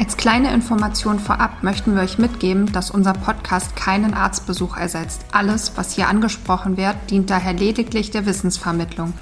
Als 0.00 0.16
kleine 0.16 0.54
Information 0.54 1.18
vorab 1.18 1.62
möchten 1.62 1.94
wir 1.94 2.00
euch 2.00 2.16
mitgeben, 2.16 2.72
dass 2.72 2.90
unser 2.90 3.12
Podcast 3.12 3.76
keinen 3.76 4.14
Arztbesuch 4.14 4.78
ersetzt. 4.78 5.26
Alles, 5.30 5.72
was 5.76 5.94
hier 5.94 6.08
angesprochen 6.08 6.78
wird, 6.78 6.96
dient 7.10 7.28
daher 7.28 7.52
lediglich 7.52 8.10
der 8.10 8.24
Wissensvermittlung. 8.24 9.12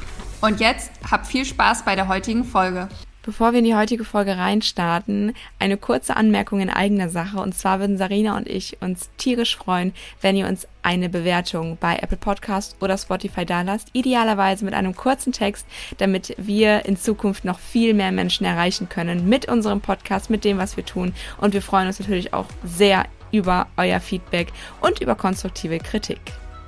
Und 0.41 0.61
jetzt 0.61 0.93
habt 1.11 1.27
viel 1.27 1.45
Spaß 1.45 1.85
bei 1.85 1.97
der 1.97 2.07
heutigen 2.07 2.45
Folge. 2.45 2.89
Bevor 3.29 3.53
wir 3.53 3.59
in 3.59 3.67
die 3.67 3.75
heutige 3.75 4.07
Folge 4.07 4.39
reinstarten, 4.39 5.35
eine 5.59 5.77
kurze 5.77 6.17
Anmerkung 6.17 6.61
in 6.61 6.71
eigener 6.71 7.11
Sache. 7.11 7.41
Und 7.41 7.55
zwar 7.55 7.79
würden 7.79 7.99
Sarina 7.99 8.39
und 8.39 8.49
ich 8.49 8.81
uns 8.81 9.11
tierisch 9.19 9.55
freuen, 9.55 9.93
wenn 10.23 10.35
ihr 10.35 10.47
uns 10.47 10.67
eine 10.81 11.11
Bewertung 11.11 11.77
bei 11.79 11.97
Apple 11.97 12.17
Podcast 12.17 12.77
oder 12.81 12.97
Spotify 12.97 13.45
dalasst. 13.45 13.91
Idealerweise 13.93 14.65
mit 14.65 14.73
einem 14.73 14.97
kurzen 14.97 15.35
Text, 15.35 15.67
damit 15.99 16.35
wir 16.39 16.87
in 16.87 16.97
Zukunft 16.97 17.45
noch 17.45 17.59
viel 17.59 17.93
mehr 17.93 18.13
Menschen 18.13 18.47
erreichen 18.47 18.89
können 18.89 19.29
mit 19.29 19.47
unserem 19.47 19.83
Podcast, 19.83 20.31
mit 20.31 20.43
dem, 20.43 20.57
was 20.57 20.79
wir 20.79 20.87
tun. 20.87 21.13
Und 21.37 21.53
wir 21.53 21.61
freuen 21.61 21.87
uns 21.87 22.01
natürlich 22.01 22.33
auch 22.33 22.47
sehr 22.65 23.05
über 23.31 23.67
euer 23.77 24.01
Feedback 24.01 24.55
und 24.81 25.03
über 25.03 25.15
konstruktive 25.15 25.81
Kritik. 25.81 26.19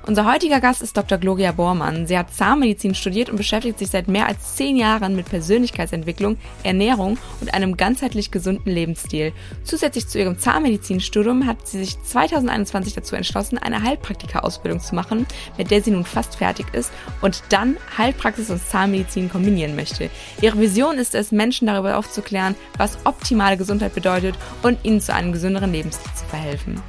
Unser 0.07 0.25
heutiger 0.25 0.61
Gast 0.61 0.83
ist 0.83 0.97
Dr. 0.97 1.19
Gloria 1.19 1.53
Bormann. 1.53 2.07
Sie 2.07 2.17
hat 2.17 2.33
Zahnmedizin 2.33 2.95
studiert 2.95 3.29
und 3.29 3.37
beschäftigt 3.37 3.79
sich 3.79 3.91
seit 3.91 4.09
mehr 4.09 4.27
als 4.27 4.57
zehn 4.57 4.77
Jahren 4.77 5.15
mit 5.15 5.29
Persönlichkeitsentwicklung, 5.29 6.39
Ernährung 6.63 7.19
und 7.41 7.53
einem 7.53 7.77
ganzheitlich 7.77 8.31
gesunden 8.31 8.73
Lebensstil. 8.73 9.33
Zusätzlich 9.63 10.09
zu 10.09 10.19
ihrem 10.19 10.39
Zahnmedizinstudium 10.39 11.47
hat 11.47 11.69
sie 11.69 11.85
sich 11.85 12.03
2021 12.03 12.95
dazu 12.95 13.15
entschlossen, 13.15 13.59
eine 13.59 13.83
Heilpraktika-Ausbildung 13.83 14.81
zu 14.81 14.95
machen, 14.95 15.27
mit 15.59 15.71
der 15.71 15.83
sie 15.83 15.91
nun 15.91 16.07
fast 16.07 16.37
fertig 16.37 16.67
ist 16.73 16.91
und 17.21 17.43
dann 17.51 17.77
Heilpraxis 17.99 18.51
und 18.51 18.67
Zahnmedizin 18.67 19.31
kombinieren 19.31 19.77
möchte. 19.77 20.09
Ihre 20.41 20.59
Vision 20.59 20.97
ist 20.97 21.15
es, 21.15 21.31
Menschen 21.31 21.67
darüber 21.67 21.99
aufzuklären, 21.99 22.55
was 22.79 22.99
optimale 23.05 23.59
Gesundheit 23.59 23.95
bedeutet 23.95 24.35
und 24.63 24.79
ihnen 24.83 25.03
zu 25.03 25.13
einem 25.13 25.33
gesünderen 25.33 25.73
Lebensstil 25.73 26.11
zu 26.15 26.25
verhelfen. 26.25 26.81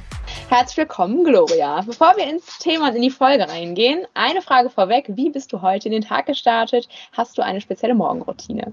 Herzlich 0.48 0.76
willkommen, 0.76 1.24
Gloria. 1.24 1.80
Bevor 1.82 2.16
wir 2.16 2.26
ins 2.26 2.58
Thema 2.58 2.88
und 2.88 2.96
in 2.96 3.02
die 3.02 3.10
Folge 3.10 3.48
reingehen, 3.48 4.06
eine 4.14 4.42
Frage 4.42 4.70
vorweg. 4.70 5.06
Wie 5.08 5.30
bist 5.30 5.52
du 5.52 5.62
heute 5.62 5.88
in 5.88 5.92
den 5.92 6.02
Tag 6.02 6.26
gestartet? 6.26 6.88
Hast 7.12 7.38
du 7.38 7.42
eine 7.42 7.60
spezielle 7.60 7.94
Morgenroutine? 7.94 8.72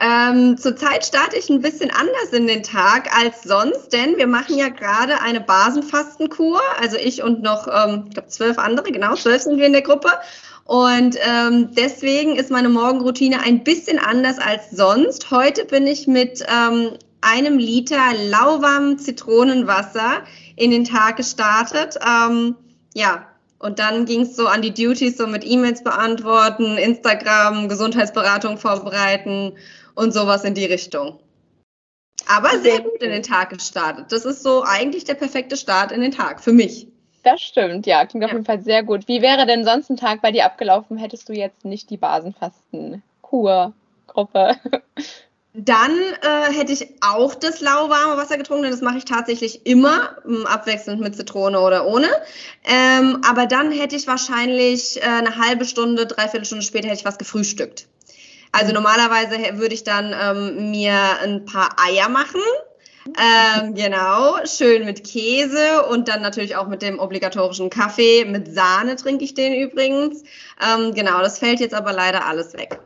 Ähm, 0.00 0.56
zurzeit 0.56 1.04
starte 1.04 1.36
ich 1.36 1.50
ein 1.50 1.60
bisschen 1.60 1.90
anders 1.90 2.32
in 2.32 2.46
den 2.46 2.62
Tag 2.62 3.14
als 3.14 3.42
sonst, 3.42 3.92
denn 3.92 4.16
wir 4.16 4.26
machen 4.26 4.56
ja 4.56 4.68
gerade 4.68 5.20
eine 5.20 5.40
Basenfastenkur. 5.40 6.60
Also 6.80 6.96
ich 6.96 7.22
und 7.22 7.42
noch, 7.42 7.68
ähm, 7.68 8.04
ich 8.06 8.14
glaube, 8.14 8.28
zwölf 8.28 8.58
andere, 8.58 8.90
genau, 8.90 9.14
zwölf 9.14 9.42
sind 9.42 9.58
wir 9.58 9.66
in 9.66 9.74
der 9.74 9.82
Gruppe. 9.82 10.08
Und 10.64 11.16
ähm, 11.20 11.70
deswegen 11.74 12.36
ist 12.36 12.50
meine 12.50 12.68
Morgenroutine 12.70 13.42
ein 13.42 13.62
bisschen 13.64 13.98
anders 13.98 14.38
als 14.38 14.70
sonst. 14.70 15.30
Heute 15.30 15.66
bin 15.66 15.86
ich 15.86 16.06
mit 16.06 16.42
ähm, 16.48 16.92
einem 17.20 17.58
Liter 17.58 18.14
lauwarmem 18.30 18.96
Zitronenwasser 18.96 20.22
in 20.60 20.70
den 20.70 20.84
Tag 20.84 21.16
gestartet. 21.16 21.98
Ähm, 22.06 22.54
ja, 22.94 23.26
und 23.58 23.78
dann 23.78 24.04
ging 24.04 24.20
es 24.22 24.36
so 24.36 24.46
an 24.46 24.60
die 24.60 24.74
Duties, 24.74 25.16
so 25.16 25.26
mit 25.26 25.42
E-Mails 25.44 25.82
beantworten, 25.82 26.76
Instagram, 26.76 27.68
Gesundheitsberatung 27.68 28.58
vorbereiten 28.58 29.54
und 29.94 30.12
sowas 30.12 30.44
in 30.44 30.52
die 30.54 30.66
Richtung. 30.66 31.18
Aber 32.28 32.58
sehr 32.58 32.80
gut 32.80 33.02
in 33.02 33.10
den 33.10 33.22
Tag 33.22 33.48
gestartet. 33.50 34.12
Das 34.12 34.26
ist 34.26 34.42
so 34.42 34.64
eigentlich 34.64 35.04
der 35.04 35.14
perfekte 35.14 35.56
Start 35.56 35.92
in 35.92 36.02
den 36.02 36.12
Tag 36.12 36.42
für 36.42 36.52
mich. 36.52 36.88
Das 37.22 37.40
stimmt, 37.40 37.86
ja, 37.86 38.04
klingt 38.04 38.24
auf 38.24 38.32
jeden 38.32 38.44
Fall 38.44 38.62
sehr 38.62 38.82
gut. 38.82 39.08
Wie 39.08 39.22
wäre 39.22 39.46
denn 39.46 39.64
sonst 39.64 39.88
ein 39.90 39.96
Tag 39.96 40.20
bei 40.20 40.30
dir 40.30 40.44
abgelaufen, 40.44 40.98
hättest 40.98 41.26
du 41.28 41.32
jetzt 41.32 41.64
nicht 41.64 41.88
die 41.90 41.96
Basenfasten-Kur-Gruppe? 41.96 44.56
Dann 45.52 45.98
äh, 45.98 46.52
hätte 46.52 46.72
ich 46.72 46.88
auch 47.00 47.34
das 47.34 47.60
lauwarme 47.60 48.16
Wasser 48.16 48.38
getrunken, 48.38 48.62
denn 48.62 48.70
das 48.70 48.82
mache 48.82 48.98
ich 48.98 49.04
tatsächlich 49.04 49.66
immer, 49.66 50.16
ähm, 50.24 50.46
abwechselnd 50.46 51.00
mit 51.00 51.16
Zitrone 51.16 51.58
oder 51.58 51.86
ohne. 51.86 52.08
Ähm, 52.64 53.20
aber 53.28 53.46
dann 53.46 53.72
hätte 53.72 53.96
ich 53.96 54.06
wahrscheinlich 54.06 55.02
äh, 55.02 55.06
eine 55.06 55.36
halbe 55.38 55.64
Stunde, 55.64 56.06
dreiviertel 56.06 56.44
Stunde 56.44 56.64
später 56.64 56.86
hätte 56.86 57.00
ich 57.00 57.04
was 57.04 57.18
gefrühstückt. 57.18 57.88
Also 58.52 58.68
mhm. 58.68 58.74
normalerweise 58.74 59.58
würde 59.58 59.74
ich 59.74 59.82
dann 59.82 60.14
ähm, 60.16 60.70
mir 60.70 60.94
ein 61.20 61.44
paar 61.46 61.70
Eier 61.84 62.08
machen. 62.08 62.42
Ähm, 63.18 63.74
genau, 63.74 64.36
schön 64.44 64.84
mit 64.84 65.02
Käse 65.02 65.84
und 65.90 66.06
dann 66.06 66.22
natürlich 66.22 66.54
auch 66.54 66.68
mit 66.68 66.80
dem 66.80 67.00
obligatorischen 67.00 67.70
Kaffee. 67.70 68.24
Mit 68.24 68.54
Sahne 68.54 68.94
trinke 68.94 69.24
ich 69.24 69.34
den 69.34 69.52
übrigens. 69.54 70.22
Ähm, 70.62 70.94
genau, 70.94 71.18
das 71.22 71.40
fällt 71.40 71.58
jetzt 71.58 71.74
aber 71.74 71.92
leider 71.92 72.26
alles 72.26 72.52
weg. 72.54 72.78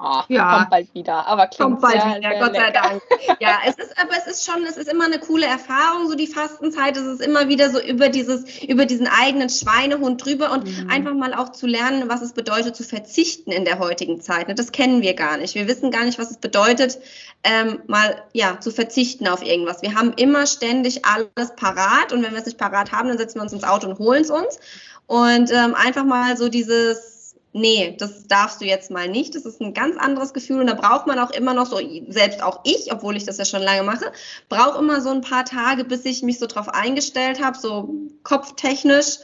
Oh, 0.00 0.22
ja. 0.28 0.58
Kommt 0.58 0.70
bald 0.70 0.94
wieder, 0.94 1.26
aber 1.26 1.46
klingt 1.46 1.70
kommt 1.70 1.80
bald 1.80 2.00
sehr, 2.00 2.16
wieder, 2.16 2.30
sehr 2.30 2.40
Gott 2.40 2.56
sei 2.56 2.70
Dank. 2.70 3.02
Ja, 3.40 3.58
es 3.66 3.74
ist, 3.76 3.98
aber 3.98 4.12
es 4.16 4.26
ist 4.26 4.44
schon, 4.44 4.64
es 4.64 4.76
ist 4.76 4.90
immer 4.90 5.04
eine 5.04 5.18
coole 5.18 5.46
Erfahrung, 5.46 6.08
so 6.08 6.14
die 6.14 6.26
Fastenzeit. 6.26 6.96
Es 6.96 7.04
ist 7.04 7.20
immer 7.20 7.48
wieder 7.48 7.70
so 7.70 7.80
über 7.80 8.08
dieses, 8.08 8.62
über 8.62 8.86
diesen 8.86 9.06
eigenen 9.06 9.48
Schweinehund 9.48 10.24
drüber 10.24 10.52
und 10.52 10.64
mhm. 10.64 10.90
einfach 10.90 11.14
mal 11.14 11.34
auch 11.34 11.50
zu 11.50 11.66
lernen, 11.66 12.08
was 12.08 12.22
es 12.22 12.32
bedeutet, 12.32 12.76
zu 12.76 12.82
verzichten 12.82 13.50
in 13.50 13.64
der 13.64 13.78
heutigen 13.78 14.20
Zeit. 14.20 14.48
Ne, 14.48 14.54
das 14.54 14.72
kennen 14.72 15.02
wir 15.02 15.14
gar 15.14 15.36
nicht. 15.36 15.54
Wir 15.54 15.68
wissen 15.68 15.90
gar 15.90 16.04
nicht, 16.04 16.18
was 16.18 16.30
es 16.30 16.38
bedeutet, 16.38 16.98
ähm, 17.42 17.80
mal 17.86 18.22
ja 18.32 18.60
zu 18.60 18.70
verzichten 18.70 19.28
auf 19.28 19.42
irgendwas. 19.44 19.82
Wir 19.82 19.94
haben 19.94 20.12
immer 20.16 20.46
ständig 20.46 21.04
alles 21.04 21.54
parat 21.56 22.12
und 22.12 22.22
wenn 22.22 22.32
wir 22.32 22.38
es 22.38 22.46
nicht 22.46 22.58
parat 22.58 22.92
haben, 22.92 23.08
dann 23.08 23.18
setzen 23.18 23.38
wir 23.38 23.42
uns 23.42 23.52
ins 23.52 23.64
Auto 23.64 23.88
und 23.88 23.98
holen 23.98 24.22
es 24.22 24.30
uns. 24.30 24.58
Und 25.06 25.50
ähm, 25.50 25.74
einfach 25.74 26.04
mal 26.04 26.36
so 26.36 26.48
dieses 26.48 27.13
nee, 27.54 27.94
das 27.98 28.26
darfst 28.26 28.60
du 28.60 28.66
jetzt 28.66 28.90
mal 28.90 29.08
nicht. 29.08 29.34
Das 29.34 29.46
ist 29.46 29.60
ein 29.60 29.72
ganz 29.72 29.96
anderes 29.96 30.34
Gefühl 30.34 30.60
und 30.60 30.66
da 30.66 30.74
braucht 30.74 31.06
man 31.06 31.18
auch 31.18 31.30
immer 31.30 31.54
noch 31.54 31.66
so, 31.66 31.78
selbst 32.08 32.42
auch 32.42 32.60
ich, 32.64 32.92
obwohl 32.92 33.16
ich 33.16 33.24
das 33.24 33.38
ja 33.38 33.44
schon 33.46 33.62
lange 33.62 33.84
mache, 33.84 34.12
brauche 34.48 34.78
immer 34.78 35.00
so 35.00 35.10
ein 35.10 35.22
paar 35.22 35.44
Tage, 35.44 35.84
bis 35.84 36.04
ich 36.04 36.22
mich 36.22 36.38
so 36.38 36.46
drauf 36.46 36.68
eingestellt 36.68 37.42
habe, 37.42 37.56
so 37.56 37.94
kopftechnisch, 38.24 39.18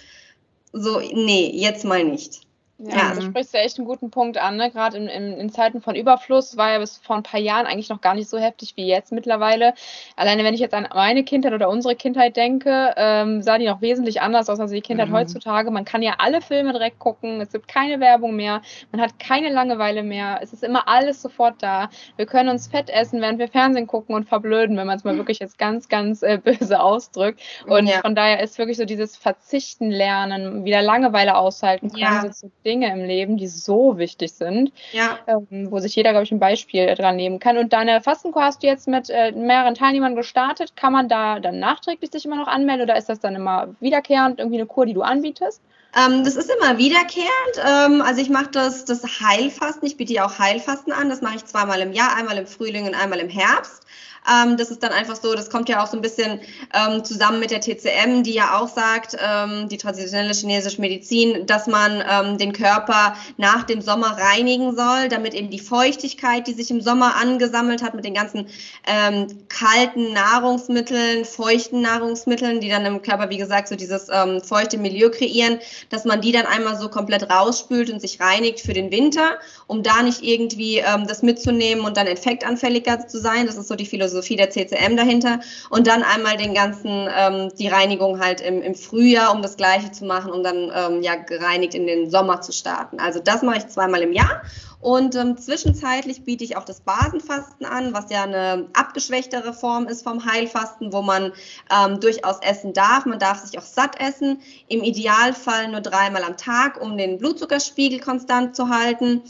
so, 0.72 1.00
nee, 1.00 1.50
jetzt 1.52 1.84
mal 1.84 2.04
nicht. 2.04 2.42
Ja, 2.82 2.96
ja. 2.96 3.08
Also 3.10 3.20
sprichst 3.20 3.52
du 3.52 3.58
echt 3.58 3.78
einen 3.78 3.86
guten 3.86 4.10
Punkt 4.10 4.38
an. 4.38 4.56
Ne? 4.56 4.70
Gerade 4.70 4.96
in, 4.96 5.06
in, 5.06 5.38
in, 5.38 5.50
Zeiten 5.50 5.82
von 5.82 5.94
Überfluss 5.94 6.56
war 6.56 6.72
ja 6.72 6.78
bis 6.78 6.96
vor 6.96 7.16
ein 7.16 7.22
paar 7.22 7.40
Jahren 7.40 7.66
eigentlich 7.66 7.90
noch 7.90 8.00
gar 8.00 8.14
nicht 8.14 8.30
so 8.30 8.38
heftig 8.38 8.72
wie 8.76 8.86
jetzt 8.86 9.12
mittlerweile. 9.12 9.74
Alleine 10.16 10.44
wenn 10.44 10.54
ich 10.54 10.60
jetzt 10.60 10.72
an 10.72 10.88
meine 10.94 11.22
Kindheit 11.22 11.52
oder 11.52 11.68
unsere 11.68 11.94
Kindheit 11.94 12.36
denke, 12.36 12.94
ähm, 12.96 13.42
sah 13.42 13.58
die 13.58 13.66
noch 13.66 13.82
wesentlich 13.82 14.22
anders 14.22 14.48
aus 14.48 14.60
als 14.60 14.70
die 14.70 14.80
Kindheit 14.80 15.08
mhm. 15.08 15.14
heutzutage. 15.14 15.70
Man 15.70 15.84
kann 15.84 16.00
ja 16.00 16.14
alle 16.18 16.40
Filme 16.40 16.72
direkt 16.72 16.98
gucken, 16.98 17.42
es 17.42 17.52
gibt 17.52 17.68
keine 17.68 18.00
Werbung 18.00 18.34
mehr, 18.34 18.62
man 18.92 19.02
hat 19.02 19.18
keine 19.18 19.50
Langeweile 19.50 20.02
mehr, 20.02 20.38
es 20.40 20.54
ist 20.54 20.64
immer 20.64 20.88
alles 20.88 21.20
sofort 21.20 21.62
da. 21.62 21.90
Wir 22.16 22.24
können 22.24 22.48
uns 22.48 22.68
fett 22.68 22.88
essen, 22.88 23.20
während 23.20 23.38
wir 23.38 23.48
Fernsehen 23.48 23.86
gucken 23.86 24.14
und 24.14 24.26
verblöden, 24.26 24.78
wenn 24.78 24.86
man 24.86 24.96
es 24.96 25.04
mal 25.04 25.16
wirklich 25.16 25.38
jetzt 25.38 25.58
ganz, 25.58 25.88
ganz 25.90 26.22
äh, 26.22 26.38
böse 26.42 26.80
ausdrückt. 26.80 27.40
Und 27.66 27.88
ja. 27.88 28.00
von 28.00 28.14
daher 28.14 28.40
ist 28.40 28.56
wirklich 28.56 28.78
so 28.78 28.86
dieses 28.86 29.18
Verzichten 29.18 29.90
lernen, 29.90 30.64
wieder 30.64 30.80
Langeweile 30.80 31.36
aushalten 31.36 31.90
können, 31.90 32.02
ja. 32.02 32.32
so 32.32 32.50
Dinge 32.70 32.92
im 32.92 33.04
Leben, 33.04 33.36
die 33.36 33.48
so 33.48 33.98
wichtig 33.98 34.32
sind, 34.32 34.72
ja. 34.92 35.18
ähm, 35.26 35.70
wo 35.70 35.80
sich 35.80 35.96
jeder, 35.96 36.10
glaube 36.12 36.22
ich, 36.24 36.30
ein 36.30 36.38
Beispiel 36.38 36.94
dran 36.94 37.16
nehmen 37.16 37.40
kann. 37.40 37.58
Und 37.58 37.72
deine 37.72 38.00
Fastenkur 38.00 38.44
hast 38.44 38.62
du 38.62 38.68
jetzt 38.68 38.86
mit 38.86 39.10
äh, 39.10 39.32
mehreren 39.32 39.74
Teilnehmern 39.74 40.14
gestartet. 40.14 40.76
Kann 40.76 40.92
man 40.92 41.08
da 41.08 41.40
dann 41.40 41.58
nachträglich 41.58 42.12
sich 42.12 42.24
immer 42.24 42.36
noch 42.36 42.46
anmelden 42.46 42.84
oder 42.84 42.96
ist 42.96 43.08
das 43.08 43.18
dann 43.18 43.34
immer 43.34 43.74
wiederkehrend 43.80 44.38
irgendwie 44.38 44.58
eine 44.58 44.66
Kur, 44.66 44.86
die 44.86 44.94
du 44.94 45.02
anbietest? 45.02 45.60
Ähm, 45.96 46.22
das 46.22 46.36
ist 46.36 46.48
immer 46.50 46.78
wiederkehrend. 46.78 47.56
Ähm, 47.58 48.02
also 48.02 48.20
ich 48.20 48.30
mache 48.30 48.50
das, 48.52 48.84
das 48.84 49.02
Heilfasten. 49.20 49.88
Ich 49.88 49.96
biete 49.96 50.12
ja 50.12 50.26
auch 50.26 50.38
Heilfasten 50.38 50.92
an. 50.92 51.08
Das 51.08 51.22
mache 51.22 51.36
ich 51.36 51.44
zweimal 51.44 51.80
im 51.80 51.92
Jahr, 51.92 52.16
einmal 52.16 52.38
im 52.38 52.46
Frühling 52.46 52.86
und 52.86 52.94
einmal 52.94 53.18
im 53.18 53.28
Herbst. 53.28 53.84
Ähm, 54.28 54.56
das 54.56 54.70
ist 54.70 54.82
dann 54.82 54.92
einfach 54.92 55.16
so, 55.16 55.34
das 55.34 55.50
kommt 55.50 55.68
ja 55.68 55.82
auch 55.82 55.86
so 55.86 55.96
ein 55.96 56.02
bisschen 56.02 56.40
ähm, 56.74 57.04
zusammen 57.04 57.40
mit 57.40 57.50
der 57.50 57.60
TCM, 57.60 58.22
die 58.22 58.34
ja 58.34 58.58
auch 58.58 58.68
sagt, 58.68 59.16
ähm, 59.18 59.68
die 59.68 59.78
traditionelle 59.78 60.34
chinesische 60.34 60.80
Medizin, 60.80 61.46
dass 61.46 61.66
man 61.66 62.02
ähm, 62.08 62.38
den 62.38 62.52
Körper 62.52 63.16
nach 63.38 63.64
dem 63.64 63.80
Sommer 63.80 64.18
reinigen 64.18 64.76
soll, 64.76 65.08
damit 65.08 65.34
eben 65.34 65.50
die 65.50 65.58
Feuchtigkeit, 65.58 66.46
die 66.46 66.52
sich 66.52 66.70
im 66.70 66.80
Sommer 66.80 67.16
angesammelt 67.16 67.82
hat 67.82 67.94
mit 67.94 68.04
den 68.04 68.14
ganzen 68.14 68.46
ähm, 68.86 69.26
kalten 69.48 70.12
Nahrungsmitteln, 70.12 71.24
feuchten 71.24 71.80
Nahrungsmitteln, 71.80 72.60
die 72.60 72.68
dann 72.68 72.84
im 72.84 73.02
Körper, 73.02 73.30
wie 73.30 73.38
gesagt, 73.38 73.68
so 73.68 73.76
dieses 73.76 74.08
ähm, 74.12 74.42
feuchte 74.42 74.78
Milieu 74.78 75.10
kreieren, 75.10 75.58
dass 75.88 76.04
man 76.04 76.20
die 76.20 76.32
dann 76.32 76.46
einmal 76.46 76.78
so 76.78 76.88
komplett 76.88 77.30
rausspült 77.30 77.90
und 77.90 78.00
sich 78.00 78.20
reinigt 78.20 78.60
für 78.60 78.72
den 78.72 78.90
Winter, 78.90 79.38
um 79.66 79.82
da 79.82 80.02
nicht 80.02 80.22
irgendwie 80.22 80.82
das 81.06 81.22
mitzunehmen 81.22 81.84
und 81.84 81.96
dann 81.96 82.06
infektanfälliger 82.06 83.06
zu 83.06 83.20
sein. 83.20 83.46
Das 83.46 83.56
ist 83.56 83.68
so 83.68 83.74
die 83.74 83.86
Philosophie 83.86 84.09
der 84.36 84.50
CCM 84.50 84.96
dahinter. 84.96 85.40
Und 85.70 85.86
dann 85.86 86.02
einmal 86.02 86.36
den 86.36 86.54
ganzen, 86.54 87.08
ähm, 87.16 87.50
die 87.58 87.68
Reinigung 87.68 88.20
halt 88.20 88.40
im, 88.40 88.62
im 88.62 88.74
Frühjahr, 88.74 89.32
um 89.34 89.42
das 89.42 89.56
Gleiche 89.56 89.92
zu 89.92 90.04
machen, 90.04 90.32
um 90.32 90.42
dann 90.42 90.72
ähm, 90.74 91.02
ja 91.02 91.16
gereinigt 91.16 91.74
in 91.74 91.86
den 91.86 92.10
Sommer 92.10 92.40
zu 92.40 92.52
starten. 92.52 92.98
Also 93.00 93.20
das 93.20 93.42
mache 93.42 93.58
ich 93.58 93.68
zweimal 93.68 94.02
im 94.02 94.12
Jahr. 94.12 94.42
Und 94.80 95.14
ähm, 95.14 95.36
zwischenzeitlich 95.36 96.24
biete 96.24 96.42
ich 96.42 96.56
auch 96.56 96.64
das 96.64 96.80
Basenfasten 96.80 97.66
an, 97.66 97.92
was 97.92 98.10
ja 98.10 98.22
eine 98.22 98.68
abgeschwächtere 98.72 99.52
Form 99.52 99.86
ist 99.86 100.02
vom 100.02 100.24
Heilfasten, 100.24 100.92
wo 100.92 101.02
man 101.02 101.32
ähm, 101.70 102.00
durchaus 102.00 102.38
essen 102.40 102.72
darf. 102.72 103.04
Man 103.04 103.18
darf 103.18 103.44
sich 103.44 103.58
auch 103.58 103.64
satt 103.64 104.00
essen. 104.00 104.40
Im 104.68 104.82
Idealfall 104.82 105.68
nur 105.68 105.82
dreimal 105.82 106.24
am 106.24 106.38
Tag, 106.38 106.80
um 106.80 106.96
den 106.96 107.18
Blutzuckerspiegel 107.18 108.00
konstant 108.00 108.56
zu 108.56 108.70
halten, 108.70 109.22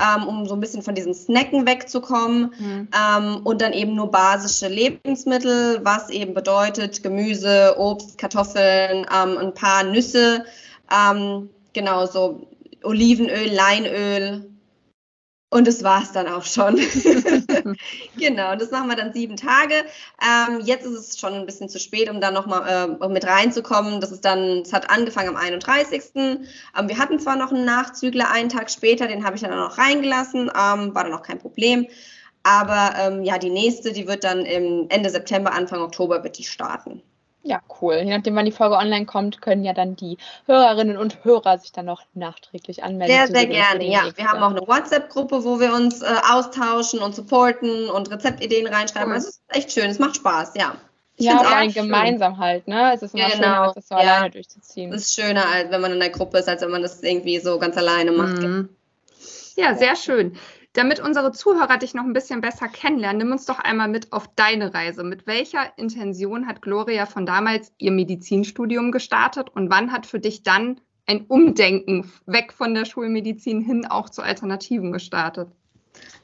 ähm, 0.00 0.26
um 0.26 0.46
so 0.46 0.54
ein 0.54 0.60
bisschen 0.60 0.82
von 0.82 0.94
diesen 0.94 1.12
Snacken 1.12 1.66
wegzukommen. 1.66 2.54
Mhm. 2.58 2.88
Ähm, 2.94 3.40
und 3.44 3.60
dann 3.60 3.74
eben 3.74 3.94
nur 3.94 4.10
basische 4.10 4.68
Lebensmittel, 4.68 5.84
was 5.84 6.08
eben 6.08 6.32
bedeutet 6.32 7.02
Gemüse, 7.02 7.74
Obst, 7.76 8.16
Kartoffeln, 8.16 9.06
ähm, 9.14 9.36
ein 9.36 9.52
paar 9.52 9.84
Nüsse, 9.84 10.46
ähm, 10.90 11.50
genau 11.74 12.06
so 12.06 12.46
Olivenöl, 12.82 13.52
Leinöl, 13.52 14.53
und 15.54 15.68
das 15.68 15.84
war 15.84 16.02
es 16.02 16.10
dann 16.10 16.26
auch 16.26 16.44
schon. 16.44 16.74
genau, 18.18 18.56
das 18.56 18.72
machen 18.72 18.88
wir 18.88 18.96
dann 18.96 19.12
sieben 19.12 19.36
Tage. 19.36 19.84
Ähm, 20.20 20.58
jetzt 20.64 20.84
ist 20.84 20.98
es 20.98 21.20
schon 21.20 21.32
ein 21.32 21.46
bisschen 21.46 21.68
zu 21.68 21.78
spät, 21.78 22.10
um 22.10 22.20
da 22.20 22.32
nochmal 22.32 22.98
äh, 23.00 23.08
mit 23.08 23.24
reinzukommen. 23.24 24.00
Das 24.00 24.10
ist 24.10 24.24
dann, 24.24 24.62
es 24.62 24.72
hat 24.72 24.90
angefangen 24.90 25.28
am 25.28 25.36
31. 25.36 26.02
Ähm, 26.16 26.40
wir 26.88 26.98
hatten 26.98 27.20
zwar 27.20 27.36
noch 27.36 27.52
einen 27.52 27.64
Nachzügler 27.64 28.32
einen 28.32 28.48
Tag 28.48 28.68
später, 28.68 29.06
den 29.06 29.24
habe 29.24 29.36
ich 29.36 29.42
dann 29.42 29.52
auch 29.52 29.68
noch 29.68 29.78
reingelassen, 29.78 30.50
ähm, 30.50 30.92
war 30.92 31.04
dann 31.04 31.14
auch 31.14 31.22
kein 31.22 31.38
Problem. 31.38 31.86
Aber 32.42 32.94
ähm, 32.98 33.22
ja, 33.22 33.38
die 33.38 33.50
nächste, 33.50 33.92
die 33.92 34.08
wird 34.08 34.24
dann 34.24 34.44
im 34.44 34.86
Ende 34.88 35.08
September, 35.08 35.52
Anfang 35.52 35.82
Oktober 35.82 36.24
wird 36.24 36.36
die 36.36 36.44
starten. 36.44 37.00
Ja, 37.46 37.60
cool. 37.82 37.96
Je 37.96 38.16
nachdem, 38.16 38.34
wann 38.36 38.46
die 38.46 38.52
Folge 38.52 38.76
online 38.76 39.04
kommt, 39.04 39.42
können 39.42 39.64
ja 39.64 39.74
dann 39.74 39.96
die 39.96 40.16
Hörerinnen 40.46 40.96
und 40.96 41.24
Hörer 41.24 41.58
sich 41.58 41.72
dann 41.72 41.84
noch 41.84 42.02
nachträglich 42.14 42.82
anmelden. 42.82 43.14
Sehr, 43.14 43.26
sehr 43.28 43.46
gerne, 43.46 43.84
ja. 43.84 44.08
Wir 44.16 44.24
haben 44.26 44.42
auch 44.42 44.50
eine 44.50 44.66
WhatsApp-Gruppe, 44.66 45.44
wo 45.44 45.60
wir 45.60 45.74
uns 45.74 46.00
äh, 46.00 46.06
austauschen 46.32 47.00
und 47.00 47.14
supporten 47.14 47.90
und 47.90 48.10
Rezeptideen 48.10 48.66
reinschreiben. 48.66 49.08
Cool. 49.08 49.14
Also 49.16 49.28
es 49.28 49.34
ist 49.34 49.42
echt 49.48 49.72
schön, 49.72 49.90
es 49.90 49.98
macht 49.98 50.16
Spaß, 50.16 50.54
ja. 50.56 50.76
Ich 51.16 51.26
ja, 51.26 51.36
vor 51.36 51.54
allem 51.54 51.72
gemeinsam 51.72 52.38
halt, 52.38 52.66
ne? 52.66 52.92
Es 52.94 53.02
ist 53.02 53.14
immer 53.14 53.24
ja, 53.24 53.28
genau. 53.28 53.42
schöner, 53.44 53.60
als 53.60 53.74
das 53.74 53.88
so 53.88 53.94
ja. 53.94 54.00
alleine 54.00 54.30
durchzuziehen. 54.30 54.92
Es 54.92 55.02
ist 55.02 55.14
schöner, 55.14 55.44
als 55.46 55.70
wenn 55.70 55.80
man 55.82 55.92
in 55.92 56.00
der 56.00 56.10
Gruppe 56.10 56.38
ist, 56.38 56.48
als 56.48 56.62
wenn 56.62 56.70
man 56.70 56.82
das 56.82 57.02
irgendwie 57.02 57.38
so 57.38 57.58
ganz 57.58 57.76
alleine 57.76 58.10
macht. 58.10 58.38
Mhm. 58.38 58.70
Ja, 59.54 59.74
sehr 59.74 59.96
schön. 59.96 60.36
Damit 60.74 60.98
unsere 60.98 61.30
Zuhörer 61.30 61.78
dich 61.78 61.94
noch 61.94 62.02
ein 62.02 62.12
bisschen 62.12 62.40
besser 62.40 62.68
kennenlernen, 62.68 63.18
nimm 63.18 63.32
uns 63.32 63.46
doch 63.46 63.60
einmal 63.60 63.88
mit 63.88 64.12
auf 64.12 64.28
deine 64.34 64.74
Reise. 64.74 65.04
Mit 65.04 65.24
welcher 65.26 65.78
Intention 65.78 66.48
hat 66.48 66.62
Gloria 66.62 67.06
von 67.06 67.26
damals 67.26 67.72
ihr 67.78 67.92
Medizinstudium 67.92 68.90
gestartet 68.90 69.50
und 69.54 69.70
wann 69.70 69.92
hat 69.92 70.04
für 70.04 70.18
dich 70.18 70.42
dann 70.42 70.80
ein 71.06 71.26
Umdenken 71.26 72.12
weg 72.26 72.52
von 72.52 72.74
der 72.74 72.86
Schulmedizin 72.86 73.60
hin 73.60 73.86
auch 73.86 74.10
zu 74.10 74.22
Alternativen 74.22 74.92
gestartet? 74.92 75.48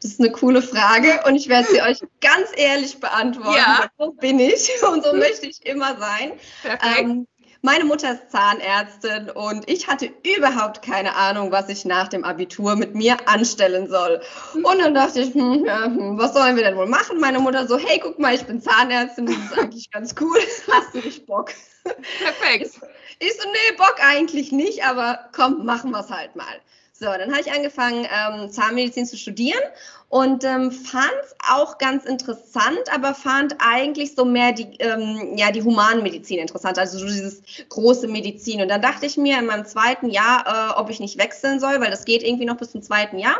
Das 0.02 0.12
ist 0.12 0.20
eine 0.20 0.32
coole 0.32 0.62
Frage 0.62 1.20
und 1.28 1.36
ich 1.36 1.48
werde 1.48 1.68
sie 1.68 1.82
euch 1.82 2.00
ganz 2.20 2.48
ehrlich 2.56 2.98
beantworten. 2.98 3.56
Ja. 3.56 3.88
So 3.98 4.12
bin 4.14 4.40
ich 4.40 4.68
und 4.82 5.04
so 5.04 5.14
möchte 5.14 5.46
ich 5.46 5.64
immer 5.64 5.96
sein. 5.96 6.32
Perfekt. 6.62 6.98
Ähm, 6.98 7.28
meine 7.62 7.84
Mutter 7.84 8.12
ist 8.12 8.30
Zahnärztin 8.30 9.30
und 9.30 9.68
ich 9.68 9.86
hatte 9.86 10.10
überhaupt 10.36 10.82
keine 10.82 11.14
Ahnung, 11.14 11.52
was 11.52 11.68
ich 11.68 11.84
nach 11.84 12.08
dem 12.08 12.24
Abitur 12.24 12.76
mit 12.76 12.94
mir 12.94 13.16
anstellen 13.28 13.88
soll. 13.88 14.20
Und 14.54 14.78
dann 14.78 14.94
dachte 14.94 15.20
ich, 15.20 15.34
hm, 15.34 15.64
ja, 15.66 15.84
hm, 15.84 16.18
was 16.18 16.32
sollen 16.32 16.56
wir 16.56 16.64
denn 16.64 16.76
wohl 16.76 16.86
machen? 16.86 17.20
Meine 17.20 17.38
Mutter 17.38 17.66
so, 17.66 17.78
hey, 17.78 18.00
guck 18.02 18.18
mal, 18.18 18.34
ich 18.34 18.44
bin 18.44 18.62
Zahnärztin, 18.62 19.26
das 19.26 19.36
ist 19.36 19.58
eigentlich 19.58 19.90
ganz 19.90 20.14
cool. 20.20 20.38
Hast 20.72 20.94
du 20.94 20.98
nicht 20.98 21.26
Bock? 21.26 21.52
Perfekt. 21.84 22.78
Ich 23.18 23.32
so, 23.34 23.48
nee, 23.48 23.76
Bock 23.76 23.96
eigentlich 24.00 24.52
nicht, 24.52 24.84
aber 24.84 25.28
komm, 25.32 25.64
machen 25.66 25.90
wir 25.90 26.00
es 26.00 26.10
halt 26.10 26.36
mal. 26.36 26.60
So, 27.02 27.06
dann 27.06 27.30
habe 27.30 27.40
ich 27.40 27.50
angefangen, 27.50 28.04
ähm, 28.04 28.50
Zahnmedizin 28.50 29.06
zu 29.06 29.16
studieren 29.16 29.62
und 30.10 30.44
ähm, 30.44 30.70
fand 30.70 31.14
es 31.24 31.34
auch 31.50 31.78
ganz 31.78 32.04
interessant, 32.04 32.92
aber 32.94 33.14
fand 33.14 33.56
eigentlich 33.58 34.14
so 34.14 34.26
mehr 34.26 34.52
die, 34.52 34.76
ähm, 34.80 35.34
ja, 35.34 35.50
die 35.50 35.62
Humanmedizin 35.62 36.40
interessant, 36.40 36.78
also 36.78 36.98
so 36.98 37.06
dieses 37.06 37.40
große 37.70 38.06
Medizin. 38.06 38.60
Und 38.60 38.68
dann 38.68 38.82
dachte 38.82 39.06
ich 39.06 39.16
mir 39.16 39.38
in 39.38 39.46
meinem 39.46 39.64
zweiten 39.64 40.10
Jahr, 40.10 40.44
äh, 40.46 40.78
ob 40.78 40.90
ich 40.90 41.00
nicht 41.00 41.16
wechseln 41.16 41.58
soll, 41.58 41.80
weil 41.80 41.90
das 41.90 42.04
geht 42.04 42.22
irgendwie 42.22 42.44
noch 42.44 42.58
bis 42.58 42.72
zum 42.72 42.82
zweiten 42.82 43.18
Jahr, 43.18 43.38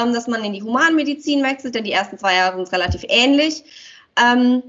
ähm, 0.00 0.12
dass 0.12 0.28
man 0.28 0.44
in 0.44 0.52
die 0.52 0.62
Humanmedizin 0.62 1.42
wechselt, 1.42 1.74
denn 1.74 1.82
die 1.82 1.92
ersten 1.92 2.18
zwei 2.18 2.36
Jahre 2.36 2.54
sind 2.54 2.70
relativ 2.70 3.04
ähnlich. 3.08 3.64
Ähm, 4.16 4.62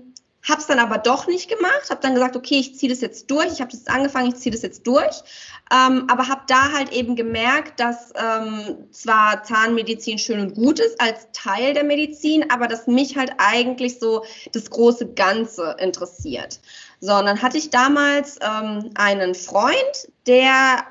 habe 0.47 0.59
es 0.59 0.67
dann 0.67 0.79
aber 0.79 0.97
doch 0.97 1.27
nicht 1.27 1.49
gemacht, 1.49 1.89
habe 1.89 2.01
dann 2.01 2.13
gesagt, 2.13 2.35
okay, 2.35 2.59
ich 2.59 2.75
ziehe 2.77 2.91
das 2.91 3.01
jetzt 3.01 3.31
durch, 3.31 3.53
ich 3.53 3.61
habe 3.61 3.71
das 3.71 3.87
angefangen, 3.87 4.29
ich 4.29 4.35
ziehe 4.35 4.51
das 4.51 4.61
jetzt 4.61 4.85
durch, 4.85 5.23
ähm, 5.71 6.07
aber 6.09 6.27
habe 6.27 6.41
da 6.47 6.73
halt 6.73 6.91
eben 6.91 7.15
gemerkt, 7.15 7.79
dass 7.79 8.11
ähm, 8.15 8.87
zwar 8.91 9.43
Zahnmedizin 9.43 10.17
schön 10.17 10.39
und 10.41 10.55
gut 10.55 10.79
ist 10.79 10.99
als 10.99 11.27
Teil 11.31 11.73
der 11.73 11.85
Medizin, 11.85 12.49
aber 12.51 12.67
dass 12.67 12.87
mich 12.87 13.15
halt 13.15 13.31
eigentlich 13.37 13.99
so 13.99 14.25
das 14.51 14.69
große 14.69 15.13
Ganze 15.13 15.75
interessiert. 15.79 16.59
So, 16.99 17.13
und 17.15 17.25
dann 17.25 17.41
hatte 17.41 17.57
ich 17.57 17.69
damals 17.69 18.37
ähm, 18.41 18.91
einen 18.95 19.35
Freund, 19.35 20.09
der 20.27 20.85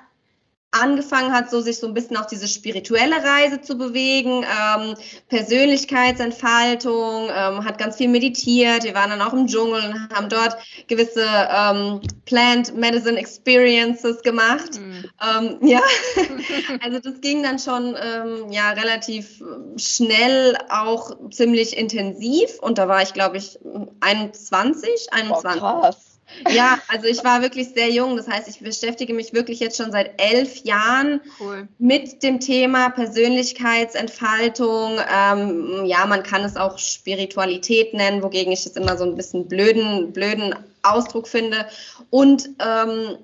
angefangen 0.72 1.32
hat, 1.32 1.50
so 1.50 1.60
sich 1.60 1.78
so 1.78 1.86
ein 1.86 1.94
bisschen 1.94 2.16
auf 2.16 2.26
diese 2.26 2.48
spirituelle 2.48 3.22
Reise 3.22 3.60
zu 3.60 3.76
bewegen, 3.76 4.44
ähm, 4.44 4.94
Persönlichkeitsentfaltung, 5.28 7.28
ähm, 7.28 7.64
hat 7.64 7.78
ganz 7.78 7.96
viel 7.96 8.08
meditiert. 8.08 8.84
Wir 8.84 8.94
waren 8.94 9.10
dann 9.10 9.20
auch 9.20 9.34
im 9.34 9.46
Dschungel 9.46 9.84
und 9.84 10.14
haben 10.14 10.28
dort 10.28 10.56
gewisse 10.88 11.24
ähm, 11.24 12.00
Plant 12.24 12.74
Medicine 12.74 13.18
Experiences 13.18 14.22
gemacht. 14.22 14.80
Mhm. 14.80 15.04
Ähm, 15.22 15.68
ja, 15.68 15.82
also 16.82 16.98
das 16.98 17.20
ging 17.20 17.42
dann 17.42 17.58
schon 17.58 17.94
ähm, 18.02 18.50
ja 18.50 18.70
relativ 18.70 19.42
schnell, 19.76 20.56
auch 20.70 21.14
ziemlich 21.30 21.76
intensiv. 21.76 22.58
Und 22.60 22.78
da 22.78 22.88
war 22.88 23.02
ich, 23.02 23.12
glaube 23.12 23.36
ich, 23.36 23.58
21, 24.00 25.12
21. 25.12 25.62
Oh, 25.62 25.80
krass. 25.80 26.11
Ja, 26.50 26.78
also 26.88 27.06
ich 27.06 27.22
war 27.24 27.42
wirklich 27.42 27.68
sehr 27.74 27.90
jung. 27.90 28.16
Das 28.16 28.28
heißt, 28.28 28.48
ich 28.48 28.60
beschäftige 28.60 29.14
mich 29.14 29.32
wirklich 29.32 29.60
jetzt 29.60 29.76
schon 29.76 29.92
seit 29.92 30.20
elf 30.20 30.64
Jahren 30.64 31.20
cool. 31.40 31.68
mit 31.78 32.22
dem 32.22 32.40
Thema 32.40 32.90
Persönlichkeitsentfaltung. 32.90 34.98
Ähm, 35.12 35.84
ja, 35.84 36.06
man 36.06 36.22
kann 36.22 36.42
es 36.42 36.56
auch 36.56 36.78
Spiritualität 36.78 37.94
nennen, 37.94 38.22
wogegen 38.22 38.52
ich 38.52 38.66
es 38.66 38.76
immer 38.76 38.96
so 38.96 39.04
ein 39.04 39.16
bisschen 39.16 39.48
blöden, 39.48 40.12
blöden 40.12 40.54
Ausdruck 40.82 41.28
finde. 41.28 41.66
Und 42.10 42.50
ähm, 42.58 43.18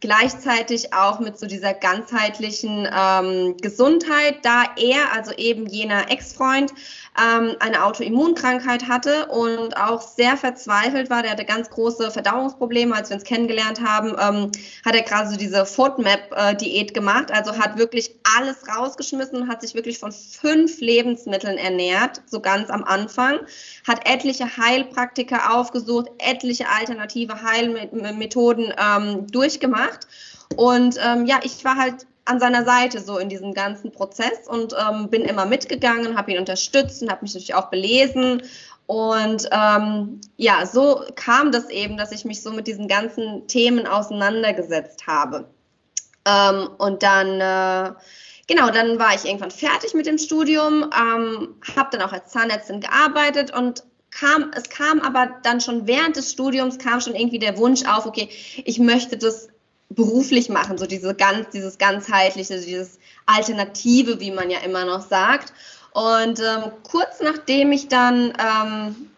gleichzeitig 0.00 0.94
auch 0.94 1.20
mit 1.20 1.38
so 1.38 1.46
dieser 1.46 1.74
ganzheitlichen 1.74 2.88
ähm, 2.92 3.56
Gesundheit, 3.60 4.38
da 4.42 4.64
er, 4.76 5.12
also 5.14 5.32
eben 5.32 5.66
jener 5.66 6.10
Ex-Freund, 6.10 6.72
ähm, 7.20 7.56
eine 7.60 7.84
Autoimmunkrankheit 7.84 8.88
hatte 8.88 9.26
und 9.26 9.76
auch 9.76 10.00
sehr 10.00 10.36
verzweifelt 10.36 11.10
war. 11.10 11.22
Der 11.22 11.32
hatte 11.32 11.44
ganz 11.44 11.68
große 11.68 12.10
Verdauungsprobleme. 12.10 12.94
Als 12.94 13.10
wir 13.10 13.16
uns 13.16 13.24
kennengelernt 13.24 13.80
haben, 13.80 14.10
ähm, 14.18 14.52
hat 14.84 14.94
er 14.94 15.02
gerade 15.02 15.30
so 15.30 15.36
diese 15.36 15.66
FODMAP-Diät 15.66 16.94
gemacht. 16.94 17.30
Also 17.30 17.58
hat 17.58 17.76
wirklich 17.76 18.14
alles 18.36 18.56
rausgeschmissen 18.68 19.42
und 19.42 19.48
hat 19.48 19.60
sich 19.60 19.74
wirklich 19.74 19.98
von 19.98 20.12
fünf 20.12 20.80
Lebensmitteln 20.80 21.58
ernährt, 21.58 22.22
so 22.26 22.40
ganz 22.40 22.70
am 22.70 22.84
Anfang. 22.84 23.40
Hat 23.86 24.08
etliche 24.08 24.56
Heilpraktiker 24.56 25.54
aufgesucht, 25.54 26.08
etliche 26.18 26.68
alternative 26.68 27.42
Heilmethoden 27.42 28.72
ähm, 28.78 29.26
durchgemacht. 29.26 29.89
Und 30.56 30.96
ähm, 31.04 31.26
ja, 31.26 31.40
ich 31.42 31.64
war 31.64 31.76
halt 31.76 32.06
an 32.24 32.38
seiner 32.38 32.64
Seite 32.64 33.00
so 33.00 33.18
in 33.18 33.28
diesem 33.28 33.54
ganzen 33.54 33.92
Prozess 33.92 34.46
und 34.46 34.74
ähm, 34.78 35.08
bin 35.08 35.22
immer 35.22 35.46
mitgegangen, 35.46 36.16
habe 36.16 36.32
ihn 36.32 36.38
unterstützt 36.38 37.02
und 37.02 37.10
habe 37.10 37.22
mich 37.22 37.34
natürlich 37.34 37.54
auch 37.54 37.70
belesen. 37.70 38.42
Und 38.86 39.48
ähm, 39.52 40.20
ja, 40.36 40.66
so 40.66 41.04
kam 41.14 41.52
das 41.52 41.70
eben, 41.70 41.96
dass 41.96 42.12
ich 42.12 42.24
mich 42.24 42.42
so 42.42 42.50
mit 42.50 42.66
diesen 42.66 42.88
ganzen 42.88 43.46
Themen 43.46 43.86
auseinandergesetzt 43.86 45.06
habe. 45.06 45.48
Ähm, 46.24 46.68
und 46.78 47.02
dann, 47.02 47.40
äh, 47.40 47.92
genau, 48.46 48.70
dann 48.70 48.98
war 48.98 49.14
ich 49.14 49.24
irgendwann 49.24 49.50
fertig 49.50 49.94
mit 49.94 50.06
dem 50.06 50.18
Studium, 50.18 50.84
ähm, 50.84 51.54
habe 51.76 51.88
dann 51.96 52.02
auch 52.02 52.12
als 52.12 52.30
Zahnärztin 52.30 52.80
gearbeitet 52.80 53.52
und 53.52 53.84
kam, 54.10 54.50
es 54.54 54.68
kam 54.68 55.00
aber 55.00 55.36
dann 55.42 55.60
schon 55.60 55.86
während 55.86 56.16
des 56.16 56.32
Studiums 56.32 56.78
kam 56.78 57.00
schon 57.00 57.14
irgendwie 57.14 57.38
der 57.38 57.58
Wunsch 57.58 57.84
auf, 57.86 58.06
okay, 58.06 58.28
ich 58.64 58.78
möchte 58.78 59.16
das 59.16 59.48
beruflich 59.90 60.48
machen, 60.48 60.78
so 60.78 60.86
diese 60.86 61.14
ganz, 61.14 61.50
dieses 61.50 61.76
ganzheitliche, 61.76 62.60
dieses 62.60 62.98
Alternative, 63.26 64.20
wie 64.20 64.30
man 64.30 64.50
ja 64.50 64.60
immer 64.60 64.84
noch 64.84 65.06
sagt. 65.06 65.52
Und 65.92 66.38
ähm, 66.38 66.70
kurz 66.84 67.20
nachdem 67.20 67.72
ich 67.72 67.88
dann 67.88 68.32
ähm, 68.38 69.10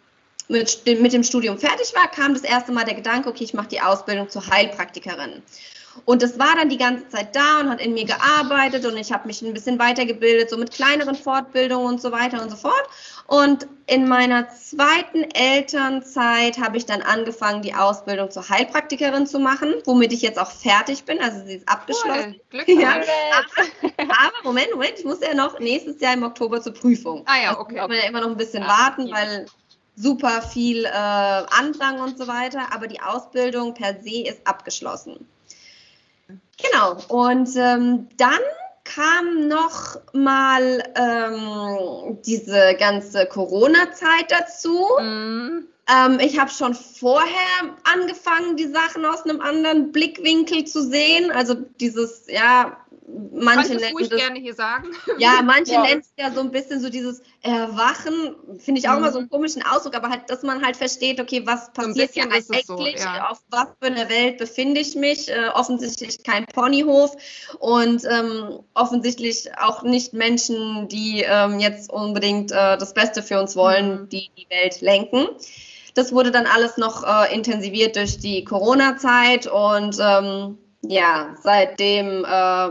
mit, 0.48 0.82
mit 1.00 1.12
dem 1.12 1.22
Studium 1.22 1.58
fertig 1.58 1.94
war, 1.94 2.10
kam 2.10 2.32
das 2.32 2.42
erste 2.42 2.72
Mal 2.72 2.84
der 2.84 2.94
Gedanke, 2.94 3.28
okay, 3.28 3.44
ich 3.44 3.54
mache 3.54 3.68
die 3.68 3.80
Ausbildung 3.80 4.30
zur 4.30 4.46
Heilpraktikerin. 4.46 5.42
Und 6.06 6.22
das 6.22 6.38
war 6.38 6.56
dann 6.56 6.70
die 6.70 6.78
ganze 6.78 7.06
Zeit 7.08 7.36
da 7.36 7.60
und 7.60 7.68
hat 7.68 7.80
in 7.80 7.92
mir 7.92 8.06
gearbeitet 8.06 8.86
und 8.86 8.96
ich 8.96 9.12
habe 9.12 9.26
mich 9.26 9.42
ein 9.42 9.52
bisschen 9.52 9.78
weitergebildet, 9.78 10.48
so 10.48 10.56
mit 10.56 10.72
kleineren 10.72 11.14
Fortbildungen 11.14 11.86
und 11.86 12.00
so 12.00 12.12
weiter 12.12 12.42
und 12.42 12.50
so 12.50 12.56
fort. 12.56 12.88
Und 13.26 13.66
in 13.86 14.08
meiner 14.08 14.48
zweiten 14.48 15.22
Elternzeit 15.22 16.58
habe 16.58 16.76
ich 16.76 16.86
dann 16.86 17.02
angefangen, 17.02 17.62
die 17.62 17.74
Ausbildung 17.74 18.30
zur 18.30 18.48
Heilpraktikerin 18.48 19.26
zu 19.26 19.38
machen, 19.38 19.74
womit 19.84 20.12
ich 20.12 20.22
jetzt 20.22 20.38
auch 20.38 20.50
fertig 20.50 21.04
bin. 21.04 21.20
Also 21.20 21.44
sie 21.44 21.54
ist 21.54 21.68
abgeschlossen. 21.68 22.36
Cool. 22.52 22.64
Glückwunsch. 22.64 22.82
Ja. 22.82 22.94
Aber, 22.96 24.12
aber, 24.12 24.32
Moment, 24.44 24.70
Moment, 24.72 24.94
ich 24.98 25.04
muss 25.04 25.20
ja 25.20 25.34
noch 25.34 25.58
nächstes 25.58 26.00
Jahr 26.00 26.14
im 26.14 26.22
Oktober 26.22 26.60
zur 26.60 26.74
Prüfung. 26.74 27.22
Ah 27.26 27.42
ja, 27.42 27.58
okay. 27.58 27.76
Da 27.76 27.82
muss 27.82 27.88
man 27.90 27.98
ja 27.98 28.08
immer 28.08 28.20
noch 28.20 28.28
ein 28.28 28.36
bisschen 28.36 28.62
ja, 28.62 28.68
warten, 28.68 29.06
ja. 29.06 29.16
weil 29.16 29.46
super 29.96 30.42
viel 30.42 30.84
äh, 30.84 30.88
Andrang 30.90 32.00
und 32.00 32.18
so 32.18 32.26
weiter. 32.26 32.72
Aber 32.72 32.86
die 32.86 33.00
Ausbildung 33.00 33.74
per 33.74 34.00
se 34.02 34.24
ist 34.24 34.46
abgeschlossen. 34.46 35.26
Genau. 36.62 36.96
Und 37.08 37.48
ähm, 37.56 38.08
dann 38.16 38.40
kam 38.94 39.48
noch 39.48 40.00
mal 40.12 40.82
ähm, 40.96 42.18
diese 42.24 42.74
ganze 42.78 43.26
Corona-Zeit 43.26 44.30
dazu. 44.30 44.86
Mhm. 45.00 45.68
Ähm, 45.88 46.20
ich 46.20 46.38
habe 46.38 46.50
schon 46.50 46.74
vorher 46.74 47.76
angefangen, 47.84 48.56
die 48.56 48.68
Sachen 48.68 49.04
aus 49.04 49.22
einem 49.22 49.40
anderen 49.40 49.92
Blickwinkel 49.92 50.64
zu 50.64 50.82
sehen. 50.82 51.30
Also 51.30 51.54
dieses, 51.80 52.24
ja, 52.28 52.76
manche 53.32 53.74
nennen 53.74 53.96
das, 53.98 54.08
gerne 54.10 54.38
hier 54.38 54.54
sagen. 54.54 54.88
Ja, 55.18 55.42
manche 55.42 55.72
ja. 55.74 55.82
nennen 55.82 56.00
es 56.00 56.12
ja 56.18 56.30
so 56.30 56.40
ein 56.40 56.50
bisschen 56.50 56.80
so 56.80 56.88
dieses 56.88 57.22
Erwachen, 57.42 58.36
finde 58.58 58.80
ich 58.80 58.88
auch 58.88 58.92
mhm. 58.92 58.98
immer 58.98 59.12
so 59.12 59.18
einen 59.18 59.30
komischen 59.30 59.62
Ausdruck, 59.62 59.94
aber 59.96 60.08
halt, 60.08 60.30
dass 60.30 60.42
man 60.42 60.64
halt 60.64 60.76
versteht, 60.76 61.20
okay, 61.20 61.42
was 61.44 61.72
passiert 61.72 62.12
hier 62.12 62.24
eigentlich, 62.24 62.66
so, 62.66 62.78
ja. 62.78 63.28
auf 63.30 63.40
was 63.50 63.68
für 63.80 63.86
eine 63.86 64.08
Welt 64.08 64.38
befinde 64.38 64.80
ich 64.80 64.94
mich, 64.94 65.28
äh, 65.28 65.48
offensichtlich 65.54 66.22
kein 66.22 66.46
Ponyhof 66.46 67.16
und 67.58 68.04
ähm, 68.04 68.60
offensichtlich 68.74 69.50
auch 69.58 69.82
nicht 69.82 70.12
Menschen, 70.12 70.88
die 70.88 71.24
ähm, 71.26 71.60
jetzt 71.60 71.92
unbedingt 71.92 72.52
äh, 72.52 72.78
das 72.78 72.94
Beste 72.94 73.22
für 73.22 73.40
uns 73.40 73.56
wollen, 73.56 74.02
mhm. 74.02 74.08
die 74.08 74.30
die 74.36 74.46
Welt 74.50 74.80
lenken. 74.80 75.26
Das 75.94 76.12
wurde 76.12 76.30
dann 76.30 76.46
alles 76.46 76.78
noch 76.78 77.04
äh, 77.04 77.34
intensiviert 77.34 77.96
durch 77.96 78.18
die 78.18 78.44
Corona-Zeit 78.44 79.46
und 79.46 79.98
ähm, 80.00 80.58
ja, 80.82 81.34
seitdem 81.42 82.24
äh, 82.24 82.68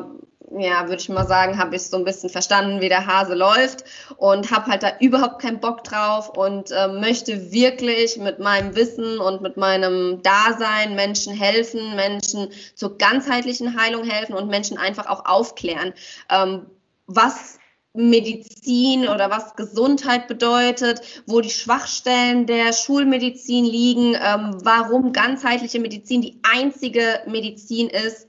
ja, 0.58 0.88
würde 0.88 1.01
ich 1.01 1.10
mal 1.10 1.27
sagen, 1.27 1.58
habe 1.58 1.75
ich 1.75 1.84
so 1.84 1.98
ein 1.98 2.03
bisschen 2.03 2.29
verstanden, 2.29 2.81
wie 2.81 2.89
der 2.89 3.05
Hase 3.05 3.36
läuft 3.36 3.86
und 4.17 4.51
habe 4.51 4.67
halt 4.67 4.84
da 4.84 4.91
überhaupt 5.00 5.41
keinen 5.41 5.60
Bock 5.60 5.84
drauf 5.84 6.29
und 6.29 6.72
äh, 6.72 6.88
möchte 6.88 7.51
wirklich 7.51 8.17
mit 8.17 8.39
meinem 8.39 8.75
Wissen 8.75 9.20
und 9.20 9.41
mit 9.41 9.58
meinem 9.58 10.22
Dasein 10.22 10.96
Menschen 10.96 11.34
helfen, 11.34 11.96
Menschen 11.96 12.50
zur 12.75 12.98
ganzheitlichen 12.98 13.79
Heilung 13.79 14.03
helfen 14.03 14.36
und 14.36 14.50
Menschen 14.50 14.77
einfach 14.77 15.08
auch 15.08 15.25
aufklären, 15.25 15.93
ähm, 16.29 16.65
was 17.08 17.60
Medizin 17.93 19.10
oder 19.10 19.29
was 19.29 19.55
Gesundheit 19.55 20.27
bedeutet, 20.27 21.01
wo 21.27 21.41
die 21.41 21.50
Schwachstellen 21.50 22.46
der 22.46 22.72
Schulmedizin 22.72 23.65
liegen, 23.65 24.15
ähm, 24.15 24.58
warum 24.63 25.12
ganzheitliche 25.12 25.79
Medizin 25.79 26.22
die 26.22 26.39
einzige 26.43 27.22
Medizin 27.27 27.89
ist, 27.89 28.27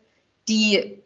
die 0.48 1.01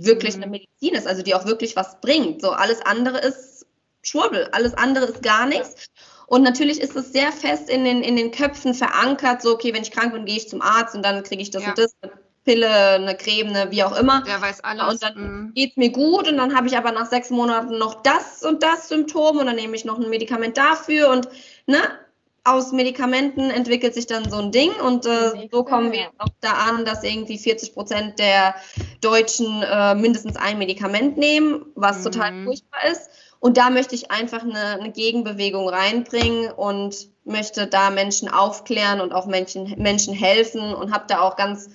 wirklich 0.00 0.36
mhm. 0.36 0.44
eine 0.44 0.50
Medizin 0.52 0.94
ist, 0.94 1.06
also 1.06 1.22
die 1.22 1.34
auch 1.34 1.46
wirklich 1.46 1.76
was 1.76 2.00
bringt. 2.00 2.40
So 2.42 2.50
alles 2.50 2.80
andere 2.82 3.18
ist 3.18 3.66
Schwurbel, 4.02 4.48
alles 4.52 4.74
andere 4.74 5.06
ist 5.06 5.22
gar 5.22 5.46
nichts. 5.46 5.86
Und 6.26 6.42
natürlich 6.42 6.80
ist 6.80 6.96
es 6.96 7.12
sehr 7.12 7.30
fest 7.30 7.68
in 7.68 7.84
den, 7.84 8.02
in 8.02 8.16
den 8.16 8.30
Köpfen 8.30 8.74
verankert, 8.74 9.42
so, 9.42 9.52
okay, 9.52 9.74
wenn 9.74 9.82
ich 9.82 9.90
krank 9.90 10.12
bin, 10.12 10.24
gehe 10.24 10.36
ich 10.36 10.48
zum 10.48 10.62
Arzt 10.62 10.94
und 10.94 11.04
dann 11.04 11.22
kriege 11.22 11.42
ich 11.42 11.50
das 11.50 11.62
ja. 11.62 11.68
und 11.68 11.78
das, 11.78 11.94
eine 12.00 12.12
Pille, 12.44 12.68
eine 12.68 13.16
Creme, 13.16 13.48
eine, 13.48 13.70
wie 13.70 13.84
auch 13.84 13.96
immer. 13.96 14.22
Der 14.22 14.40
weiß 14.40 14.64
alles. 14.64 14.94
Und 14.94 15.02
dann 15.02 15.14
mhm. 15.16 15.54
geht 15.54 15.72
es 15.72 15.76
mir 15.76 15.90
gut 15.90 16.28
und 16.28 16.38
dann 16.38 16.56
habe 16.56 16.66
ich 16.66 16.76
aber 16.76 16.90
nach 16.90 17.06
sechs 17.06 17.30
Monaten 17.30 17.78
noch 17.78 18.02
das 18.02 18.42
und 18.42 18.62
das 18.62 18.88
Symptom 18.88 19.38
und 19.38 19.46
dann 19.46 19.56
nehme 19.56 19.76
ich 19.76 19.84
noch 19.84 19.98
ein 19.98 20.10
Medikament 20.10 20.56
dafür 20.56 21.10
und, 21.10 21.28
ne, 21.66 21.78
aus 22.44 22.72
Medikamenten 22.72 23.50
entwickelt 23.50 23.94
sich 23.94 24.06
dann 24.06 24.28
so 24.28 24.38
ein 24.38 24.50
Ding 24.50 24.72
und 24.84 25.06
äh, 25.06 25.48
so 25.50 25.62
kommen 25.62 25.92
wir 25.92 26.08
auch 26.18 26.28
da 26.40 26.52
an, 26.52 26.84
dass 26.84 27.04
irgendwie 27.04 27.38
40 27.38 27.72
Prozent 27.72 28.18
der 28.18 28.56
Deutschen 29.00 29.62
äh, 29.62 29.94
mindestens 29.94 30.36
ein 30.36 30.58
Medikament 30.58 31.16
nehmen, 31.16 31.66
was 31.76 32.00
mhm. 32.00 32.04
total 32.04 32.44
furchtbar 32.44 32.80
ist. 32.90 33.10
Und 33.38 33.56
da 33.56 33.70
möchte 33.70 33.94
ich 33.94 34.10
einfach 34.10 34.42
eine, 34.42 34.80
eine, 34.80 34.92
Gegenbewegung 34.92 35.68
reinbringen 35.68 36.50
und 36.52 37.08
möchte 37.24 37.66
da 37.66 37.90
Menschen 37.90 38.28
aufklären 38.28 39.00
und 39.00 39.12
auch 39.12 39.26
Menschen, 39.26 39.74
Menschen 39.78 40.14
helfen 40.14 40.74
und 40.74 40.92
habe 40.92 41.04
da 41.08 41.20
auch 41.20 41.36
ganz 41.36 41.68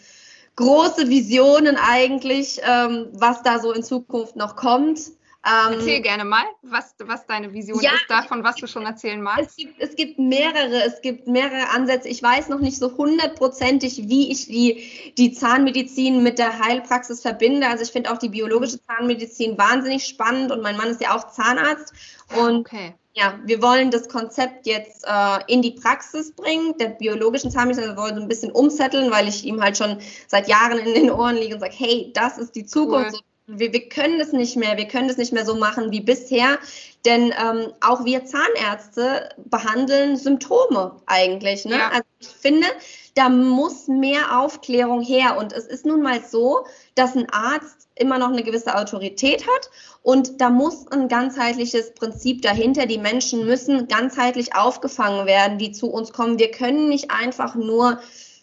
große 0.55 1.09
Visionen 1.09 1.77
eigentlich, 1.77 2.62
ähm, 2.63 3.07
was 3.13 3.43
da 3.43 3.59
so 3.59 3.71
in 3.71 3.83
Zukunft 3.83 4.36
noch 4.36 4.55
kommt. 4.55 5.00
Ähm, 5.46 5.74
Erzähl 5.74 6.01
gerne 6.01 6.25
mal, 6.25 6.44
was, 6.63 6.96
was 7.00 7.25
deine 7.25 7.53
Vision 7.53 7.79
ja, 7.79 7.91
ist 7.91 8.10
davon, 8.10 8.44
was 8.44 8.56
du 8.56 8.67
schon 8.67 8.86
erzählen 8.86 9.22
magst. 9.22 9.51
Es 9.51 9.56
gibt, 9.56 9.82
es 9.82 9.96
gibt 9.96 10.20
mehrere, 10.20 10.84
es 10.84 11.01
gibt 11.01 11.27
mehrere 11.27 11.70
Ansätze. 11.70 12.10
Ich 12.10 12.22
weiß 12.22 12.50
noch 12.50 12.60
nicht 12.60 12.77
so 12.77 12.98
hundertprozentig, 12.98 14.10
wie 14.10 14.32
ich 14.32 14.48
die, 14.48 15.13
die 15.17 15.32
Zahnmedizin 15.32 16.24
mit 16.24 16.39
der 16.39 16.60
Heilpraxis 16.60 17.22
verbinde. 17.22 17.67
Also 17.67 17.84
ich 17.84 17.91
finde 17.91 18.12
auch 18.12 18.17
die 18.17 18.29
biologische 18.29 18.82
Zahnmedizin 18.82 19.58
wahnsinnig 19.58 20.06
spannend 20.06 20.51
und 20.51 20.62
mein 20.62 20.75
Mann 20.75 20.89
ist 20.89 21.01
ja 21.01 21.15
auch 21.15 21.29
Zahnarzt. 21.29 21.94
Und 22.36 22.62
okay. 22.62 22.96
ja, 23.13 23.39
wir 23.46 23.62
wollen 23.62 23.89
das 23.89 24.10
Konzept 24.10 24.65
jetzt 24.65 25.06
äh, 25.08 25.39
in 25.48 25.62
die 25.62 25.72
Praxis 25.72 26.34
bringen, 26.34 26.77
der 26.77 26.89
biologischen 26.89 27.51
Zahnmedizin. 27.51 27.91
Wir 27.91 27.98
wollen 27.98 28.15
so 28.15 28.22
ein 28.22 28.27
bisschen 28.27 28.51
umsetteln, 28.51 29.12
weil 29.12 29.27
ich 29.29 29.46
ihm 29.46 29.62
halt 29.62 29.77
schon 29.77 30.00
seit 30.27 30.50
Jahren 30.50 30.79
in 30.79 30.94
den 30.94 31.12
Ohren 31.12 31.36
liege 31.36 31.53
und 31.53 31.62
sage, 31.62 31.75
hey, 31.77 32.12
das 32.13 32.38
ist 32.38 32.56
die 32.56 32.65
Zukunft. 32.65 33.13
Cool 33.13 33.22
wir, 33.47 33.71
wir 33.71 33.87
können 33.89 34.19
das 34.19 34.33
nicht 34.33 34.57
mehr, 34.57 34.77
wir 34.77 34.87
können 34.87 35.07
das 35.07 35.17
nicht 35.17 35.31
mehr 35.31 35.45
so 35.45 35.55
machen 35.55 35.91
wie 35.91 36.01
bisher, 36.01 36.59
denn 37.05 37.33
ähm, 37.41 37.71
auch 37.79 38.03
wir 38.03 38.25
Zahnärzte 38.25 39.29
behandeln 39.37 40.17
Symptome 40.17 40.97
eigentlich. 41.05 41.63
Ne? 41.63 41.77
Ja. 41.77 41.87
Also 41.89 42.03
ich 42.19 42.27
finde, 42.27 42.67
da 43.15 43.29
muss 43.29 43.87
mehr 43.87 44.39
Aufklärung 44.39 45.01
her 45.01 45.37
und 45.37 45.53
es 45.53 45.65
ist 45.65 45.85
nun 45.85 46.01
mal 46.01 46.21
so, 46.21 46.65
dass 46.95 47.15
ein 47.15 47.29
Arzt 47.31 47.87
immer 47.95 48.19
noch 48.19 48.29
eine 48.29 48.43
gewisse 48.43 48.75
Autorität 48.75 49.47
hat 49.47 49.69
und 50.03 50.41
da 50.41 50.49
muss 50.49 50.85
ein 50.87 51.07
ganzheitliches 51.07 51.93
Prinzip 51.93 52.41
dahinter. 52.41 52.85
Die 52.85 52.97
Menschen 52.97 53.45
müssen 53.45 53.87
ganzheitlich 53.87 54.55
aufgefangen 54.55 55.25
werden, 55.25 55.57
die 55.57 55.71
zu 55.71 55.89
uns 55.89 56.11
kommen. 56.11 56.37
Wir 56.37 56.51
können 56.51 56.89
nicht 56.89 57.11
einfach 57.11 57.55
nur 57.55 57.99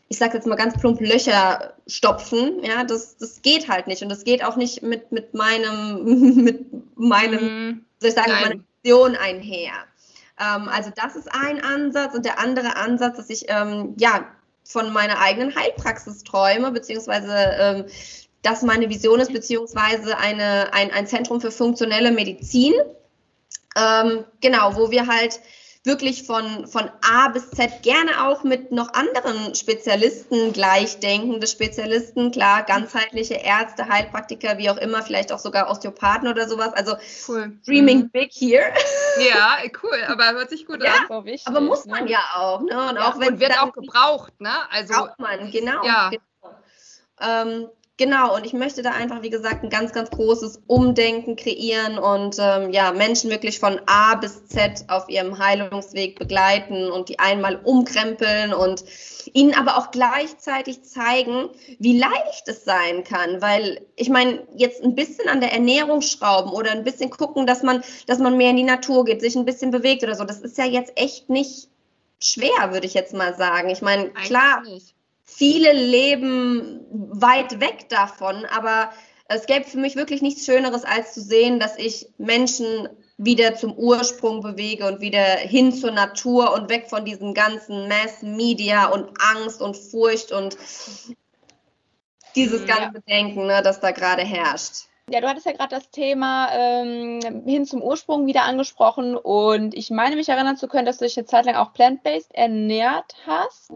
ich 0.08 0.18
sage 0.18 0.34
jetzt 0.34 0.46
mal 0.46 0.56
ganz 0.56 0.78
plump, 0.78 1.00
Löcher 1.00 1.75
stopfen. 1.87 2.62
Ja, 2.62 2.84
das, 2.84 3.16
das 3.16 3.42
geht 3.42 3.68
halt 3.68 3.87
nicht. 3.87 4.02
Und 4.02 4.08
das 4.08 4.25
geht 4.25 4.44
auch 4.44 4.56
nicht 4.56 4.82
mit, 4.82 5.12
mit 5.12 5.34
meinem, 5.34 6.04
mit 6.44 6.66
meinem, 6.96 7.68
mm, 7.68 7.84
soll 7.99 8.08
ich 8.11 8.14
sagen, 8.14 8.32
meiner 8.32 8.61
Vision 8.82 9.16
einher. 9.16 9.73
Ähm, 10.38 10.68
also 10.68 10.90
das 10.94 11.16
ist 11.16 11.28
ein 11.32 11.62
Ansatz. 11.64 12.14
Und 12.14 12.25
der 12.25 12.38
andere 12.38 12.76
Ansatz, 12.76 13.16
dass 13.16 13.30
ich 13.30 13.46
ähm, 13.49 13.94
ja 13.99 14.26
von 14.64 14.92
meiner 14.92 15.20
eigenen 15.20 15.54
Heilpraxis 15.54 16.23
träume, 16.25 16.70
beziehungsweise 16.70 17.34
ähm, 17.58 17.84
dass 18.42 18.62
meine 18.62 18.90
Vision 18.90 19.20
ist, 19.20 19.32
beziehungsweise 19.32 20.18
eine, 20.18 20.73
ein, 20.73 20.90
ein 20.90 21.06
Zentrum 21.06 21.40
für 21.40 21.50
funktionelle 21.50 22.12
Medizin. 22.12 22.75
Ähm, 23.76 24.25
genau, 24.40 24.76
wo 24.76 24.90
wir 24.90 25.06
halt 25.06 25.40
wirklich 25.85 26.25
von, 26.25 26.67
von 26.67 26.91
A 27.03 27.29
bis 27.29 27.50
Z 27.50 27.83
gerne 27.83 28.26
auch 28.26 28.43
mit 28.43 28.73
noch 28.73 28.93
anderen 28.95 29.55
Spezialisten 29.55 30.53
gleichdenkende 30.53 31.47
Spezialisten, 31.47 32.31
klar, 32.31 32.62
ganzheitliche 32.62 33.35
Ärzte, 33.35 33.87
Heilpraktiker, 33.87 34.57
wie 34.57 34.71
auch 34.71 34.79
immer, 34.79 35.03
vielleicht 35.03 35.31
auch 35.31 35.38
sogar 35.38 35.71
Osteopathen 35.71 36.29
oder 36.29 36.49
sowas. 36.49 36.73
Also 36.73 36.97
cool. 37.29 37.59
Dreaming 37.67 37.99
mhm. 37.99 38.11
big 38.11 38.31
here. 38.33 38.73
Ja, 39.19 39.59
cool, 39.83 40.03
aber 40.09 40.33
hört 40.33 40.50
sich 40.50 40.67
gut 40.67 40.83
ja, 40.83 41.07
an. 41.09 41.25
Wichtig, 41.25 41.47
aber 41.47 41.61
muss 41.61 41.85
man 41.85 42.05
ne? 42.05 42.12
ja 42.12 42.25
auch, 42.35 42.62
ne? 42.62 42.88
Und, 42.88 42.97
ja, 42.97 43.09
auch 43.09 43.21
wenn 43.21 43.35
und 43.35 43.41
wird 43.41 43.61
auch 43.61 43.73
gebraucht, 43.73 44.41
ne? 44.41 44.50
Also 44.71 44.95
braucht 44.95 45.19
man, 45.19 45.50
genau. 45.50 45.85
Ja. 45.85 46.11
genau. 46.11 46.55
Ähm, 47.21 47.69
Genau, 47.97 48.35
und 48.35 48.45
ich 48.45 48.53
möchte 48.53 48.83
da 48.83 48.91
einfach, 48.91 49.23
wie 49.23 49.31
gesagt, 49.31 49.63
ein 49.63 49.71
ganz, 49.71 49.93
ganz 49.93 50.11
großes 50.11 50.63
Umdenken 50.67 51.37
kreieren 51.37 51.97
und 51.97 52.37
ähm, 52.41 52.73
ja, 52.73 52.91
Menschen 52.91 53.31
wirklich 53.31 53.61
von 53.61 53.81
A 53.87 54.17
bis 54.17 54.49
Z 54.49 54.87
auf 54.89 55.09
ihrem 55.09 55.39
Heilungsweg 55.39 56.19
begleiten 56.19 56.91
und 56.91 57.09
die 57.09 57.21
einmal 57.21 57.55
umkrempeln 57.63 58.53
und 58.53 58.85
ihnen 59.33 59.55
aber 59.55 59.79
auch 59.79 59.93
gleichzeitig 59.93 60.83
zeigen, 60.83 61.51
wie 61.79 61.97
leicht 61.97 62.49
es 62.49 62.65
sein 62.65 63.05
kann. 63.05 63.41
Weil 63.41 63.87
ich 63.95 64.09
meine, 64.09 64.45
jetzt 64.57 64.83
ein 64.83 64.97
bisschen 64.97 65.29
an 65.29 65.41
der 65.41 65.53
Ernährung 65.53 66.03
schrauben 66.03 66.51
oder 66.51 66.73
ein 66.73 66.83
bisschen 66.83 67.11
gucken, 67.11 67.47
dass 67.47 67.63
man, 67.63 67.85
dass 68.09 68.19
man 68.19 68.37
mehr 68.37 68.51
in 68.51 68.57
die 68.57 68.65
Natur 68.65 69.05
geht, 69.05 69.21
sich 69.21 69.37
ein 69.37 69.45
bisschen 69.45 69.71
bewegt 69.71 70.03
oder 70.03 70.17
so, 70.17 70.25
das 70.25 70.41
ist 70.41 70.59
ja 70.59 70.65
jetzt 70.65 70.93
echt 70.97 71.31
nicht 71.31 71.69
schwer, 72.21 72.73
würde 72.73 72.89
ich 72.89 72.95
jetzt 72.95 73.15
mal 73.15 73.37
sagen. 73.37 73.71
Ich 73.71 73.83
meine, 73.83 74.11
klar. 74.11 74.63
Nicht 74.63 74.94
viele 75.25 75.73
leben 75.73 76.81
weit 76.90 77.61
weg 77.61 77.88
davon, 77.88 78.45
aber 78.47 78.90
es 79.26 79.47
gäbe 79.47 79.64
für 79.64 79.78
mich 79.78 79.97
wirklich 79.97 80.23
nichts 80.23 80.45
Schöneres, 80.45 80.85
als 80.85 81.14
zu 81.14 81.21
sehen, 81.21 81.59
dass 81.59 81.78
ich 81.78 82.09
Menschen 82.19 82.88
wieder 83.16 83.54
zum 83.54 83.75
Ursprung 83.75 84.43
bewege 84.43 84.87
und 84.87 85.00
wieder 85.00 85.23
hin 85.23 85.73
zur 85.73 85.93
Natur 85.93 86.52
und 86.52 86.69
weg 86.69 86.88
von 86.88 87.04
diesem 87.04 87.33
ganzen 87.33 87.88
Mass 87.88 88.23
Media 88.23 88.87
und 88.87 89.11
Angst 89.21 89.62
und 89.62 89.76
Furcht 89.76 90.33
und 90.33 90.57
dieses 92.35 92.62
mhm, 92.62 92.66
ganze 92.66 93.02
ja. 93.07 93.16
Denken, 93.16 93.47
ne, 93.47 93.62
das 93.62 93.81
da 93.81 93.93
gerade 93.93 94.23
herrscht. 94.23 94.88
Ja, 95.11 95.21
du 95.21 95.28
hattest 95.28 95.45
ja 95.45 95.52
gerade 95.52 95.76
das 95.76 95.90
Thema 95.90 96.49
ähm, 96.52 97.21
hin 97.45 97.66
zum 97.66 97.83
Ursprung 97.83 98.26
wieder 98.26 98.45
angesprochen 98.45 99.16
und 99.16 99.75
ich 99.75 99.90
meine 99.90 100.16
mich 100.16 100.31
erinnern 100.31 100.57
zu 100.57 100.66
können, 100.66 100.87
dass 100.87 100.97
du 100.97 101.04
dich 101.04 101.19
eine 101.19 101.26
Zeit 101.26 101.45
lang 101.45 101.57
auch 101.57 101.75
plant-based 101.75 102.35
ernährt 102.35 103.14
hast. 103.26 103.71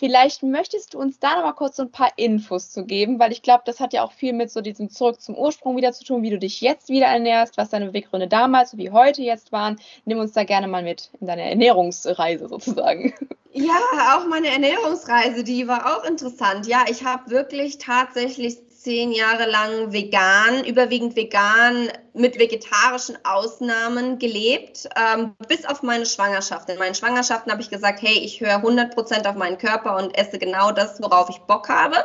Vielleicht 0.00 0.42
möchtest 0.42 0.94
du 0.94 0.98
uns 0.98 1.18
da 1.18 1.36
noch 1.36 1.44
mal 1.44 1.52
kurz 1.52 1.76
so 1.76 1.82
ein 1.82 1.92
paar 1.92 2.10
Infos 2.16 2.70
zu 2.70 2.86
geben, 2.86 3.18
weil 3.18 3.32
ich 3.32 3.42
glaube, 3.42 3.64
das 3.66 3.80
hat 3.80 3.92
ja 3.92 4.02
auch 4.02 4.12
viel 4.12 4.32
mit 4.32 4.50
so 4.50 4.62
diesem 4.62 4.88
Zurück 4.88 5.20
zum 5.20 5.36
Ursprung 5.36 5.76
wieder 5.76 5.92
zu 5.92 6.04
tun, 6.04 6.22
wie 6.22 6.30
du 6.30 6.38
dich 6.38 6.62
jetzt 6.62 6.88
wieder 6.88 7.08
ernährst, 7.08 7.58
was 7.58 7.68
deine 7.68 7.84
Beweggründe 7.88 8.26
damals 8.26 8.78
wie 8.78 8.88
heute 8.88 9.20
jetzt 9.20 9.52
waren. 9.52 9.78
Nimm 10.06 10.18
uns 10.18 10.32
da 10.32 10.44
gerne 10.44 10.68
mal 10.68 10.82
mit 10.82 11.10
in 11.20 11.26
deine 11.26 11.42
Ernährungsreise 11.42 12.48
sozusagen. 12.48 13.12
Ja, 13.52 14.16
auch 14.16 14.26
meine 14.26 14.46
Ernährungsreise, 14.46 15.44
die 15.44 15.66
war 15.68 15.98
auch 15.98 16.04
interessant. 16.04 16.66
Ja, 16.66 16.84
ich 16.88 17.04
habe 17.04 17.30
wirklich 17.30 17.78
tatsächlich 17.78 18.56
zehn 18.82 19.12
Jahre 19.12 19.44
lang 19.44 19.92
vegan, 19.92 20.64
überwiegend 20.64 21.14
vegan, 21.14 21.90
mit 22.14 22.38
vegetarischen 22.38 23.18
Ausnahmen 23.24 24.18
gelebt, 24.18 24.88
ähm, 24.96 25.34
bis 25.48 25.66
auf 25.66 25.82
meine 25.82 26.06
Schwangerschaft. 26.06 26.70
In 26.70 26.78
meinen 26.78 26.94
Schwangerschaften 26.94 27.52
habe 27.52 27.60
ich 27.60 27.68
gesagt, 27.68 28.00
hey, 28.00 28.18
ich 28.18 28.40
höre 28.40 28.56
100% 28.56 29.28
auf 29.28 29.36
meinen 29.36 29.58
Körper 29.58 29.96
und 29.96 30.16
esse 30.16 30.38
genau 30.38 30.72
das, 30.72 31.00
worauf 31.02 31.28
ich 31.28 31.38
Bock 31.40 31.68
habe. 31.68 31.96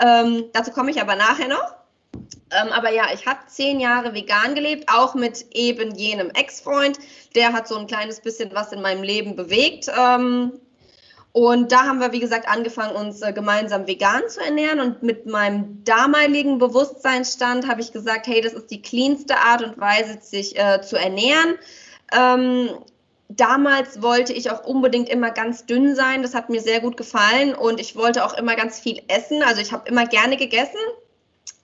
Ähm, 0.00 0.46
dazu 0.54 0.70
komme 0.70 0.90
ich 0.90 1.00
aber 1.00 1.14
nachher 1.14 1.48
noch. 1.48 1.74
Ähm, 2.50 2.72
aber 2.72 2.90
ja, 2.90 3.12
ich 3.12 3.26
habe 3.26 3.40
zehn 3.46 3.78
Jahre 3.78 4.14
vegan 4.14 4.54
gelebt, 4.54 4.88
auch 4.90 5.14
mit 5.14 5.44
eben 5.52 5.94
jenem 5.94 6.30
Ex-Freund. 6.30 6.98
Der 7.34 7.52
hat 7.52 7.68
so 7.68 7.76
ein 7.76 7.86
kleines 7.86 8.20
bisschen 8.20 8.50
was 8.54 8.72
in 8.72 8.80
meinem 8.80 9.02
Leben 9.02 9.36
bewegt. 9.36 9.88
Ähm, 9.94 10.58
und 11.32 11.72
da 11.72 11.84
haben 11.84 12.00
wir, 12.00 12.12
wie 12.12 12.20
gesagt, 12.20 12.48
angefangen, 12.48 12.96
uns 12.96 13.20
äh, 13.22 13.32
gemeinsam 13.32 13.86
vegan 13.86 14.22
zu 14.28 14.40
ernähren. 14.40 14.80
Und 14.80 15.02
mit 15.02 15.26
meinem 15.26 15.84
damaligen 15.84 16.58
Bewusstseinsstand 16.58 17.68
habe 17.68 17.80
ich 17.80 17.92
gesagt, 17.92 18.26
hey, 18.26 18.40
das 18.40 18.54
ist 18.54 18.70
die 18.70 18.82
cleanste 18.82 19.36
Art 19.36 19.62
und 19.62 19.78
Weise, 19.78 20.18
sich 20.20 20.58
äh, 20.58 20.80
zu 20.80 20.96
ernähren. 20.96 21.56
Ähm, 22.12 22.70
damals 23.28 24.00
wollte 24.00 24.32
ich 24.32 24.50
auch 24.50 24.64
unbedingt 24.64 25.08
immer 25.08 25.30
ganz 25.30 25.66
dünn 25.66 25.94
sein. 25.94 26.22
Das 26.22 26.34
hat 26.34 26.48
mir 26.48 26.60
sehr 26.60 26.80
gut 26.80 26.96
gefallen. 26.96 27.54
Und 27.54 27.78
ich 27.78 27.94
wollte 27.94 28.24
auch 28.24 28.34
immer 28.34 28.56
ganz 28.56 28.80
viel 28.80 29.02
essen. 29.08 29.42
Also 29.42 29.60
ich 29.60 29.72
habe 29.72 29.88
immer 29.88 30.06
gerne 30.06 30.36
gegessen. 30.36 30.80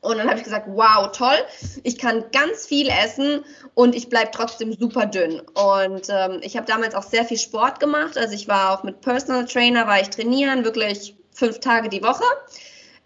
Und 0.04 0.18
dann 0.18 0.28
habe 0.28 0.38
ich 0.38 0.44
gesagt, 0.44 0.66
wow, 0.68 1.10
toll, 1.12 1.38
ich 1.82 1.98
kann 1.98 2.24
ganz 2.30 2.66
viel 2.66 2.88
essen 2.88 3.42
und 3.72 3.94
ich 3.94 4.10
bleibe 4.10 4.30
trotzdem 4.32 4.72
super 4.74 5.06
dünn. 5.06 5.40
Und 5.54 6.08
ähm, 6.10 6.40
ich 6.42 6.56
habe 6.56 6.66
damals 6.66 6.94
auch 6.94 7.02
sehr 7.02 7.24
viel 7.24 7.38
Sport 7.38 7.80
gemacht. 7.80 8.18
Also 8.18 8.34
ich 8.34 8.46
war 8.46 8.72
auch 8.72 8.82
mit 8.82 9.00
Personal 9.00 9.46
Trainer, 9.46 9.86
war 9.86 10.00
ich 10.00 10.10
trainieren, 10.10 10.64
wirklich 10.64 11.16
fünf 11.32 11.60
Tage 11.60 11.88
die 11.88 12.02
Woche. 12.02 12.24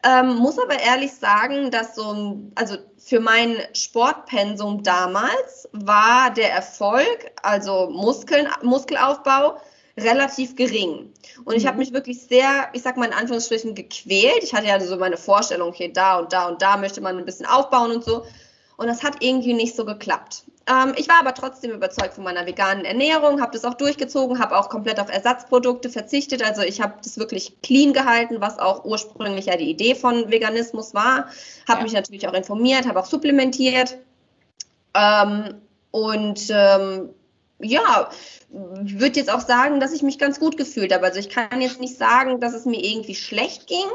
Ähm, 0.05 0.37
muss 0.37 0.59
aber 0.59 0.78
ehrlich 0.81 1.12
sagen, 1.12 1.71
dass 1.71 1.95
so 1.95 2.40
also 2.55 2.76
für 2.99 3.21
mein 3.21 3.57
Sportpensum 3.73 4.83
damals 4.83 5.69
war 5.73 6.31
der 6.33 6.52
Erfolg, 6.52 7.33
also 7.43 7.88
Muskeln, 7.90 8.49
Muskelaufbau, 8.62 9.61
relativ 10.02 10.57
gering. 10.57 11.12
Und 11.45 11.55
ich 11.55 11.67
habe 11.67 11.75
mhm. 11.75 11.81
mich 11.81 11.93
wirklich 11.93 12.23
sehr, 12.23 12.69
ich 12.73 12.83
sag 12.83 12.97
mal 12.97 13.07
in 13.07 13.12
Anführungsstrichen, 13.12 13.75
gequält. 13.75 14.43
Ich 14.43 14.55
hatte 14.55 14.67
ja 14.67 14.81
so 14.81 14.97
meine 14.97 15.17
Vorstellung, 15.17 15.73
hier 15.73 15.93
da 15.93 16.19
und 16.19 16.33
da 16.33 16.49
und 16.49 16.62
da 16.62 16.76
möchte 16.76 17.00
man 17.00 17.19
ein 17.19 17.25
bisschen 17.25 17.47
aufbauen 17.47 17.93
und 17.93 18.05
so. 18.05 18.25
Und 18.76 18.87
das 18.87 19.02
hat 19.02 19.17
irgendwie 19.21 19.55
nicht 19.55 19.75
so 19.75 19.85
geklappt. 19.85 20.45
Ähm, 20.69 20.95
ich 20.97 21.09
war 21.09 21.19
aber 21.19 21.35
trotzdem 21.35 21.73
überzeugt 21.73 22.14
von 22.14 22.25
meiner 22.25 22.47
veganen 22.47 22.85
Ernährung, 22.85 23.40
habe 23.40 23.52
das 23.52 23.64
auch 23.64 23.75
durchgezogen, 23.75 24.38
habe 24.38 24.57
auch 24.57 24.69
komplett 24.69 25.00
auf 25.00 25.11
Ersatzprodukte 25.11 25.88
verzichtet. 25.88 26.45
Also 26.45 26.62
ich 26.62 26.81
habe 26.81 26.95
das 27.02 27.19
wirklich 27.19 27.61
clean 27.62 27.93
gehalten, 27.93 28.40
was 28.40 28.59
auch 28.59 28.85
ursprünglich 28.85 29.47
ja 29.47 29.57
die 29.57 29.71
Idee 29.71 29.95
von 29.95 30.31
Veganismus 30.31 30.95
war. 30.95 31.28
Habe 31.67 31.78
ja. 31.78 31.83
mich 31.83 31.93
natürlich 31.93 32.28
auch 32.28 32.35
informiert, 32.35 32.87
habe 32.87 33.00
auch 33.00 33.07
supplementiert. 33.07 33.97
Ähm, 34.95 35.55
und 35.90 36.40
ähm, 36.50 37.11
ja, 37.61 38.11
würde 38.50 39.19
jetzt 39.19 39.33
auch 39.33 39.41
sagen, 39.41 39.81
dass 39.81 39.93
ich 39.93 40.03
mich 40.03 40.19
ganz 40.19 40.38
gut 40.38 40.57
gefühlt 40.57 40.93
habe. 40.93 41.05
Also 41.05 41.19
ich 41.19 41.29
kann 41.29 41.61
jetzt 41.61 41.81
nicht 41.81 41.97
sagen, 41.97 42.41
dass 42.41 42.55
es 42.55 42.65
mir 42.65 42.83
irgendwie 42.83 43.15
schlecht 43.15 43.67
ging. 43.67 43.87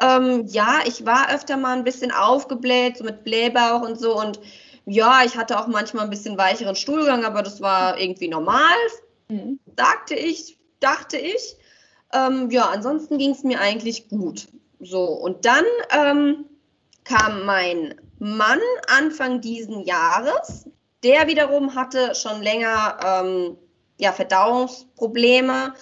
Ähm, 0.00 0.46
ja, 0.46 0.80
ich 0.86 1.06
war 1.06 1.32
öfter 1.34 1.56
mal 1.56 1.76
ein 1.76 1.84
bisschen 1.84 2.12
aufgebläht, 2.12 2.98
so 2.98 3.04
mit 3.04 3.24
Blähbauch 3.24 3.82
und 3.82 3.98
so. 3.98 4.18
Und 4.18 4.40
ja, 4.84 5.22
ich 5.24 5.36
hatte 5.36 5.58
auch 5.58 5.66
manchmal 5.66 6.04
ein 6.04 6.10
bisschen 6.10 6.36
weicheren 6.36 6.76
Stuhlgang, 6.76 7.24
aber 7.24 7.42
das 7.42 7.60
war 7.60 7.98
irgendwie 7.98 8.28
normal, 8.28 8.76
mhm. 9.28 9.58
sagte 9.76 10.14
ich, 10.14 10.58
dachte 10.80 11.16
ich. 11.16 11.56
Ähm, 12.12 12.50
ja, 12.50 12.66
ansonsten 12.66 13.18
ging 13.18 13.30
es 13.30 13.42
mir 13.42 13.60
eigentlich 13.60 14.08
gut. 14.08 14.46
So, 14.78 15.04
und 15.04 15.44
dann 15.46 15.64
ähm, 15.90 16.44
kam 17.04 17.44
mein 17.46 17.94
Mann 18.18 18.60
Anfang 18.88 19.40
diesen 19.40 19.80
Jahres 19.84 20.68
der 21.06 21.28
wiederum 21.28 21.74
hatte 21.74 22.14
schon 22.14 22.42
länger 22.42 22.98
ähm, 23.04 23.56
ja, 23.98 24.12
Verdauungsprobleme, 24.12 25.74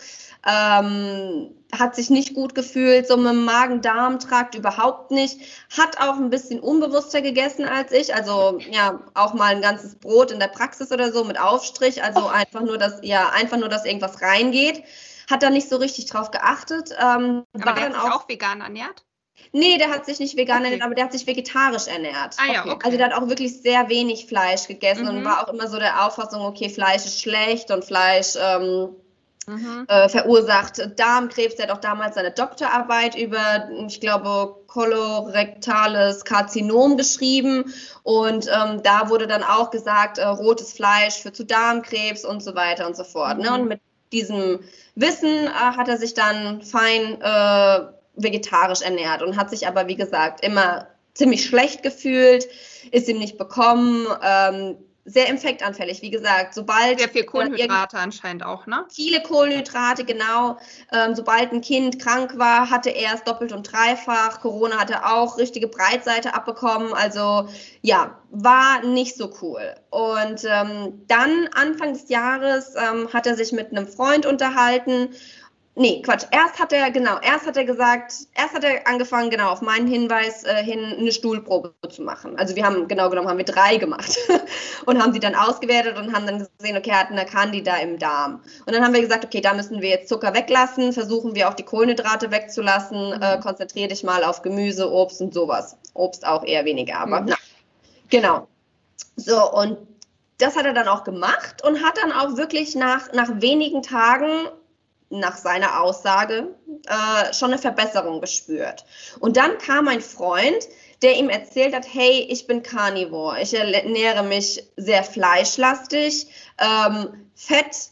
ähm, 0.46 1.50
hat 1.72 1.96
sich 1.96 2.10
nicht 2.10 2.34
gut 2.34 2.54
gefühlt, 2.54 3.08
so 3.08 3.16
mit 3.16 3.32
dem 3.32 3.44
Magen-Darm-Trakt 3.46 4.54
überhaupt 4.54 5.10
nicht, 5.10 5.40
hat 5.76 5.98
auch 5.98 6.16
ein 6.16 6.30
bisschen 6.30 6.60
unbewusster 6.60 7.22
gegessen 7.22 7.64
als 7.64 7.90
ich, 7.90 8.14
also 8.14 8.58
ja, 8.70 9.00
auch 9.14 9.32
mal 9.34 9.54
ein 9.54 9.62
ganzes 9.62 9.96
Brot 9.96 10.30
in 10.30 10.38
der 10.38 10.48
Praxis 10.48 10.92
oder 10.92 11.10
so 11.10 11.24
mit 11.24 11.40
Aufstrich, 11.40 12.02
also 12.02 12.26
oh. 12.26 12.28
einfach 12.28 12.60
nur, 12.60 12.76
dass, 12.76 13.00
ja, 13.02 13.30
einfach 13.30 13.56
nur, 13.56 13.70
dass 13.70 13.86
irgendwas 13.86 14.20
reingeht, 14.20 14.84
hat 15.28 15.42
da 15.42 15.48
nicht 15.48 15.70
so 15.70 15.76
richtig 15.76 16.06
drauf 16.06 16.30
geachtet. 16.30 16.90
Ähm, 16.92 17.44
Aber 17.54 17.64
war 17.64 17.74
der 17.74 17.88
dann 17.88 17.96
auch, 17.96 18.10
auch 18.10 18.28
vegan 18.28 18.60
ernährt? 18.60 19.04
Nee, 19.56 19.78
der 19.78 19.90
hat 19.90 20.04
sich 20.04 20.18
nicht 20.18 20.36
vegan 20.36 20.56
okay. 20.56 20.64
ernährt, 20.64 20.82
aber 20.82 20.96
der 20.96 21.04
hat 21.04 21.12
sich 21.12 21.28
vegetarisch 21.28 21.86
ernährt. 21.86 22.34
Ah, 22.38 22.52
ja, 22.52 22.66
okay. 22.66 22.76
Also 22.82 22.98
der 22.98 23.06
hat 23.06 23.14
auch 23.14 23.28
wirklich 23.28 23.62
sehr 23.62 23.88
wenig 23.88 24.26
Fleisch 24.26 24.66
gegessen 24.66 25.04
mhm. 25.04 25.10
und 25.10 25.24
war 25.24 25.44
auch 25.44 25.52
immer 25.52 25.68
so 25.68 25.78
der 25.78 26.04
Auffassung, 26.04 26.42
okay, 26.42 26.68
Fleisch 26.68 27.04
ist 27.04 27.20
schlecht 27.20 27.70
und 27.70 27.84
Fleisch 27.84 28.34
ähm, 28.36 28.88
mhm. 29.46 29.84
äh, 29.86 30.08
verursacht 30.08 30.98
Darmkrebs. 30.98 31.54
Der 31.54 31.68
hat 31.68 31.72
auch 31.72 31.80
damals 31.80 32.16
seine 32.16 32.32
Doktorarbeit 32.32 33.14
über, 33.14 33.68
ich 33.86 34.00
glaube, 34.00 34.56
kolorektales 34.66 36.24
Karzinom 36.24 36.96
geschrieben. 36.96 37.72
Und 38.02 38.48
ähm, 38.48 38.82
da 38.82 39.08
wurde 39.08 39.28
dann 39.28 39.44
auch 39.44 39.70
gesagt, 39.70 40.18
äh, 40.18 40.24
rotes 40.24 40.72
Fleisch 40.72 41.14
führt 41.14 41.36
zu 41.36 41.44
Darmkrebs 41.44 42.24
und 42.24 42.42
so 42.42 42.56
weiter 42.56 42.88
und 42.88 42.96
so 42.96 43.04
fort. 43.04 43.38
Mhm. 43.38 43.44
Ne? 43.44 43.54
Und 43.54 43.68
mit 43.68 43.80
diesem 44.10 44.58
Wissen 44.96 45.46
äh, 45.46 45.50
hat 45.50 45.86
er 45.86 45.96
sich 45.96 46.14
dann 46.14 46.62
fein 46.62 47.20
äh, 47.20 47.94
vegetarisch 48.16 48.82
ernährt 48.82 49.22
und 49.22 49.36
hat 49.36 49.50
sich 49.50 49.66
aber, 49.66 49.88
wie 49.88 49.96
gesagt, 49.96 50.44
immer 50.44 50.88
ziemlich 51.14 51.46
schlecht 51.46 51.82
gefühlt, 51.82 52.46
ist 52.90 53.08
ihm 53.08 53.18
nicht 53.18 53.38
bekommen, 53.38 54.06
ähm, 54.22 54.76
sehr 55.06 55.28
infektanfällig, 55.28 56.00
wie 56.00 56.10
gesagt, 56.10 56.54
sobald... 56.54 56.98
Sehr 56.98 57.10
viel 57.10 57.24
Kohlenhydrate 57.24 57.98
anscheinend 57.98 58.42
auch, 58.42 58.66
ne? 58.66 58.86
Viele 58.90 59.22
Kohlenhydrate, 59.22 60.04
genau. 60.04 60.56
Ähm, 60.92 61.14
sobald 61.14 61.52
ein 61.52 61.60
Kind 61.60 62.00
krank 62.00 62.38
war, 62.38 62.70
hatte 62.70 62.88
er 62.88 63.14
es 63.14 63.22
doppelt 63.22 63.52
und 63.52 63.70
dreifach. 63.70 64.40
Corona 64.40 64.78
hatte 64.78 65.04
auch 65.04 65.36
richtige 65.36 65.68
Breitseite 65.68 66.32
abbekommen. 66.32 66.94
Also 66.94 67.48
ja, 67.82 68.18
war 68.30 68.82
nicht 68.82 69.16
so 69.16 69.30
cool. 69.42 69.74
Und 69.90 70.44
ähm, 70.46 71.04
dann 71.06 71.50
Anfang 71.54 71.92
des 71.92 72.08
Jahres 72.08 72.74
ähm, 72.74 73.12
hat 73.12 73.26
er 73.26 73.36
sich 73.36 73.52
mit 73.52 73.72
einem 73.72 73.86
Freund 73.86 74.24
unterhalten 74.24 75.10
Nee, 75.76 76.02
Quatsch. 76.02 76.24
Erst 76.30 76.60
hat 76.60 76.72
er, 76.72 76.92
genau, 76.92 77.18
erst 77.20 77.46
hat 77.46 77.56
er 77.56 77.64
gesagt, 77.64 78.14
erst 78.34 78.54
hat 78.54 78.62
er 78.62 78.86
angefangen, 78.86 79.28
genau, 79.30 79.50
auf 79.50 79.60
meinen 79.60 79.88
Hinweis 79.88 80.44
äh, 80.44 80.62
hin 80.62 80.94
eine 80.96 81.10
Stuhlprobe 81.10 81.74
zu 81.90 82.02
machen. 82.02 82.38
Also 82.38 82.54
wir 82.54 82.64
haben, 82.64 82.86
genau 82.86 83.10
genommen, 83.10 83.28
haben 83.28 83.38
wir 83.38 83.44
drei 83.44 83.76
gemacht 83.76 84.16
und 84.86 85.02
haben 85.02 85.12
sie 85.12 85.18
dann 85.18 85.34
ausgewertet 85.34 85.98
und 85.98 86.14
haben 86.14 86.26
dann 86.26 86.46
gesehen, 86.58 86.76
okay, 86.76 86.90
er 86.90 87.00
hat 87.00 87.10
eine 87.10 87.24
Candida 87.24 87.76
im 87.78 87.98
Darm. 87.98 88.40
Und 88.66 88.72
dann 88.72 88.84
haben 88.84 88.94
wir 88.94 89.00
gesagt, 89.00 89.24
okay, 89.24 89.40
da 89.40 89.52
müssen 89.52 89.82
wir 89.82 89.88
jetzt 89.88 90.08
Zucker 90.08 90.32
weglassen, 90.32 90.92
versuchen 90.92 91.34
wir 91.34 91.48
auch 91.48 91.54
die 91.54 91.64
Kohlenhydrate 91.64 92.30
wegzulassen, 92.30 93.16
mhm. 93.16 93.22
äh, 93.22 93.40
konzentriere 93.40 93.88
dich 93.88 94.04
mal 94.04 94.22
auf 94.22 94.42
Gemüse, 94.42 94.88
Obst 94.88 95.20
und 95.20 95.34
sowas. 95.34 95.76
Obst 95.94 96.24
auch 96.24 96.44
eher 96.44 96.64
weniger, 96.64 97.00
aber 97.00 97.22
mhm. 97.22 97.26
na, 97.30 97.36
genau. 98.10 98.46
So, 99.16 99.50
und 99.52 99.76
das 100.38 100.56
hat 100.56 100.66
er 100.66 100.72
dann 100.72 100.86
auch 100.86 101.02
gemacht 101.02 101.64
und 101.64 101.82
hat 101.82 101.98
dann 101.98 102.12
auch 102.12 102.36
wirklich 102.36 102.76
nach, 102.76 103.12
nach 103.12 103.40
wenigen 103.40 103.82
Tagen 103.82 104.48
nach 105.18 105.36
seiner 105.36 105.80
Aussage 105.80 106.54
äh, 106.86 107.32
schon 107.32 107.52
eine 107.52 107.58
Verbesserung 107.58 108.20
gespürt. 108.20 108.84
Und 109.20 109.36
dann 109.36 109.58
kam 109.58 109.88
ein 109.88 110.00
Freund, 110.00 110.68
der 111.02 111.16
ihm 111.16 111.28
erzählt 111.28 111.74
hat, 111.74 111.86
hey, 111.92 112.26
ich 112.28 112.46
bin 112.46 112.62
Carnivore, 112.62 113.40
ich 113.40 113.54
ernähre 113.54 114.22
mich 114.22 114.70
sehr 114.76 115.04
fleischlastig, 115.04 116.26
ähm, 116.58 117.30
Fett 117.34 117.90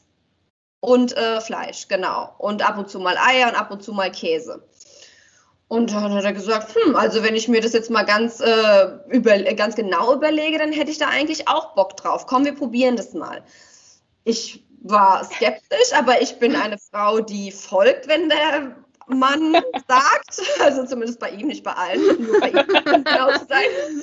und 0.80 1.16
äh, 1.16 1.40
Fleisch, 1.40 1.88
genau. 1.88 2.34
Und 2.38 2.66
ab 2.66 2.78
und 2.78 2.88
zu 2.88 2.98
mal 2.98 3.16
Eier 3.16 3.48
und 3.48 3.54
ab 3.54 3.70
und 3.70 3.82
zu 3.82 3.92
mal 3.92 4.10
Käse. 4.10 4.62
Und 5.68 5.92
dann 5.92 6.12
hat 6.12 6.24
er 6.24 6.34
gesagt, 6.34 6.74
hm, 6.74 6.96
also 6.96 7.22
wenn 7.22 7.34
ich 7.34 7.48
mir 7.48 7.62
das 7.62 7.72
jetzt 7.72 7.90
mal 7.90 8.02
ganz, 8.02 8.40
äh, 8.40 8.88
über, 9.08 9.38
ganz 9.54 9.74
genau 9.74 10.12
überlege, 10.12 10.58
dann 10.58 10.72
hätte 10.72 10.90
ich 10.90 10.98
da 10.98 11.08
eigentlich 11.08 11.48
auch 11.48 11.74
Bock 11.74 11.96
drauf. 11.96 12.26
Komm, 12.26 12.44
wir 12.44 12.54
probieren 12.54 12.96
das 12.96 13.14
mal. 13.14 13.42
Ich 14.24 14.62
war 14.84 15.24
skeptisch, 15.24 15.92
aber 15.96 16.20
ich 16.20 16.38
bin 16.38 16.56
eine 16.56 16.78
Frau, 16.78 17.20
die 17.20 17.52
folgt, 17.52 18.08
wenn 18.08 18.28
der 18.28 18.74
Mann 19.06 19.54
sagt. 19.88 20.42
Also 20.60 20.84
zumindest 20.84 21.20
bei 21.20 21.30
ihm, 21.30 21.46
nicht 21.48 21.64
bei 21.64 21.72
allen, 21.72 22.24
nur 22.24 22.40
bei 22.40 22.50
ihm, 22.50 22.66
genau 23.04 23.32
zu 23.32 23.46
sein 23.48 24.02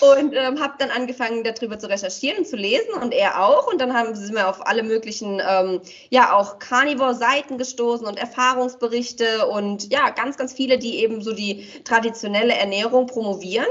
und 0.00 0.34
ähm, 0.34 0.60
habe 0.60 0.74
dann 0.78 0.90
angefangen, 0.90 1.44
darüber 1.44 1.78
zu 1.78 1.88
recherchieren 1.88 2.38
und 2.38 2.46
zu 2.46 2.56
lesen 2.56 2.92
und 3.00 3.12
er 3.12 3.42
auch. 3.42 3.66
Und 3.66 3.80
dann 3.80 3.94
haben, 3.94 4.14
sind 4.14 4.34
wir 4.34 4.48
auf 4.48 4.66
alle 4.66 4.82
möglichen, 4.82 5.40
ähm, 5.46 5.80
ja, 6.10 6.34
auch 6.34 6.58
Carnivore-Seiten 6.58 7.58
gestoßen 7.58 8.06
und 8.06 8.18
Erfahrungsberichte 8.18 9.46
und 9.46 9.92
ja, 9.92 10.10
ganz, 10.10 10.36
ganz 10.36 10.52
viele, 10.52 10.78
die 10.78 11.00
eben 11.00 11.22
so 11.22 11.32
die 11.32 11.66
traditionelle 11.84 12.54
Ernährung 12.54 13.06
promovieren. 13.06 13.66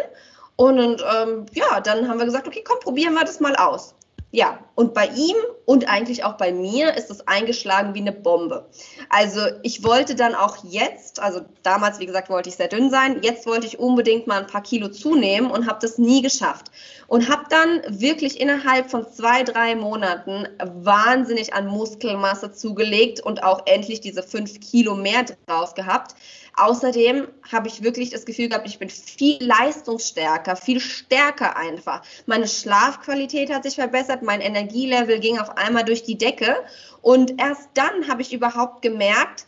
Und, 0.56 0.80
und 0.80 1.02
ähm, 1.02 1.46
ja, 1.54 1.82
dann 1.82 2.08
haben 2.08 2.18
wir 2.18 2.26
gesagt, 2.26 2.48
okay, 2.48 2.64
komm, 2.66 2.80
probieren 2.80 3.14
wir 3.14 3.26
das 3.26 3.40
mal 3.40 3.56
aus. 3.56 3.94
Ja, 4.36 4.60
und 4.76 4.94
bei 4.94 5.08
ihm 5.16 5.38
und 5.64 5.88
eigentlich 5.88 6.26
auch 6.26 6.34
bei 6.34 6.52
mir 6.52 6.98
ist 6.98 7.10
es 7.10 7.26
eingeschlagen 7.26 7.94
wie 7.94 8.02
eine 8.02 8.12
Bombe. 8.12 8.70
Also 9.08 9.40
ich 9.64 9.82
wollte 9.86 10.14
dann 10.14 10.36
auch 10.36 10.58
jetzt, 10.66 11.22
also 11.22 11.40
damals, 11.64 12.00
wie 12.00 12.06
gesagt, 12.06 12.30
wollte 12.30 12.50
ich 12.50 12.58
sehr 12.58 12.68
dünn 12.68 12.90
sein, 12.90 13.22
jetzt 13.22 13.46
wollte 13.46 13.66
ich 13.66 13.80
unbedingt 13.80 14.28
mal 14.28 14.42
ein 14.42 14.48
paar 14.48 14.62
Kilo 14.62 14.90
zunehmen 14.90 15.50
und 15.50 15.68
habe 15.68 15.80
das 15.82 15.98
nie 15.98 16.22
geschafft. 16.22 16.66
Und 17.08 17.30
habe 17.30 17.44
dann 17.50 17.82
wirklich 18.02 18.42
innerhalb 18.42 18.92
von 18.92 19.10
zwei, 19.10 19.44
drei 19.44 19.74
Monaten 19.74 20.50
wahnsinnig 20.62 21.54
an 21.54 21.68
Muskelmasse 21.68 22.52
zugelegt 22.52 23.22
und 23.22 23.42
auch 23.42 23.62
endlich 23.68 24.02
diese 24.02 24.22
fünf 24.22 24.60
Kilo 24.60 24.96
mehr 24.96 25.24
drauf 25.48 25.76
gehabt. 25.76 26.14
Außerdem 26.58 27.28
habe 27.52 27.68
ich 27.68 27.84
wirklich 27.84 28.12
das 28.12 28.26
Gefühl 28.26 28.48
gehabt, 28.48 28.68
ich 28.68 28.80
bin 28.80 28.90
viel 28.90 29.44
leistungsstärker, 29.44 30.56
viel 30.56 30.80
stärker 30.80 31.58
einfach. 31.58 32.02
Meine 32.26 32.48
Schlafqualität 32.48 33.54
hat 33.54 33.64
sich 33.64 33.76
verbessert, 33.76 34.22
mein 34.22 34.42
Energielevel 34.42 35.20
ging 35.20 35.38
auf 35.38 35.58
einmal 35.58 35.84
durch 35.84 36.04
die 36.04 36.18
Decke. 36.18 36.56
Und 37.02 37.40
erst 37.42 37.70
dann 37.74 38.08
habe 38.08 38.22
ich 38.22 38.34
überhaupt 38.34 38.82
gemerkt, 38.82 39.46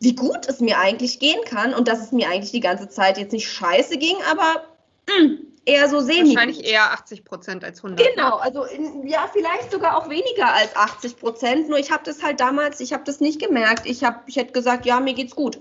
wie 0.00 0.14
gut 0.14 0.48
es 0.48 0.60
mir 0.60 0.78
eigentlich 0.78 1.18
gehen 1.18 1.40
kann 1.44 1.74
und 1.74 1.88
dass 1.88 2.00
es 2.00 2.12
mir 2.12 2.28
eigentlich 2.28 2.52
die 2.52 2.60
ganze 2.60 2.88
Zeit 2.88 3.18
jetzt 3.18 3.32
nicht 3.32 3.50
scheiße 3.50 3.98
ging, 3.98 4.16
aber 4.30 4.64
mh, 5.08 5.24
mm, 5.24 5.38
eher 5.66 5.88
so 5.88 6.00
semi. 6.00 6.34
Wahrscheinlich 6.34 6.64
eher 6.64 6.92
80 6.92 7.24
Prozent 7.24 7.64
als 7.64 7.78
100. 7.84 8.14
Genau, 8.14 8.36
also 8.36 8.64
in, 8.64 9.06
ja, 9.06 9.30
vielleicht 9.32 9.70
sogar 9.70 9.96
auch 9.96 10.08
weniger 10.08 10.52
als 10.52 10.74
80 10.74 11.16
Prozent. 11.18 11.68
Nur 11.68 11.78
ich 11.78 11.90
habe 11.90 12.02
das 12.04 12.22
halt 12.22 12.40
damals, 12.40 12.80
ich 12.80 12.92
habe 12.92 13.04
das 13.04 13.20
nicht 13.20 13.40
gemerkt. 13.40 13.86
Ich, 13.86 14.04
hab, 14.04 14.28
ich 14.28 14.36
hätte 14.36 14.52
gesagt, 14.52 14.86
ja, 14.86 15.00
mir 15.00 15.14
geht's 15.14 15.36
gut. 15.36 15.58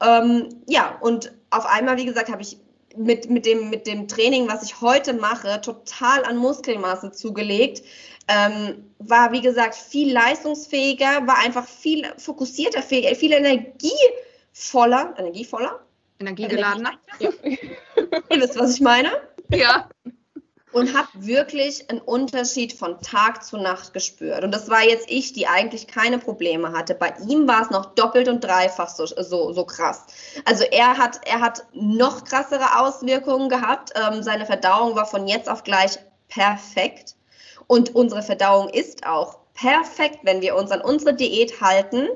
Ähm, 0.00 0.62
ja, 0.66 0.96
und 1.00 1.32
auf 1.50 1.66
einmal, 1.66 1.96
wie 1.96 2.04
gesagt, 2.04 2.30
habe 2.30 2.42
ich 2.42 2.58
mit, 2.96 3.28
mit, 3.30 3.46
dem, 3.46 3.70
mit 3.70 3.86
dem 3.86 4.08
Training, 4.08 4.48
was 4.48 4.62
ich 4.62 4.80
heute 4.80 5.12
mache, 5.12 5.60
total 5.60 6.24
an 6.24 6.36
Muskelmasse 6.36 7.12
zugelegt. 7.12 7.82
Ähm, 8.28 8.90
war, 8.98 9.32
wie 9.32 9.40
gesagt, 9.40 9.74
viel 9.74 10.12
leistungsfähiger, 10.12 11.26
war 11.26 11.38
einfach 11.38 11.66
viel 11.66 12.06
fokussierter, 12.16 12.82
viel, 12.82 13.14
viel 13.14 13.32
energievoller, 13.32 15.14
energievoller? 15.18 15.80
Energiegeladener. 16.18 16.92
Energie, 17.20 17.58
ja. 17.96 18.18
Ihr 18.30 18.40
wisst, 18.40 18.58
was 18.58 18.74
ich 18.74 18.80
meine? 18.80 19.10
Ja 19.50 19.88
und 20.76 20.94
habe 20.94 21.08
wirklich 21.14 21.88
einen 21.88 22.02
Unterschied 22.02 22.74
von 22.74 23.00
Tag 23.00 23.42
zu 23.42 23.56
Nacht 23.56 23.94
gespürt. 23.94 24.44
Und 24.44 24.52
das 24.52 24.68
war 24.68 24.82
jetzt 24.82 25.10
ich, 25.10 25.32
die 25.32 25.46
eigentlich 25.46 25.86
keine 25.86 26.18
Probleme 26.18 26.72
hatte. 26.72 26.94
Bei 26.94 27.14
ihm 27.26 27.48
war 27.48 27.62
es 27.62 27.70
noch 27.70 27.94
doppelt 27.94 28.28
und 28.28 28.44
dreifach 28.44 28.90
so, 28.90 29.06
so, 29.06 29.54
so 29.54 29.64
krass. 29.64 30.04
Also 30.44 30.64
er 30.64 30.98
hat, 30.98 31.20
er 31.24 31.40
hat 31.40 31.64
noch 31.72 32.24
krassere 32.24 32.78
Auswirkungen 32.78 33.48
gehabt. 33.48 33.94
Ähm, 33.94 34.22
seine 34.22 34.44
Verdauung 34.44 34.94
war 34.94 35.06
von 35.06 35.26
jetzt 35.26 35.48
auf 35.48 35.64
gleich 35.64 35.98
perfekt. 36.28 37.14
Und 37.68 37.94
unsere 37.94 38.22
Verdauung 38.22 38.68
ist 38.68 39.06
auch 39.06 39.38
perfekt, 39.54 40.18
wenn 40.24 40.42
wir 40.42 40.56
uns 40.56 40.70
an 40.72 40.82
unsere 40.82 41.14
Diät 41.14 41.58
halten 41.62 42.06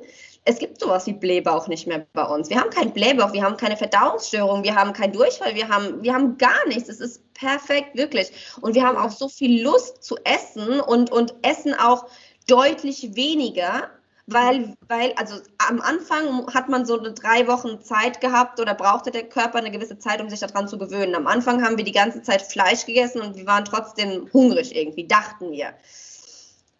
es 0.44 0.59
gibt 0.59 0.81
sowas 0.81 1.07
wie 1.07 1.12
Blähbauch 1.12 1.68
nicht 1.68 1.87
mehr 1.87 2.07
bei 2.12 2.24
uns. 2.24 2.48
Wir 2.48 2.59
haben 2.59 2.70
keinen 2.70 2.92
Blähbauch, 2.92 3.33
wir 3.33 3.42
haben 3.42 3.57
keine 3.57 3.76
Verdauungsstörung, 3.76 4.64
wir 4.64 4.74
haben 4.74 4.92
keinen 4.92 5.12
Durchfall, 5.12 5.55
wir 5.55 5.68
haben, 5.68 6.03
wir 6.03 6.14
haben 6.14 6.38
gar 6.38 6.66
nichts. 6.66 6.88
Es 6.88 7.00
ist 7.00 7.35
perfekt, 7.35 7.96
wirklich. 7.96 8.33
Und 8.61 8.74
wir 8.74 8.85
haben 8.85 8.96
auch 8.96 9.11
so 9.11 9.29
viel 9.29 9.62
Lust 9.62 10.03
zu 10.03 10.16
essen 10.24 10.81
und, 10.81 11.11
und 11.11 11.35
essen 11.42 11.74
auch 11.74 12.07
deutlich 12.48 13.14
weniger, 13.14 13.90
weil, 14.26 14.74
weil, 14.88 15.12
also 15.14 15.37
am 15.68 15.81
Anfang 15.81 16.46
hat 16.55 16.68
man 16.68 16.87
so 16.87 16.98
eine 16.98 17.12
drei 17.12 17.46
Wochen 17.46 17.83
Zeit 17.83 18.20
gehabt 18.20 18.61
oder 18.61 18.74
brauchte 18.74 19.11
der 19.11 19.29
Körper 19.29 19.59
eine 19.59 19.70
gewisse 19.70 19.98
Zeit, 19.98 20.20
um 20.22 20.31
sich 20.31 20.40
daran 20.40 20.68
zu 20.68 20.79
gewöhnen. 20.79 21.14
Am 21.14 21.26
Anfang 21.26 21.62
haben 21.62 21.76
wir 21.76 21.85
die 21.85 21.92
ganze 21.92 22.22
Zeit 22.22 22.42
Fleisch 22.42 22.87
gegessen 22.87 23.20
und 23.20 23.37
wir 23.37 23.46
waren 23.46 23.64
trotzdem 23.64 24.29
hungrig 24.33 24.74
irgendwie, 24.74 25.07
dachten 25.07 25.50
wir. 25.50 25.74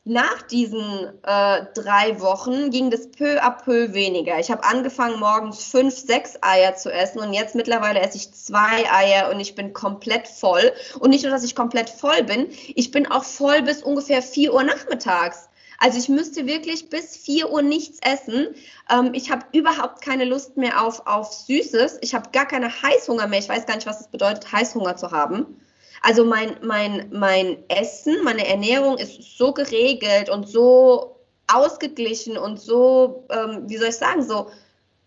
Nach 0.05 0.41
diesen 0.43 1.13
äh, 1.25 1.67
drei 1.75 2.21
Wochen 2.21 2.71
ging 2.71 2.91
das 2.91 3.11
peu 3.11 3.39
à 3.43 3.51
peu 3.51 3.93
weniger. 3.93 4.39
Ich 4.39 4.51
habe 4.51 4.65
angefangen, 4.65 5.21
morgens 5.21 5.65
fünf, 5.65 5.95
sechs 5.95 6.39
Eier 6.41 6.75
zu 6.75 6.91
essen 6.91 7.19
und 7.21 7.35
jetzt 7.35 7.55
mittlerweile 7.55 8.01
esse 8.01 8.17
ich 8.17 8.33
zwei 8.33 8.91
Eier 8.91 9.31
und 9.31 9.41
ich 9.41 9.55
bin 9.55 9.75
komplett 9.75 10.27
voll. 10.27 10.73
Und 10.99 11.11
nicht 11.11 11.25
nur, 11.25 11.33
dass 11.33 11.45
ich 11.45 11.55
komplett 11.55 11.91
voll 11.91 12.23
bin, 12.23 12.49
ich 12.75 12.91
bin 12.91 13.11
auch 13.11 13.25
voll 13.25 13.61
bis 13.61 13.83
ungefähr 13.83 14.23
vier 14.23 14.55
Uhr 14.55 14.63
nachmittags. 14.63 15.51
Also 15.79 15.99
ich 15.99 16.09
müsste 16.09 16.47
wirklich 16.47 16.89
bis 16.89 17.17
vier 17.17 17.51
Uhr 17.51 17.61
nichts 17.61 17.99
essen. 18.01 18.49
Ähm, 18.91 19.11
ich 19.13 19.31
habe 19.31 19.47
überhaupt 19.53 20.03
keine 20.03 20.25
Lust 20.25 20.57
mehr 20.57 20.83
auf, 20.83 21.07
auf 21.07 21.33
Süßes. 21.33 21.99
Ich 22.01 22.15
habe 22.15 22.31
gar 22.33 22.47
keine 22.47 22.71
Heißhunger 22.71 23.27
mehr. 23.27 23.39
Ich 23.39 23.49
weiß 23.49 23.67
gar 23.67 23.75
nicht, 23.75 23.87
was 23.87 24.01
es 24.01 24.09
bedeutet, 24.09 24.51
Heißhunger 24.51 24.97
zu 24.97 25.11
haben. 25.11 25.61
Also 26.03 26.25
mein, 26.25 26.57
mein, 26.63 27.11
mein 27.13 27.59
Essen, 27.69 28.23
meine 28.25 28.47
Ernährung 28.47 28.99
ist 28.99 29.37
so 29.37 29.53
geregelt 29.53 30.31
und 30.31 30.49
so 30.49 31.17
ausgeglichen 31.47 32.39
und 32.39 32.61
so, 32.61 33.27
ähm, 33.31 33.65
wie 33.67 33.77
soll 33.77 33.89
ich 33.89 33.97
sagen, 33.97 34.23
so, 34.23 34.51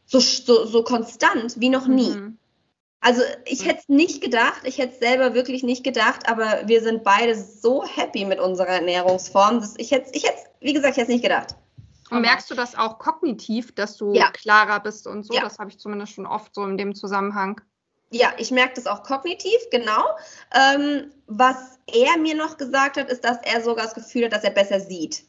so, 0.06 0.20
so, 0.20 0.66
so 0.66 0.84
konstant 0.84 1.60
wie 1.60 1.70
noch 1.70 1.88
nie. 1.88 2.12
Mhm. 2.12 2.38
Also 3.00 3.22
ich 3.46 3.66
hätte 3.66 3.80
es 3.80 3.90
nicht 3.90 4.22
gedacht, 4.22 4.62
ich 4.64 4.78
hätte 4.78 4.94
es 4.94 5.00
selber 5.00 5.34
wirklich 5.34 5.64
nicht 5.64 5.84
gedacht, 5.84 6.30
aber 6.30 6.64
wir 6.68 6.82
sind 6.82 7.04
beide 7.04 7.36
so 7.36 7.84
happy 7.84 8.24
mit 8.24 8.40
unserer 8.40 8.70
Ernährungsform. 8.70 9.60
Dass 9.60 9.76
ich 9.78 9.92
hätte 9.92 10.12
ich 10.14 10.24
hätte 10.24 10.38
wie 10.62 10.74
gesagt, 10.74 10.94
ich 10.94 10.98
hätte 10.98 11.12
es 11.12 11.16
nicht 11.16 11.24
gedacht. 11.24 11.56
Und 12.10 12.22
merkst 12.22 12.50
du 12.50 12.56
das 12.56 12.76
auch 12.76 13.00
kognitiv, 13.00 13.74
dass 13.74 13.98
du 13.98 14.14
ja. 14.14 14.30
klarer 14.32 14.80
bist 14.80 15.08
und 15.08 15.24
so? 15.24 15.34
Ja. 15.34 15.42
Das 15.42 15.58
habe 15.60 15.70
ich 15.70 15.80
zumindest 15.80 16.14
schon 16.14 16.26
oft 16.26 16.54
so 16.54 16.64
in 16.64 16.78
dem 16.78 16.96
Zusammenhang 16.96 17.60
ja, 18.14 18.34
ich 18.38 18.52
merke 18.52 18.76
das 18.76 18.88
auch 18.88 19.04
kognitiv, 19.04 19.58
genau. 19.72 20.04
Ähm, 20.54 21.12
was 21.28 21.80
er 21.88 22.18
mir 22.18 22.36
noch 22.36 22.58
gesagt 22.58 22.98
hat, 22.98 23.10
ist, 23.10 23.24
dass 23.24 23.38
er 23.44 23.62
sogar 23.62 23.86
das 23.86 23.94
Gefühl 23.94 24.26
hat, 24.26 24.34
dass 24.34 24.44
er 24.44 24.52
besser 24.52 24.80
sieht. 24.80 25.24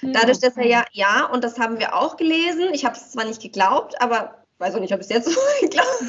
Hm, 0.00 0.12
Dadurch, 0.12 0.40
dass 0.40 0.56
er 0.56 0.66
ja, 0.66 0.84
ja, 0.92 1.26
und 1.26 1.44
das 1.44 1.58
haben 1.58 1.78
wir 1.78 1.94
auch 1.94 2.16
gelesen. 2.16 2.72
Ich 2.72 2.84
habe 2.84 2.96
es 2.96 3.12
zwar 3.12 3.24
nicht 3.24 3.40
geglaubt, 3.40 4.00
aber 4.00 4.42
weiß 4.58 4.74
auch 4.74 4.80
nicht, 4.80 4.92
ob 4.92 5.00
ich 5.00 5.06
es 5.06 5.12
jetzt 5.12 5.28
so 5.32 5.40
geglaubt 5.60 6.02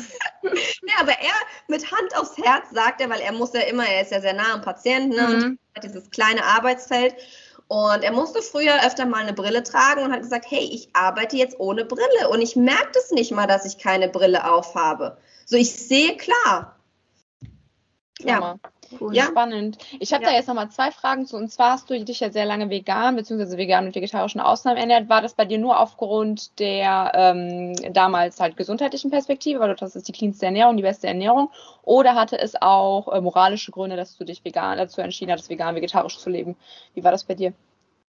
nee, 0.54 0.94
aber 1.00 1.12
er 1.12 1.34
mit 1.68 1.92
Hand 1.92 2.16
aufs 2.16 2.38
Herz 2.38 2.70
sagt 2.72 3.02
er, 3.02 3.10
weil 3.10 3.22
er 3.22 3.32
muss 3.32 3.54
ja 3.54 3.62
immer, 3.62 3.86
er 3.86 4.02
ist 4.02 4.12
ja 4.12 4.22
sehr 4.22 4.34
nah 4.34 4.54
am 4.54 4.62
Patienten 4.62 5.16
ne, 5.16 5.22
mhm. 5.22 5.34
und 5.34 5.60
hat 5.76 5.84
dieses 5.84 6.10
kleine 6.10 6.44
Arbeitsfeld. 6.44 7.16
Und 7.68 8.04
er 8.04 8.14
musste 8.14 8.42
früher 8.42 8.86
öfter 8.86 9.06
mal 9.06 9.22
eine 9.22 9.34
Brille 9.34 9.62
tragen 9.62 10.04
und 10.04 10.12
hat 10.12 10.22
gesagt, 10.22 10.46
hey, 10.50 10.70
ich 10.72 10.90
arbeite 10.94 11.36
jetzt 11.36 11.60
ohne 11.60 11.84
Brille 11.84 12.30
und 12.30 12.42
ich 12.42 12.56
merke 12.56 12.92
das 12.94 13.12
nicht 13.12 13.32
mal, 13.32 13.48
dass 13.48 13.66
ich 13.66 13.78
keine 13.78 14.08
Brille 14.08 14.50
aufhabe. 14.50 15.18
So, 15.46 15.58
ich 15.58 15.74
sehe 15.74 16.16
klar. 16.16 16.78
Ja. 18.20 18.58
Cool. 19.00 19.16
Ja. 19.16 19.26
Spannend. 19.26 19.78
Ich 20.00 20.14
habe 20.14 20.24
ja. 20.24 20.30
da 20.30 20.36
jetzt 20.36 20.48
nochmal 20.48 20.70
zwei 20.70 20.92
Fragen 20.92 21.26
zu. 21.26 21.38
Und 21.38 21.52
zwar 21.52 21.72
hast 21.72 21.90
du 21.90 22.04
dich 22.04 22.20
ja 22.20 22.32
sehr 22.32 22.46
lange 22.46 22.70
vegan 22.70 23.16
bzw. 23.16 23.58
vegan 23.58 23.86
und 23.86 23.96
vegetarischen 23.96 24.42
Ausnahmen 24.42 24.78
ernährt. 24.78 25.10
War 25.10 25.22
das 25.22 25.34
bei 25.34 25.46
dir 25.46 25.58
nur 25.58 25.80
aufgrund 25.80 26.60
der 26.60 27.12
ähm, 27.14 27.76
damals 27.94 28.40
halt 28.40 28.58
gesundheitlichen 28.58 29.12
Perspektive, 29.12 29.60
weil 29.60 29.70
du 29.70 29.76
das 29.76 29.96
ist 29.96 30.08
die 30.08 30.14
cleanste 30.14 30.46
Ernährung, 30.46 30.78
die 30.78 30.84
beste 30.84 31.08
Ernährung? 31.08 31.50
Oder 31.84 32.16
hatte 32.16 32.40
es 32.40 32.62
auch 32.62 33.12
äh, 33.14 33.22
moralische 33.22 33.72
Gründe, 33.72 33.96
dass 33.96 34.18
du 34.18 34.26
dich 34.26 34.44
vegan 34.44 34.78
dazu 34.78 35.02
entschieden 35.02 35.32
hattest, 35.32 35.50
vegan, 35.50 35.76
vegetarisch 35.76 36.18
zu 36.18 36.30
leben? 36.30 36.56
Wie 36.94 37.04
war 37.04 37.12
das 37.12 37.24
bei 37.24 37.36
dir? 37.36 37.54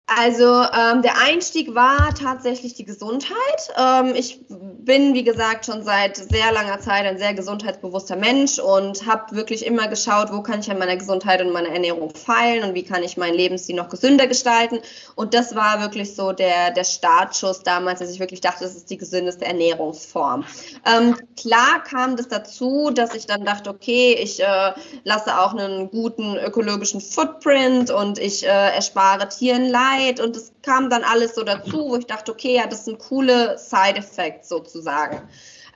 Also 0.07 0.43
ähm, 0.43 1.01
der 1.01 1.19
Einstieg 1.19 1.73
war 1.73 2.13
tatsächlich 2.13 2.75
die 2.75 2.85
Gesundheit. 2.85 3.33
Ähm, 3.75 4.13
ich 4.15 4.39
bin, 4.47 5.15
wie 5.15 5.23
gesagt, 5.23 5.65
schon 5.65 5.83
seit 5.83 6.17
sehr 6.17 6.51
langer 6.51 6.79
Zeit 6.79 7.07
ein 7.07 7.17
sehr 7.17 7.33
gesundheitsbewusster 7.33 8.15
Mensch 8.15 8.59
und 8.59 9.07
habe 9.07 9.35
wirklich 9.35 9.65
immer 9.65 9.87
geschaut, 9.87 10.31
wo 10.31 10.43
kann 10.43 10.59
ich 10.59 10.69
an 10.69 10.77
meiner 10.77 10.95
Gesundheit 10.95 11.41
und 11.41 11.51
meiner 11.51 11.69
Ernährung 11.69 12.13
feilen 12.13 12.63
und 12.63 12.75
wie 12.75 12.83
kann 12.83 13.01
ich 13.01 13.17
meinen 13.17 13.33
Lebensstil 13.33 13.75
noch 13.75 13.89
gesünder 13.89 14.27
gestalten. 14.27 14.77
Und 15.15 15.33
das 15.33 15.55
war 15.55 15.81
wirklich 15.81 16.15
so 16.15 16.33
der, 16.33 16.69
der 16.69 16.83
Startschuss 16.83 17.63
damals, 17.63 17.99
dass 17.99 18.11
ich 18.11 18.19
wirklich 18.19 18.41
dachte, 18.41 18.63
das 18.63 18.75
ist 18.75 18.91
die 18.91 18.97
gesündeste 18.97 19.45
Ernährungsform. 19.45 20.45
Ähm, 20.85 21.17
klar 21.35 21.83
kam 21.83 22.15
das 22.15 22.27
dazu, 22.27 22.91
dass 22.91 23.15
ich 23.15 23.25
dann 23.25 23.43
dachte, 23.43 23.71
okay, 23.71 24.13
ich 24.21 24.39
äh, 24.39 24.73
lasse 25.03 25.39
auch 25.39 25.55
einen 25.55 25.89
guten 25.89 26.37
ökologischen 26.37 27.01
Footprint 27.01 27.89
und 27.89 28.19
ich 28.19 28.45
äh, 28.45 28.49
erspare 28.49 29.29
Tieren 29.29 29.67
Leid 29.67 29.94
Zeit 29.95 30.19
und 30.19 30.35
es 30.35 30.53
kam 30.61 30.89
dann 30.89 31.03
alles 31.03 31.35
so 31.35 31.43
dazu, 31.43 31.89
wo 31.89 31.95
ich 31.95 32.05
dachte, 32.05 32.31
okay, 32.31 32.55
ja, 32.55 32.67
das 32.67 32.85
sind 32.85 32.99
coole 32.99 33.57
Side-Effects 33.57 34.49
sozusagen. 34.49 35.21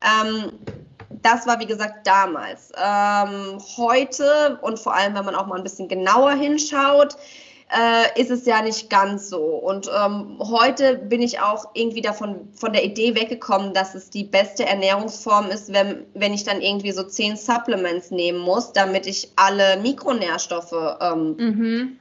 Ähm, 0.02 0.52
das 1.22 1.48
war, 1.48 1.60
wie 1.60 1.66
gesagt, 1.66 2.08
damals. 2.08 2.72
Ähm, 2.78 3.60
heute 3.78 4.60
und 4.62 4.80
vor 4.80 4.96
allem, 4.96 5.16
wenn 5.16 5.26
man 5.26 5.36
auch 5.36 5.48
mal 5.48 5.58
ein 5.58 5.64
bisschen 5.64 5.88
genauer 5.88 6.34
hinschaut, 6.34 7.16
äh, 7.72 8.20
ist 8.20 8.32
es 8.32 8.46
ja 8.46 8.62
nicht 8.62 8.90
ganz 8.90 9.30
so. 9.30 9.44
Und 9.44 9.90
ähm, 9.96 10.40
heute 10.40 10.96
bin 10.96 11.22
ich 11.22 11.40
auch 11.40 11.66
irgendwie 11.74 12.02
davon 12.02 12.48
von 12.54 12.74
der 12.74 12.84
Idee 12.84 13.16
weggekommen, 13.16 13.74
dass 13.74 13.96
es 13.96 14.10
die 14.10 14.24
beste 14.24 14.66
Ernährungsform 14.66 15.50
ist, 15.50 15.72
wenn, 15.72 16.06
wenn 16.14 16.34
ich 16.34 16.44
dann 16.44 16.62
irgendwie 16.62 16.92
so 16.92 17.04
zehn 17.04 17.36
Supplements 17.36 18.12
nehmen 18.12 18.40
muss, 18.40 18.74
damit 18.74 19.06
ich 19.06 19.32
alle 19.36 19.78
Mikronährstoffe 19.78 20.98
ähm, 21.02 21.36
mhm 21.38 22.00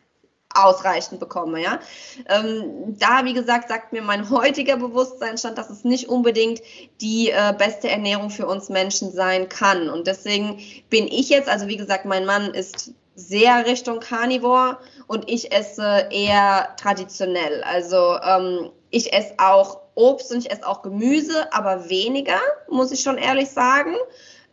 ausreichend 0.64 1.20
bekomme. 1.20 1.62
Ja? 1.62 1.80
Ähm, 2.28 2.96
da, 2.98 3.24
wie 3.24 3.34
gesagt, 3.34 3.68
sagt 3.68 3.92
mir 3.92 4.02
mein 4.02 4.30
heutiger 4.30 4.76
Bewusstseinsstand, 4.76 5.58
dass 5.58 5.70
es 5.70 5.84
nicht 5.84 6.08
unbedingt 6.08 6.60
die 7.00 7.30
äh, 7.30 7.54
beste 7.56 7.88
Ernährung 7.88 8.30
für 8.30 8.46
uns 8.46 8.68
Menschen 8.68 9.12
sein 9.12 9.48
kann. 9.48 9.88
Und 9.88 10.06
deswegen 10.06 10.60
bin 10.90 11.06
ich 11.06 11.28
jetzt, 11.28 11.48
also 11.48 11.68
wie 11.68 11.76
gesagt, 11.76 12.04
mein 12.04 12.24
Mann 12.24 12.54
ist 12.54 12.92
sehr 13.14 13.66
Richtung 13.66 13.98
Carnivore 13.98 14.78
und 15.08 15.28
ich 15.28 15.52
esse 15.52 16.06
eher 16.10 16.76
traditionell. 16.76 17.64
Also 17.64 18.16
ähm, 18.22 18.70
ich 18.90 19.12
esse 19.12 19.34
auch 19.38 19.80
Obst 19.96 20.30
und 20.30 20.38
ich 20.38 20.50
esse 20.52 20.66
auch 20.66 20.82
Gemüse, 20.82 21.52
aber 21.52 21.90
weniger, 21.90 22.38
muss 22.70 22.92
ich 22.92 23.00
schon 23.00 23.18
ehrlich 23.18 23.50
sagen. 23.50 23.96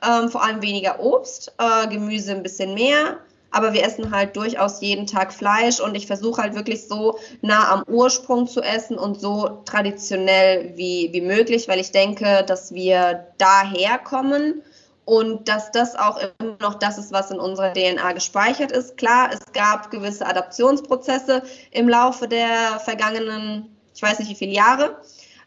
Ähm, 0.05 0.29
vor 0.29 0.43
allem 0.43 0.61
weniger 0.61 0.99
Obst, 0.99 1.53
äh, 1.59 1.87
Gemüse 1.87 2.31
ein 2.31 2.43
bisschen 2.43 2.73
mehr. 2.73 3.19
Aber 3.51 3.73
wir 3.73 3.83
essen 3.83 4.11
halt 4.11 4.35
durchaus 4.35 4.81
jeden 4.81 5.07
Tag 5.07 5.33
Fleisch 5.33 5.79
und 5.79 5.95
ich 5.95 6.07
versuche 6.07 6.41
halt 6.41 6.55
wirklich 6.55 6.87
so 6.87 7.17
nah 7.41 7.71
am 7.71 7.83
Ursprung 7.87 8.47
zu 8.47 8.61
essen 8.61 8.97
und 8.97 9.19
so 9.19 9.61
traditionell 9.65 10.73
wie, 10.75 11.09
wie 11.13 11.21
möglich, 11.21 11.67
weil 11.67 11.79
ich 11.79 11.91
denke, 11.91 12.43
dass 12.45 12.73
wir 12.73 13.27
daher 13.37 13.97
kommen 13.97 14.61
und 15.05 15.47
dass 15.47 15.71
das 15.71 15.95
auch 15.95 16.17
immer 16.17 16.57
noch 16.59 16.73
das 16.75 16.97
ist, 16.97 17.13
was 17.13 17.31
in 17.31 17.39
unserer 17.39 17.73
DNA 17.73 18.11
gespeichert 18.13 18.71
ist. 18.71 18.97
Klar, 18.97 19.29
es 19.31 19.53
gab 19.53 19.91
gewisse 19.91 20.25
Adaptionsprozesse 20.25 21.43
im 21.71 21.87
Laufe 21.87 22.27
der 22.27 22.79
vergangenen, 22.83 23.75
ich 23.93 24.01
weiß 24.01 24.19
nicht 24.19 24.29
wie 24.29 24.35
viele 24.35 24.53
Jahre, 24.53 24.97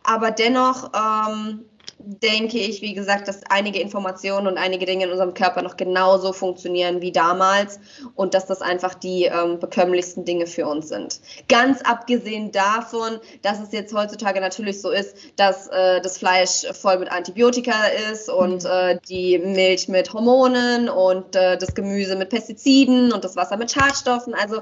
aber 0.05 0.31
dennoch 0.31 0.93
ähm, 0.95 1.65
denke 1.99 2.59
ich, 2.59 2.81
wie 2.81 2.95
gesagt, 2.95 3.27
dass 3.27 3.41
einige 3.51 3.81
Informationen 3.81 4.47
und 4.47 4.57
einige 4.57 4.87
Dinge 4.87 5.05
in 5.05 5.11
unserem 5.11 5.35
Körper 5.35 5.63
noch 5.63 5.77
genauso 5.77 6.33
funktionieren 6.33 7.01
wie 7.01 7.11
damals 7.11 7.81
und 8.15 8.35
dass 8.35 8.47
das 8.47 8.63
einfach 8.63 8.95
die 8.95 9.25
ähm, 9.25 9.59
bekömmlichsten 9.59 10.25
Dinge 10.25 10.47
für 10.47 10.67
uns 10.67 10.89
sind. 10.89 11.21
Ganz 11.49 11.83
abgesehen 11.83 12.53
davon, 12.53 13.19
dass 13.43 13.61
es 13.61 13.73
jetzt 13.73 13.93
heutzutage 13.93 14.41
natürlich 14.41 14.81
so 14.81 14.91
ist, 14.91 15.17
dass 15.37 15.67
äh, 15.69 16.01
das 16.01 16.19
Fleisch 16.19 16.67
voll 16.73 16.99
mit 16.99 17.11
Antibiotika 17.11 17.87
ist 18.13 18.31
und 18.31 18.63
mhm. 18.63 18.71
äh, 18.71 18.99
die 19.09 19.39
Milch 19.39 19.89
mit 19.89 20.13
Hormonen 20.13 20.89
und 20.89 21.35
äh, 21.35 21.59
das 21.59 21.75
Gemüse 21.75 22.15
mit 22.17 22.31
Pestiziden 22.31 23.13
und 23.13 23.25
das 23.25 23.35
Wasser 23.35 23.57
mit 23.57 23.73
Schadstoffen. 23.73 24.35
Also 24.35 24.61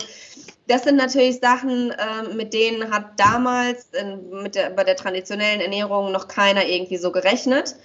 das 0.69 0.85
sind 0.85 0.97
natürlich 0.97 1.41
Sachen, 1.41 1.91
äh, 1.91 2.35
mit 2.35 2.53
denen 2.53 2.91
hat 2.93 3.19
damals 3.19 3.89
in, 3.93 4.43
mit 4.43 4.55
der, 4.55 4.71
bei 4.71 4.85
der 4.85 4.97
traditionellen 4.97 5.61
Ernährung 5.61 6.13
noch 6.13 6.29
keiner 6.29 6.67
irgendwie 6.67 6.97
so 6.97 7.13
gerechnet. 7.13 7.77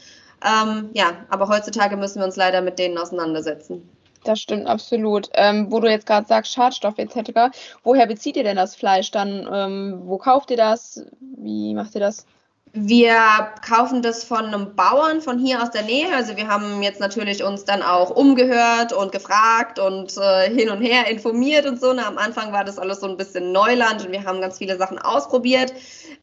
Ähm, 0.44 0.90
ja, 0.94 1.26
aber 1.30 1.48
heutzutage 1.48 1.98
müssen 1.98 2.20
wir 2.20 2.26
uns 2.26 2.36
leider 2.36 2.62
mit 2.62 2.80
denen 2.80 2.98
auseinandersetzen. 2.98 3.88
Das 4.24 4.40
stimmt 4.40 4.68
absolut. 4.68 5.30
Ähm, 5.34 5.72
wo 5.72 5.80
du 5.80 5.90
jetzt 5.90 6.06
gerade 6.06 6.28
sagst, 6.28 6.54
Schadstoff 6.54 6.98
etc., 6.98 7.56
woher 7.84 8.08
bezieht 8.08 8.38
ihr 8.38 8.44
denn 8.44 8.58
das 8.58 8.76
Fleisch 8.76 9.12
dann? 9.12 9.48
Ähm, 9.52 10.02
wo 10.06 10.18
kauft 10.18 10.52
ihr 10.52 10.58
das? 10.58 11.06
Wie 11.20 11.74
macht 11.74 11.96
ihr 11.96 12.02
das? 12.02 12.26
Wir 12.74 13.18
kaufen 13.68 14.02
das 14.02 14.24
von 14.24 14.46
einem 14.46 14.76
Bauern 14.76 15.20
von 15.20 15.38
hier 15.38 15.62
aus 15.62 15.72
der 15.72 15.84
Nähe. 15.84 16.08
Also 16.16 16.38
wir 16.38 16.48
haben 16.48 16.82
jetzt 16.82 17.02
natürlich 17.02 17.44
uns 17.44 17.66
dann 17.66 17.82
auch 17.82 18.12
umgehört 18.12 18.94
und 18.94 19.12
gefragt 19.12 19.78
und 19.78 20.16
äh, 20.16 20.50
hin 20.50 20.70
und 20.70 20.82
her 20.82 21.08
informiert 21.08 21.66
und 21.66 21.82
so. 21.82 21.92
Na, 21.92 22.08
am 22.08 22.18
Anfang 22.18 22.54
war 22.54 22.64
das 22.64 22.80
alles 22.80 23.02
so 23.02 23.08
ein 23.08 23.18
bisschen 23.18 23.52
Neuland 23.52 24.06
und 24.06 24.14
wir 24.14 24.24
haben 24.24 24.40
ganz 24.40 24.58
viele 24.58 24.78
Sachen 24.78 25.00
ausprobiert. 25.00 25.74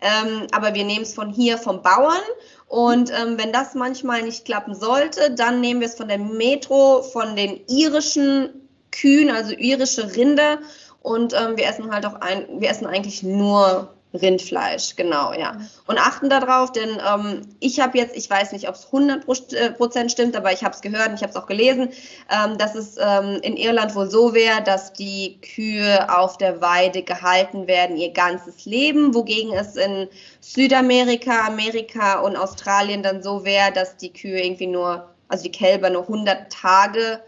Ähm, 0.00 0.46
aber 0.52 0.72
wir 0.72 0.84
nehmen 0.84 1.02
es 1.02 1.12
von 1.12 1.28
hier 1.28 1.58
vom 1.58 1.82
Bauern. 1.82 2.22
Und 2.66 3.11
ähm, 3.11 3.37
wenn 3.37 3.52
das 3.52 3.74
manchmal 3.74 4.22
nicht 4.22 4.46
klappen 4.46 4.74
sollte, 4.74 5.30
dann 5.32 5.61
nehmen 5.61 5.80
wir 5.80 5.88
es 5.88 5.96
von 5.96 6.08
der 6.08 6.18
Metro, 6.18 7.02
von 7.02 7.37
den 7.37 7.61
irischen 7.68 8.48
Kühen, 8.90 9.30
also 9.30 9.52
irische 9.52 10.16
Rinder. 10.16 10.61
Und 11.02 11.34
ähm, 11.34 11.58
wir 11.58 11.66
essen 11.66 11.92
halt 11.92 12.06
auch 12.06 12.14
ein, 12.14 12.46
wir 12.58 12.70
essen 12.70 12.87
eigentlich 12.87 13.22
nur 13.22 13.97
Rindfleisch, 14.14 14.96
genau, 14.96 15.34
ja. 15.34 15.58
Und 15.86 15.98
achten 15.98 16.30
darauf, 16.30 16.72
denn 16.72 16.98
ähm, 17.06 17.42
ich 17.60 17.78
habe 17.78 17.98
jetzt, 17.98 18.16
ich 18.16 18.28
weiß 18.28 18.52
nicht, 18.52 18.66
ob 18.66 18.74
es 18.74 18.86
100% 18.86 20.08
stimmt, 20.08 20.34
aber 20.34 20.50
ich 20.50 20.64
habe 20.64 20.74
es 20.74 20.80
gehört 20.80 21.08
und 21.08 21.14
ich 21.16 21.22
habe 21.22 21.30
es 21.30 21.36
auch 21.36 21.46
gelesen, 21.46 21.90
ähm, 22.30 22.56
dass 22.56 22.74
es 22.74 22.96
ähm, 22.98 23.38
in 23.42 23.58
Irland 23.58 23.94
wohl 23.94 24.10
so 24.10 24.32
wäre, 24.32 24.62
dass 24.62 24.94
die 24.94 25.38
Kühe 25.42 26.08
auf 26.16 26.38
der 26.38 26.62
Weide 26.62 27.02
gehalten 27.02 27.66
werden 27.66 27.98
ihr 27.98 28.12
ganzes 28.12 28.64
Leben, 28.64 29.14
wogegen 29.14 29.52
es 29.52 29.76
in 29.76 30.08
Südamerika, 30.40 31.46
Amerika 31.46 32.20
und 32.20 32.34
Australien 32.34 33.02
dann 33.02 33.22
so 33.22 33.44
wäre, 33.44 33.72
dass 33.72 33.98
die 33.98 34.12
Kühe 34.12 34.42
irgendwie 34.42 34.68
nur, 34.68 35.06
also 35.28 35.44
die 35.44 35.52
Kälber 35.52 35.90
nur 35.90 36.02
100 36.02 36.50
Tage 36.50 37.20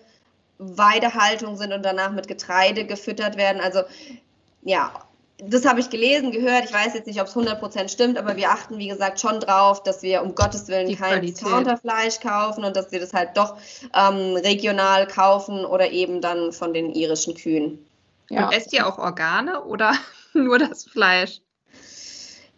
Weidehaltung 0.57 1.57
sind 1.57 1.75
und 1.75 1.83
danach 1.85 2.13
mit 2.13 2.27
Getreide 2.27 2.87
gefüttert 2.87 3.37
werden. 3.37 3.61
Also 3.61 3.83
ja, 4.63 4.93
das 5.45 5.65
habe 5.65 5.81
ich 5.81 5.91
gelesen, 5.91 6.33
gehört. 6.33 6.65
Ich 6.65 6.73
weiß 6.73 6.95
jetzt 6.95 7.07
nicht, 7.07 7.21
ob 7.21 7.27
es 7.27 7.37
100% 7.37 7.89
stimmt, 7.89 8.19
aber 8.19 8.37
wir 8.37 8.51
achten, 8.51 8.79
wie 8.79 8.89
gesagt, 8.89 9.21
schon 9.21 9.41
drauf, 9.41 9.83
dass 9.83 10.03
wir 10.03 10.23
um 10.23 10.35
Gottes 10.35 10.69
Willen 10.69 10.89
Die 10.89 10.97
kein 10.97 11.23
Discounterfleisch 11.23 12.21
kaufen 12.21 12.65
und 12.65 12.77
dass 12.77 12.93
wir 12.93 13.01
das 13.01 13.13
halt 13.13 13.37
doch 13.37 13.57
ähm, 13.95 14.37
regional 14.37 15.07
kaufen 15.07 15.65
oder 15.65 15.91
eben 15.91 16.21
dann 16.21 16.53
von 16.53 16.75
den 16.75 16.93
irischen 16.93 17.35
Kühen. 17.35 17.85
Ja. 18.29 18.47
Und 18.47 18.55
esst 18.55 18.73
ihr 18.73 18.87
auch 18.87 18.99
Organe 18.99 19.63
oder 19.65 19.95
nur 20.33 20.59
das 20.59 20.85
Fleisch? 20.85 21.41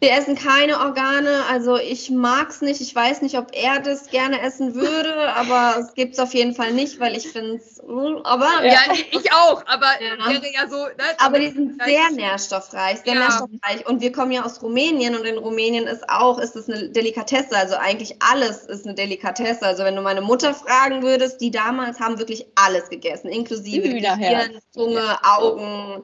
Wir 0.03 0.11
essen 0.11 0.35
keine 0.35 0.81
Organe, 0.81 1.45
also 1.49 1.77
ich 1.77 2.09
mag 2.09 2.49
es 2.49 2.59
nicht. 2.59 2.81
Ich 2.81 2.93
weiß 2.93 3.21
nicht, 3.21 3.37
ob 3.37 3.51
er 3.53 3.79
das 3.79 4.07
gerne 4.07 4.41
essen 4.41 4.75
würde, 4.75 5.33
aber 5.33 5.77
es 5.79 5.93
gibt 5.93 6.15
es 6.15 6.19
auf 6.19 6.33
jeden 6.33 6.53
Fall 6.53 6.73
nicht, 6.73 6.99
weil 6.99 7.15
ich 7.15 7.29
finde 7.29 7.55
es. 7.55 7.79
Aber 7.79 8.65
ja, 8.65 8.79
ich 9.11 9.31
auch, 9.31 9.65
aber 9.65 9.87
ja. 10.01 10.29
wäre 10.29 10.53
ja 10.53 10.67
so. 10.67 10.87
Ne, 10.87 11.03
aber 11.19 11.39
die 11.39 11.51
sind 11.51 11.81
sehr 11.81 12.11
nährstoffreich, 12.11 12.99
sehr 13.05 13.13
ja. 13.13 13.19
nährstoffreich. 13.21 13.87
Und 13.87 14.01
wir 14.01 14.11
kommen 14.11 14.33
ja 14.33 14.43
aus 14.43 14.61
Rumänien 14.61 15.15
und 15.15 15.23
in 15.23 15.37
Rumänien 15.37 15.87
ist 15.87 16.09
auch, 16.09 16.37
ist 16.37 16.57
es 16.57 16.69
eine 16.69 16.89
Delikatesse. 16.89 17.55
Also 17.55 17.75
eigentlich 17.77 18.21
alles 18.21 18.65
ist 18.65 18.85
eine 18.85 18.95
Delikatesse. 18.95 19.65
Also 19.65 19.85
wenn 19.85 19.95
du 19.95 20.01
meine 20.01 20.19
Mutter 20.19 20.53
fragen 20.53 21.01
würdest, 21.01 21.39
die 21.39 21.49
damals 21.49 22.01
haben 22.01 22.19
wirklich 22.19 22.45
alles 22.55 22.89
gegessen, 22.89 23.29
inklusive 23.29 23.87
Gehirn, 23.87 24.59
Zunge, 24.73 25.17
Augen. 25.23 26.03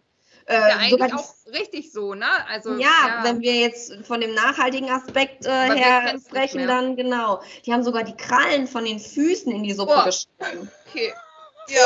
Äh, 0.50 0.56
ja, 0.56 0.78
eigentlich 0.78 1.14
auch 1.14 1.36
richtig 1.54 1.92
so, 1.92 2.16
ne? 2.16 2.26
Also, 2.48 2.74
ja, 2.74 2.80
ja, 2.80 3.24
wenn 3.24 3.40
wir 3.40 3.54
jetzt 3.54 3.94
von 4.04 4.20
dem 4.20 4.34
nachhaltigen 4.34 4.90
Aspekt 4.90 5.46
äh, 5.46 5.50
her 5.50 6.16
sprechen, 6.20 6.66
dann 6.66 6.96
genau. 6.96 7.44
Die 7.66 7.72
haben 7.72 7.84
sogar 7.84 8.04
die 8.04 8.18
Krallen 8.18 8.66
von 8.66 8.84
den 8.84 9.00
Füßen 9.00 9.52
in 9.52 9.62
die 9.62 9.74
Suppe 9.74 9.94
oh. 9.96 10.06
geschnitten. 10.06 10.72
Okay. 10.88 11.14
Ja, 11.68 11.84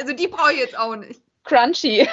also 0.00 0.12
die 0.14 0.26
brauche 0.26 0.52
ich 0.52 0.58
jetzt 0.58 0.76
auch 0.76 0.96
nicht. 0.96 1.20
Crunchy. 1.44 2.08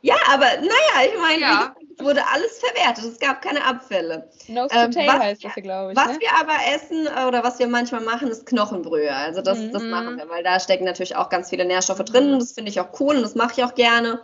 ja, 0.00 0.16
aber 0.28 0.46
naja, 0.56 1.12
ich 1.12 1.18
meine, 1.20 1.40
ja 1.40 1.74
wurde 2.04 2.22
alles 2.32 2.58
verwertet. 2.58 3.04
Es 3.04 3.18
gab 3.18 3.42
keine 3.42 3.64
Abfälle. 3.64 4.28
Nose 4.48 4.74
ähm, 4.74 4.94
was, 4.94 5.18
heißt 5.18 5.44
das, 5.44 5.54
glaube 5.54 5.92
ich. 5.92 5.96
Was 5.96 6.12
ne? 6.12 6.18
wir 6.20 6.30
aber 6.40 6.74
essen 6.74 7.06
oder 7.28 7.42
was 7.42 7.58
wir 7.58 7.66
manchmal 7.66 8.02
machen, 8.02 8.28
ist 8.28 8.46
Knochenbrühe. 8.46 9.14
Also 9.14 9.42
das, 9.42 9.58
mhm. 9.58 9.72
das 9.72 9.82
machen 9.82 10.16
wir, 10.16 10.28
weil 10.28 10.42
da 10.42 10.60
stecken 10.60 10.84
natürlich 10.84 11.16
auch 11.16 11.28
ganz 11.28 11.50
viele 11.50 11.64
Nährstoffe 11.64 12.04
drin. 12.04 12.38
Das 12.38 12.52
finde 12.52 12.70
ich 12.70 12.80
auch 12.80 12.88
cool 13.00 13.16
und 13.16 13.22
das 13.22 13.34
mache 13.34 13.52
ich 13.56 13.64
auch 13.64 13.74
gerne. 13.74 14.20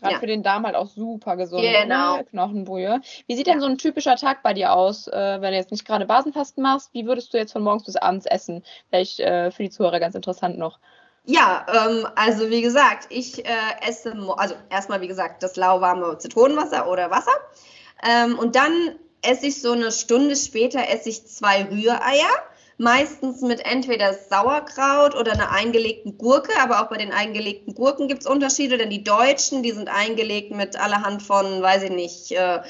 Gerade 0.00 0.14
ja. 0.14 0.20
für 0.20 0.26
den 0.26 0.42
Darm 0.42 0.64
halt 0.64 0.76
auch 0.76 0.86
super 0.86 1.36
gesund. 1.36 1.62
Ne? 1.62 1.82
Genau. 1.82 2.16
Ne? 2.16 2.24
Knochenbrühe. 2.24 3.00
Wie 3.26 3.36
sieht 3.36 3.46
denn 3.46 3.60
so 3.60 3.66
ein 3.66 3.78
typischer 3.78 4.16
Tag 4.16 4.42
bei 4.42 4.54
dir 4.54 4.72
aus, 4.72 5.08
äh, 5.08 5.40
wenn 5.40 5.52
du 5.52 5.56
jetzt 5.56 5.70
nicht 5.70 5.84
gerade 5.84 6.06
Basenfasten 6.06 6.62
machst? 6.62 6.90
Wie 6.94 7.06
würdest 7.06 7.34
du 7.34 7.38
jetzt 7.38 7.52
von 7.52 7.62
morgens 7.62 7.84
bis 7.84 7.96
abends 7.96 8.26
essen? 8.26 8.64
Vielleicht 8.88 9.20
äh, 9.20 9.50
für 9.50 9.62
die 9.62 9.70
Zuhörer 9.70 10.00
ganz 10.00 10.14
interessant 10.14 10.58
noch. 10.58 10.78
Ja, 11.24 11.66
ähm, 11.68 12.06
also 12.14 12.48
wie 12.50 12.62
gesagt, 12.62 13.06
ich 13.10 13.44
äh, 13.44 13.50
esse, 13.86 14.14
also 14.36 14.54
erstmal 14.70 15.00
wie 15.00 15.08
gesagt, 15.08 15.42
das 15.42 15.56
lauwarme 15.56 16.18
Zitronenwasser 16.18 16.88
oder 16.88 17.10
Wasser. 17.10 17.32
Ähm, 18.02 18.38
und 18.38 18.56
dann 18.56 18.72
esse 19.22 19.46
ich 19.46 19.60
so 19.60 19.72
eine 19.72 19.92
Stunde 19.92 20.34
später 20.36 20.88
esse 20.88 21.10
ich 21.10 21.26
zwei 21.26 21.64
Rühreier. 21.64 22.28
Meistens 22.78 23.42
mit 23.42 23.62
entweder 23.66 24.14
Sauerkraut 24.14 25.14
oder 25.14 25.32
einer 25.32 25.50
eingelegten 25.50 26.16
Gurke, 26.16 26.52
aber 26.62 26.80
auch 26.80 26.88
bei 26.88 26.96
den 26.96 27.12
eingelegten 27.12 27.74
Gurken 27.74 28.08
gibt 28.08 28.22
es 28.22 28.26
Unterschiede, 28.26 28.78
denn 28.78 28.88
die 28.88 29.04
Deutschen, 29.04 29.62
die 29.62 29.72
sind 29.72 29.90
eingelegt 29.90 30.52
mit 30.52 30.80
allerhand 30.80 31.22
von, 31.22 31.60
weiß 31.60 31.82
ich 31.82 31.90
nicht, 31.90 32.32
äh, 32.32 32.62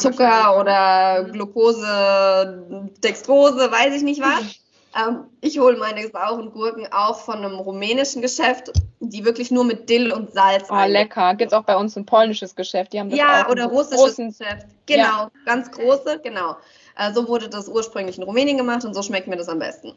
Zucker 0.00 0.58
oder 0.58 1.22
Glucose, 1.30 2.90
Dextrose, 3.04 3.70
weiß 3.70 3.94
ich 3.94 4.02
nicht 4.02 4.20
was. 4.20 4.58
Ähm, 4.96 5.24
ich 5.40 5.58
hole 5.58 5.76
meine 5.76 6.08
sauren 6.08 6.50
Gurken 6.50 6.86
auch 6.92 7.18
von 7.18 7.36
einem 7.36 7.56
rumänischen 7.56 8.22
Geschäft, 8.22 8.72
die 9.00 9.24
wirklich 9.24 9.50
nur 9.50 9.64
mit 9.64 9.88
Dill 9.88 10.12
und 10.12 10.32
Salz. 10.32 10.68
Oh, 10.70 10.84
lecker. 10.86 11.34
Gibt 11.34 11.52
es 11.52 11.58
auch 11.58 11.64
bei 11.64 11.76
uns 11.76 11.96
ein 11.96 12.06
polnisches 12.06 12.54
Geschäft. 12.54 12.92
Die 12.92 13.00
haben 13.00 13.10
das 13.10 13.18
ja, 13.18 13.48
oder 13.48 13.66
russisches 13.66 14.16
großen... 14.16 14.28
Geschäft. 14.30 14.66
Genau, 14.86 15.02
ja. 15.02 15.30
ganz 15.44 15.70
große, 15.70 16.20
genau. 16.22 16.56
Äh, 16.96 17.12
so 17.12 17.28
wurde 17.28 17.48
das 17.48 17.68
ursprünglich 17.68 18.16
in 18.16 18.24
Rumänien 18.24 18.56
gemacht 18.56 18.84
und 18.84 18.94
so 18.94 19.02
schmeckt 19.02 19.28
mir 19.28 19.36
das 19.36 19.48
am 19.48 19.58
besten. 19.58 19.94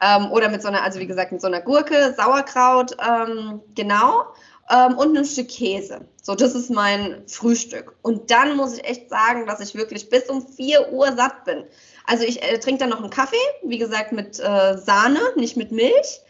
Ähm, 0.00 0.30
oder 0.32 0.48
mit 0.48 0.62
so 0.62 0.68
einer, 0.68 0.82
also 0.82 0.98
wie 0.98 1.06
gesagt, 1.06 1.32
mit 1.32 1.40
so 1.40 1.46
einer 1.46 1.60
Gurke, 1.60 2.14
Sauerkraut, 2.16 2.96
ähm, 3.00 3.60
genau. 3.74 4.26
Ähm, 4.70 4.96
und 4.96 5.16
ein 5.16 5.24
Stück 5.24 5.48
Käse. 5.48 6.02
So, 6.22 6.34
das 6.34 6.54
ist 6.54 6.70
mein 6.70 7.22
Frühstück. 7.26 7.94
Und 8.02 8.30
dann 8.30 8.56
muss 8.56 8.76
ich 8.76 8.84
echt 8.84 9.10
sagen, 9.10 9.46
dass 9.46 9.60
ich 9.60 9.74
wirklich 9.74 10.08
bis 10.08 10.28
um 10.28 10.46
4 10.46 10.92
Uhr 10.92 11.12
satt 11.12 11.44
bin. 11.44 11.64
Also 12.06 12.24
ich 12.24 12.42
äh, 12.42 12.58
trinke 12.58 12.80
dann 12.80 12.90
noch 12.90 13.00
einen 13.00 13.10
Kaffee, 13.10 13.36
wie 13.62 13.78
gesagt, 13.78 14.12
mit 14.12 14.38
äh, 14.40 14.76
Sahne, 14.78 15.20
nicht 15.36 15.56
mit 15.56 15.72
Milch. 15.72 16.20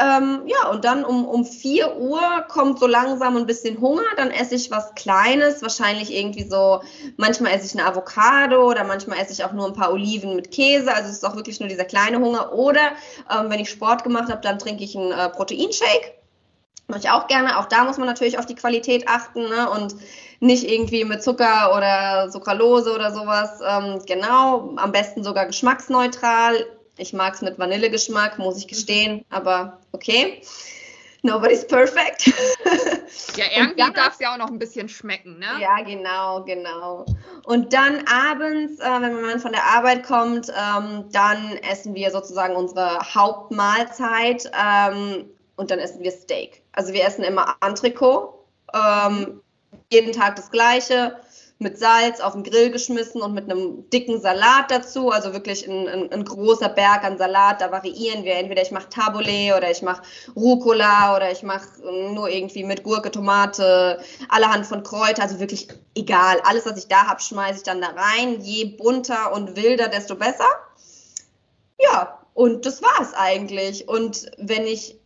Ähm, 0.00 0.42
ja, 0.46 0.70
und 0.70 0.84
dann 0.84 1.04
um, 1.04 1.26
um 1.26 1.44
4 1.44 1.98
Uhr 1.98 2.20
kommt 2.48 2.78
so 2.78 2.86
langsam 2.86 3.36
ein 3.36 3.46
bisschen 3.46 3.80
Hunger. 3.80 4.04
Dann 4.16 4.30
esse 4.30 4.54
ich 4.54 4.70
was 4.70 4.94
Kleines, 4.94 5.60
wahrscheinlich 5.62 6.12
irgendwie 6.14 6.48
so, 6.48 6.80
manchmal 7.16 7.52
esse 7.52 7.66
ich 7.66 7.78
eine 7.78 7.86
Avocado 7.86 8.66
oder 8.66 8.84
manchmal 8.84 9.18
esse 9.18 9.32
ich 9.32 9.44
auch 9.44 9.52
nur 9.52 9.66
ein 9.66 9.74
paar 9.74 9.92
Oliven 9.92 10.36
mit 10.36 10.50
Käse. 10.50 10.92
Also 10.92 11.10
es 11.10 11.16
ist 11.16 11.26
auch 11.26 11.36
wirklich 11.36 11.60
nur 11.60 11.68
dieser 11.68 11.84
kleine 11.84 12.18
Hunger. 12.18 12.54
Oder 12.54 12.92
ähm, 13.30 13.50
wenn 13.50 13.60
ich 13.60 13.68
Sport 13.68 14.02
gemacht 14.02 14.30
habe, 14.30 14.40
dann 14.40 14.58
trinke 14.58 14.84
ich 14.84 14.96
einen 14.96 15.12
äh, 15.12 15.28
Proteinshake. 15.28 16.14
Mache 16.90 17.00
ich 17.00 17.10
auch 17.10 17.26
gerne. 17.28 17.58
Auch 17.58 17.66
da 17.66 17.84
muss 17.84 17.98
man 17.98 18.06
natürlich 18.06 18.38
auf 18.38 18.46
die 18.46 18.54
Qualität 18.54 19.08
achten 19.08 19.48
ne? 19.48 19.70
und 19.70 19.94
nicht 20.40 20.64
irgendwie 20.64 21.04
mit 21.04 21.22
Zucker 21.22 21.76
oder 21.76 22.30
Sucralose 22.30 22.94
oder 22.94 23.12
sowas. 23.12 23.60
Ähm, 23.66 24.02
genau, 24.06 24.74
am 24.76 24.92
besten 24.92 25.22
sogar 25.22 25.46
geschmacksneutral. 25.46 26.66
Ich 26.96 27.12
mag 27.12 27.34
es 27.34 27.42
mit 27.42 27.58
Vanillegeschmack, 27.58 28.38
muss 28.38 28.58
ich 28.58 28.68
gestehen, 28.68 29.24
aber 29.30 29.78
okay. 29.92 30.42
Nobody's 31.22 31.66
perfect. 31.66 32.26
ja, 33.36 33.44
irgendwie 33.54 33.92
darf 33.92 34.14
es 34.14 34.20
ja 34.20 34.32
auch 34.32 34.38
noch 34.38 34.48
ein 34.48 34.58
bisschen 34.58 34.88
schmecken, 34.88 35.38
ne? 35.38 35.48
Ja, 35.60 35.82
genau, 35.82 36.42
genau. 36.44 37.04
Und 37.44 37.74
dann 37.74 38.04
abends, 38.06 38.80
äh, 38.80 39.00
wenn 39.00 39.20
man 39.20 39.38
von 39.38 39.52
der 39.52 39.64
Arbeit 39.64 40.04
kommt, 40.04 40.48
ähm, 40.48 41.04
dann 41.12 41.58
essen 41.58 41.94
wir 41.94 42.10
sozusagen 42.10 42.56
unsere 42.56 42.98
Hauptmahlzeit 43.14 44.50
ähm, 44.58 45.26
und 45.56 45.70
dann 45.70 45.78
essen 45.78 46.02
wir 46.02 46.10
Steak. 46.10 46.59
Also 46.72 46.92
wir 46.92 47.04
essen 47.04 47.24
immer 47.24 47.56
Entrecot, 47.60 48.34
ähm, 48.74 49.40
jeden 49.90 50.12
Tag 50.12 50.36
das 50.36 50.50
Gleiche 50.50 51.16
mit 51.62 51.78
Salz 51.78 52.20
auf 52.20 52.32
den 52.32 52.42
Grill 52.42 52.70
geschmissen 52.70 53.20
und 53.20 53.34
mit 53.34 53.44
einem 53.44 53.88
dicken 53.90 54.18
Salat 54.18 54.70
dazu, 54.70 55.10
also 55.10 55.34
wirklich 55.34 55.68
ein, 55.68 55.86
ein, 55.88 56.10
ein 56.10 56.24
großer 56.24 56.70
Berg 56.70 57.04
an 57.04 57.18
Salat. 57.18 57.60
Da 57.60 57.70
variieren 57.70 58.24
wir. 58.24 58.34
Entweder 58.34 58.62
ich 58.62 58.70
mache 58.70 58.88
Tabule 58.88 59.54
oder 59.54 59.70
ich 59.70 59.82
mache 59.82 60.02
Rucola 60.34 61.14
oder 61.16 61.30
ich 61.30 61.42
mache 61.42 61.68
nur 62.14 62.30
irgendwie 62.30 62.64
mit 62.64 62.82
Gurke, 62.82 63.10
Tomate, 63.10 64.00
allerhand 64.30 64.66
von 64.66 64.82
Kräuter, 64.82 65.22
also 65.22 65.38
wirklich 65.38 65.68
egal. 65.94 66.40
Alles, 66.44 66.64
was 66.64 66.78
ich 66.78 66.88
da 66.88 67.06
habe, 67.06 67.20
schmeiße 67.20 67.58
ich 67.58 67.64
dann 67.64 67.82
da 67.82 67.88
rein. 67.88 68.40
Je 68.40 68.64
bunter 68.64 69.34
und 69.34 69.54
wilder, 69.54 69.88
desto 69.88 70.14
besser. 70.16 70.48
Ja, 71.78 72.20
und 72.32 72.64
das 72.64 72.80
war 72.80 73.02
es 73.02 73.12
eigentlich. 73.12 73.86
Und 73.86 74.30
wenn 74.38 74.66
ich 74.66 74.99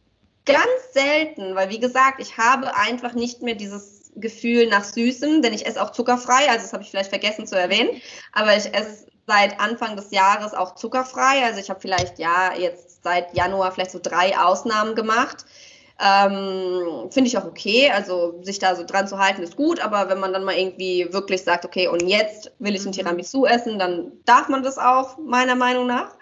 ganz 0.47 0.93
selten, 0.93 1.55
weil 1.55 1.71
wie 1.71 1.81
gesagt, 1.81 2.21
ich 2.21 2.37
habe 2.37 2.77
einfach 2.77 3.15
nicht 3.15 3.43
mehr 3.43 3.55
dieses 3.55 4.11
Gefühl 4.17 4.69
nach 4.69 4.85
Süßem, 4.85 5.43
denn 5.43 5.53
ich 5.53 5.67
esse 5.67 5.83
auch 5.83 5.91
zuckerfrei, 5.91 6.49
also 6.49 6.63
das 6.63 6.73
habe 6.73 6.83
ich 6.83 6.91
vielleicht 6.91 7.11
vergessen 7.11 7.47
zu 7.47 7.59
erwähnen, 7.59 8.01
aber 8.33 8.57
ich 8.57 8.73
esse 8.75 9.07
seit 9.27 9.59
Anfang 9.59 9.97
des 9.97 10.11
Jahres 10.11 10.55
auch 10.55 10.75
zuckerfrei, 10.75 11.45
also 11.45 11.59
ich 11.61 11.71
habe 11.71 11.81
vielleicht 11.81 12.19
ja 12.19 12.53
jetzt 12.57 13.03
seit 13.03 13.35
Januar 13.35 13.73
vielleicht 13.73 13.91
so 13.91 14.01
drei 14.03 14.37
Ausnahmen 14.39 14.95
gemacht. 14.95 15.45
Ähm, 16.01 17.09
Finde 17.11 17.29
ich 17.29 17.39
auch 17.39 17.45
okay, 17.45 17.91
also 17.91 18.43
sich 18.43 18.59
da 18.59 18.75
so 18.75 18.85
dran 18.85 19.07
zu 19.07 19.19
halten 19.19 19.43
ist 19.43 19.55
gut, 19.55 19.79
aber 19.79 20.09
wenn 20.09 20.19
man 20.19 20.33
dann 20.33 20.43
mal 20.43 20.57
irgendwie 20.57 21.07
wirklich 21.13 21.45
sagt, 21.45 21.65
okay, 21.65 21.87
und 21.87 22.09
jetzt 22.09 22.51
will 22.59 22.75
ich 22.75 22.83
ein 22.83 22.89
mhm. 22.89 22.93
Tiramisu 22.93 23.47
essen, 23.47 23.79
dann 23.79 24.13
darf 24.25 24.49
man 24.49 24.65
das 24.65 24.77
auch, 24.77 25.17
meiner 25.19 25.55
Meinung 25.55 25.87
nach. 25.87 26.17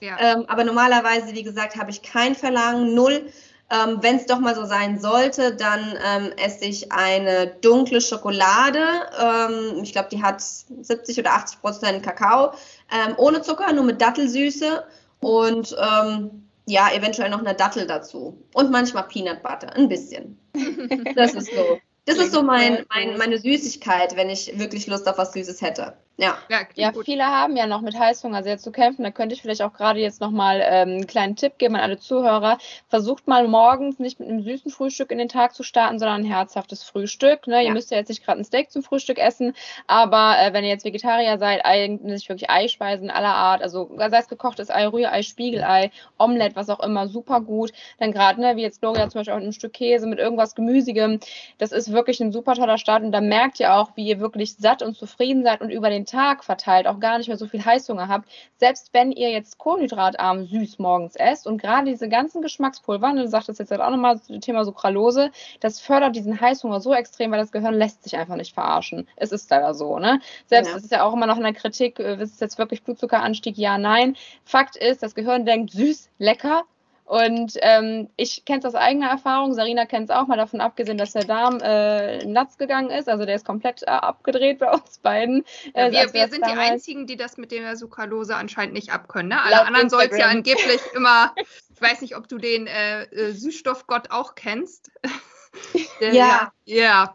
Ja. 0.00 0.16
Ähm, 0.18 0.44
aber 0.48 0.64
normalerweise, 0.64 1.32
wie 1.34 1.44
gesagt, 1.44 1.76
habe 1.76 1.92
ich 1.92 2.02
kein 2.02 2.34
Verlangen, 2.34 2.94
null. 2.94 3.32
Ähm, 3.72 3.98
Wenn 4.02 4.16
es 4.16 4.26
doch 4.26 4.38
mal 4.38 4.54
so 4.54 4.66
sein 4.66 5.00
sollte, 5.00 5.56
dann 5.56 5.98
ähm, 6.04 6.32
esse 6.36 6.66
ich 6.66 6.92
eine 6.92 7.46
dunkle 7.46 8.02
Schokolade. 8.02 8.84
Ähm, 9.18 9.82
ich 9.82 9.92
glaube, 9.92 10.10
die 10.12 10.22
hat 10.22 10.42
70 10.42 11.18
oder 11.18 11.32
80 11.32 11.60
Prozent 11.62 12.02
Kakao. 12.02 12.52
Ähm, 12.92 13.14
ohne 13.16 13.40
Zucker, 13.40 13.72
nur 13.72 13.84
mit 13.84 14.02
Dattelsüße. 14.02 14.84
Und 15.20 15.74
ähm, 15.80 16.48
ja, 16.66 16.92
eventuell 16.92 17.30
noch 17.30 17.38
eine 17.38 17.54
Dattel 17.54 17.86
dazu. 17.86 18.36
Und 18.52 18.70
manchmal 18.70 19.04
Peanut 19.04 19.42
Butter, 19.42 19.74
ein 19.74 19.88
bisschen. 19.88 20.38
Das 21.16 21.34
ist 21.34 21.50
so. 21.54 21.78
Das 22.04 22.18
ist 22.18 22.32
so 22.32 22.42
mein, 22.42 22.84
mein, 22.92 23.16
meine 23.16 23.38
Süßigkeit, 23.38 24.16
wenn 24.16 24.28
ich 24.28 24.58
wirklich 24.58 24.88
Lust 24.88 25.08
auf 25.08 25.18
was 25.18 25.32
Süßes 25.32 25.62
hätte. 25.62 25.94
Ja, 26.18 26.36
ja, 26.50 26.60
ja 26.74 26.92
viele 27.04 27.24
haben 27.24 27.56
ja 27.56 27.66
noch 27.66 27.80
mit 27.80 27.98
Heißhunger 27.98 28.42
sehr 28.42 28.58
zu 28.58 28.70
kämpfen. 28.70 29.02
Da 29.02 29.10
könnte 29.10 29.34
ich 29.34 29.40
vielleicht 29.40 29.62
auch 29.62 29.72
gerade 29.72 29.98
jetzt 29.98 30.20
nochmal 30.20 30.60
ähm, 30.62 30.88
einen 30.90 31.06
kleinen 31.06 31.36
Tipp 31.36 31.56
geben 31.56 31.74
an 31.74 31.80
alle 31.80 31.98
Zuhörer. 31.98 32.58
Versucht 32.88 33.26
mal 33.26 33.48
morgens 33.48 33.98
nicht 33.98 34.20
mit 34.20 34.28
einem 34.28 34.42
süßen 34.42 34.70
Frühstück 34.70 35.10
in 35.10 35.18
den 35.18 35.30
Tag 35.30 35.54
zu 35.54 35.62
starten, 35.62 35.98
sondern 35.98 36.22
ein 36.22 36.26
herzhaftes 36.26 36.82
Frühstück. 36.82 37.46
Ne? 37.46 37.56
Ja. 37.56 37.62
Ihr 37.62 37.72
müsst 37.72 37.90
ja 37.90 37.96
jetzt 37.96 38.10
nicht 38.10 38.24
gerade 38.24 38.40
ein 38.40 38.44
Steak 38.44 38.70
zum 38.70 38.82
Frühstück 38.82 39.18
essen, 39.18 39.54
aber 39.86 40.36
äh, 40.38 40.52
wenn 40.52 40.64
ihr 40.64 40.70
jetzt 40.70 40.84
Vegetarier 40.84 41.38
seid, 41.38 41.64
eigentlich 41.64 42.28
wirklich 42.28 42.50
Eispeisen 42.50 43.10
aller 43.10 43.34
Art, 43.34 43.62
also 43.62 43.90
sei 43.96 44.18
es 44.18 44.28
gekochtes 44.28 44.70
Ei, 44.70 44.86
Rührei, 44.86 45.22
Spiegelei, 45.22 45.90
Omelette, 46.18 46.56
was 46.56 46.68
auch 46.68 46.80
immer, 46.80 47.08
super 47.08 47.40
gut. 47.40 47.72
Dann 47.98 48.12
gerade, 48.12 48.38
ne, 48.40 48.56
wie 48.56 48.62
jetzt 48.62 48.80
Gloria 48.80 49.08
zum 49.08 49.20
Beispiel 49.20 49.32
auch 49.32 49.38
mit 49.38 49.44
einem 49.44 49.52
Stück 49.52 49.72
Käse, 49.72 50.06
mit 50.06 50.18
irgendwas 50.18 50.54
Gemüsigem, 50.54 51.20
das 51.56 51.72
ist 51.72 51.90
wirklich 51.90 52.20
ein 52.20 52.32
super 52.32 52.54
toller 52.54 52.76
Start 52.76 53.02
und 53.02 53.12
da 53.12 53.22
merkt 53.22 53.60
ihr 53.60 53.74
auch, 53.74 53.96
wie 53.96 54.06
ihr 54.06 54.20
wirklich 54.20 54.56
satt 54.56 54.82
und 54.82 54.94
zufrieden 54.94 55.42
seid 55.42 55.62
und 55.62 55.70
über 55.70 55.88
den 55.88 56.01
Tag 56.04 56.44
verteilt 56.44 56.86
auch 56.86 57.00
gar 57.00 57.18
nicht 57.18 57.28
mehr 57.28 57.36
so 57.36 57.46
viel 57.46 57.64
Heißhunger 57.64 58.08
habt, 58.08 58.28
selbst 58.56 58.92
wenn 58.92 59.12
ihr 59.12 59.30
jetzt 59.30 59.58
kohlenhydratarm 59.58 60.46
süß 60.46 60.78
morgens 60.78 61.16
esst 61.16 61.46
und 61.46 61.60
gerade 61.60 61.90
diese 61.90 62.08
ganzen 62.08 62.42
Geschmackspulver, 62.42 63.12
ne, 63.12 63.22
du 63.22 63.28
sagtest 63.28 63.60
jetzt 63.60 63.70
halt 63.70 63.80
auch 63.80 63.90
nochmal 63.90 64.16
das 64.16 64.40
Thema 64.40 64.64
Sucralose, 64.64 65.30
das 65.60 65.80
fördert 65.80 66.16
diesen 66.16 66.40
Heißhunger 66.40 66.80
so 66.80 66.94
extrem, 66.94 67.30
weil 67.30 67.38
das 67.38 67.52
Gehirn 67.52 67.74
lässt 67.74 68.02
sich 68.04 68.16
einfach 68.16 68.36
nicht 68.36 68.54
verarschen. 68.54 69.08
Es 69.16 69.32
ist 69.32 69.50
leider 69.50 69.74
so, 69.74 69.98
ne? 69.98 70.20
Selbst 70.46 70.70
ja. 70.70 70.76
es 70.76 70.84
ist 70.84 70.92
ja 70.92 71.04
auch 71.04 71.12
immer 71.12 71.26
noch 71.26 71.36
in 71.36 71.42
der 71.42 71.54
Kritik, 71.54 71.98
äh, 71.98 72.22
ist 72.22 72.34
es 72.34 72.40
jetzt 72.40 72.58
wirklich 72.58 72.82
Blutzuckeranstieg? 72.82 73.56
Ja, 73.56 73.78
nein. 73.78 74.16
Fakt 74.44 74.76
ist, 74.76 75.02
das 75.02 75.14
Gehirn 75.14 75.46
denkt 75.46 75.72
süß, 75.72 76.08
lecker, 76.18 76.64
und 77.12 77.58
ähm, 77.60 78.08
ich 78.16 78.46
kenne 78.46 78.60
es 78.60 78.64
aus 78.64 78.74
eigener 78.74 79.10
Erfahrung, 79.10 79.52
Sarina 79.52 79.84
kennt 79.84 80.08
es 80.08 80.16
auch, 80.16 80.28
mal 80.28 80.38
davon 80.38 80.62
abgesehen, 80.62 80.96
dass 80.96 81.12
der 81.12 81.24
Darm 81.24 81.60
äh, 81.60 82.24
nuts 82.24 82.56
gegangen 82.56 82.88
ist. 82.88 83.06
Also 83.06 83.26
der 83.26 83.34
ist 83.34 83.44
komplett 83.44 83.82
äh, 83.82 83.90
abgedreht 83.90 84.60
bei 84.60 84.70
uns 84.72 84.96
beiden. 84.96 85.44
Äh, 85.74 85.92
ja, 85.92 86.04
wir, 86.04 86.14
wir 86.14 86.28
sind 86.28 86.46
die 86.46 86.58
Einzigen, 86.58 87.06
die 87.06 87.18
das 87.18 87.36
mit 87.36 87.52
der 87.52 87.76
Sucralose 87.76 88.34
anscheinend 88.34 88.72
nicht 88.72 88.94
abkönnen. 88.94 89.28
Ne? 89.28 89.42
Alle 89.42 89.60
anderen 89.66 89.90
soll 89.90 90.04
es 90.10 90.16
ja 90.16 90.28
angeblich 90.28 90.80
immer, 90.94 91.34
ich 91.36 91.82
weiß 91.82 92.00
nicht, 92.00 92.16
ob 92.16 92.28
du 92.28 92.38
den 92.38 92.66
äh, 92.66 93.02
äh 93.02 93.32
Süßstoffgott 93.32 94.10
auch 94.10 94.34
kennst. 94.34 94.90
der, 96.00 96.14
ja. 96.14 96.52
ja. 96.64 97.12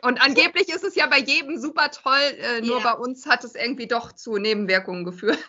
Und 0.00 0.18
angeblich 0.22 0.70
ist 0.70 0.82
es 0.82 0.94
ja 0.94 1.08
bei 1.08 1.18
jedem 1.18 1.58
super 1.58 1.90
toll, 1.90 2.38
äh, 2.38 2.62
nur 2.62 2.78
ja. 2.78 2.94
bei 2.94 2.98
uns 2.98 3.26
hat 3.26 3.44
es 3.44 3.54
irgendwie 3.54 3.86
doch 3.86 4.12
zu 4.12 4.38
Nebenwirkungen 4.38 5.04
geführt. 5.04 5.44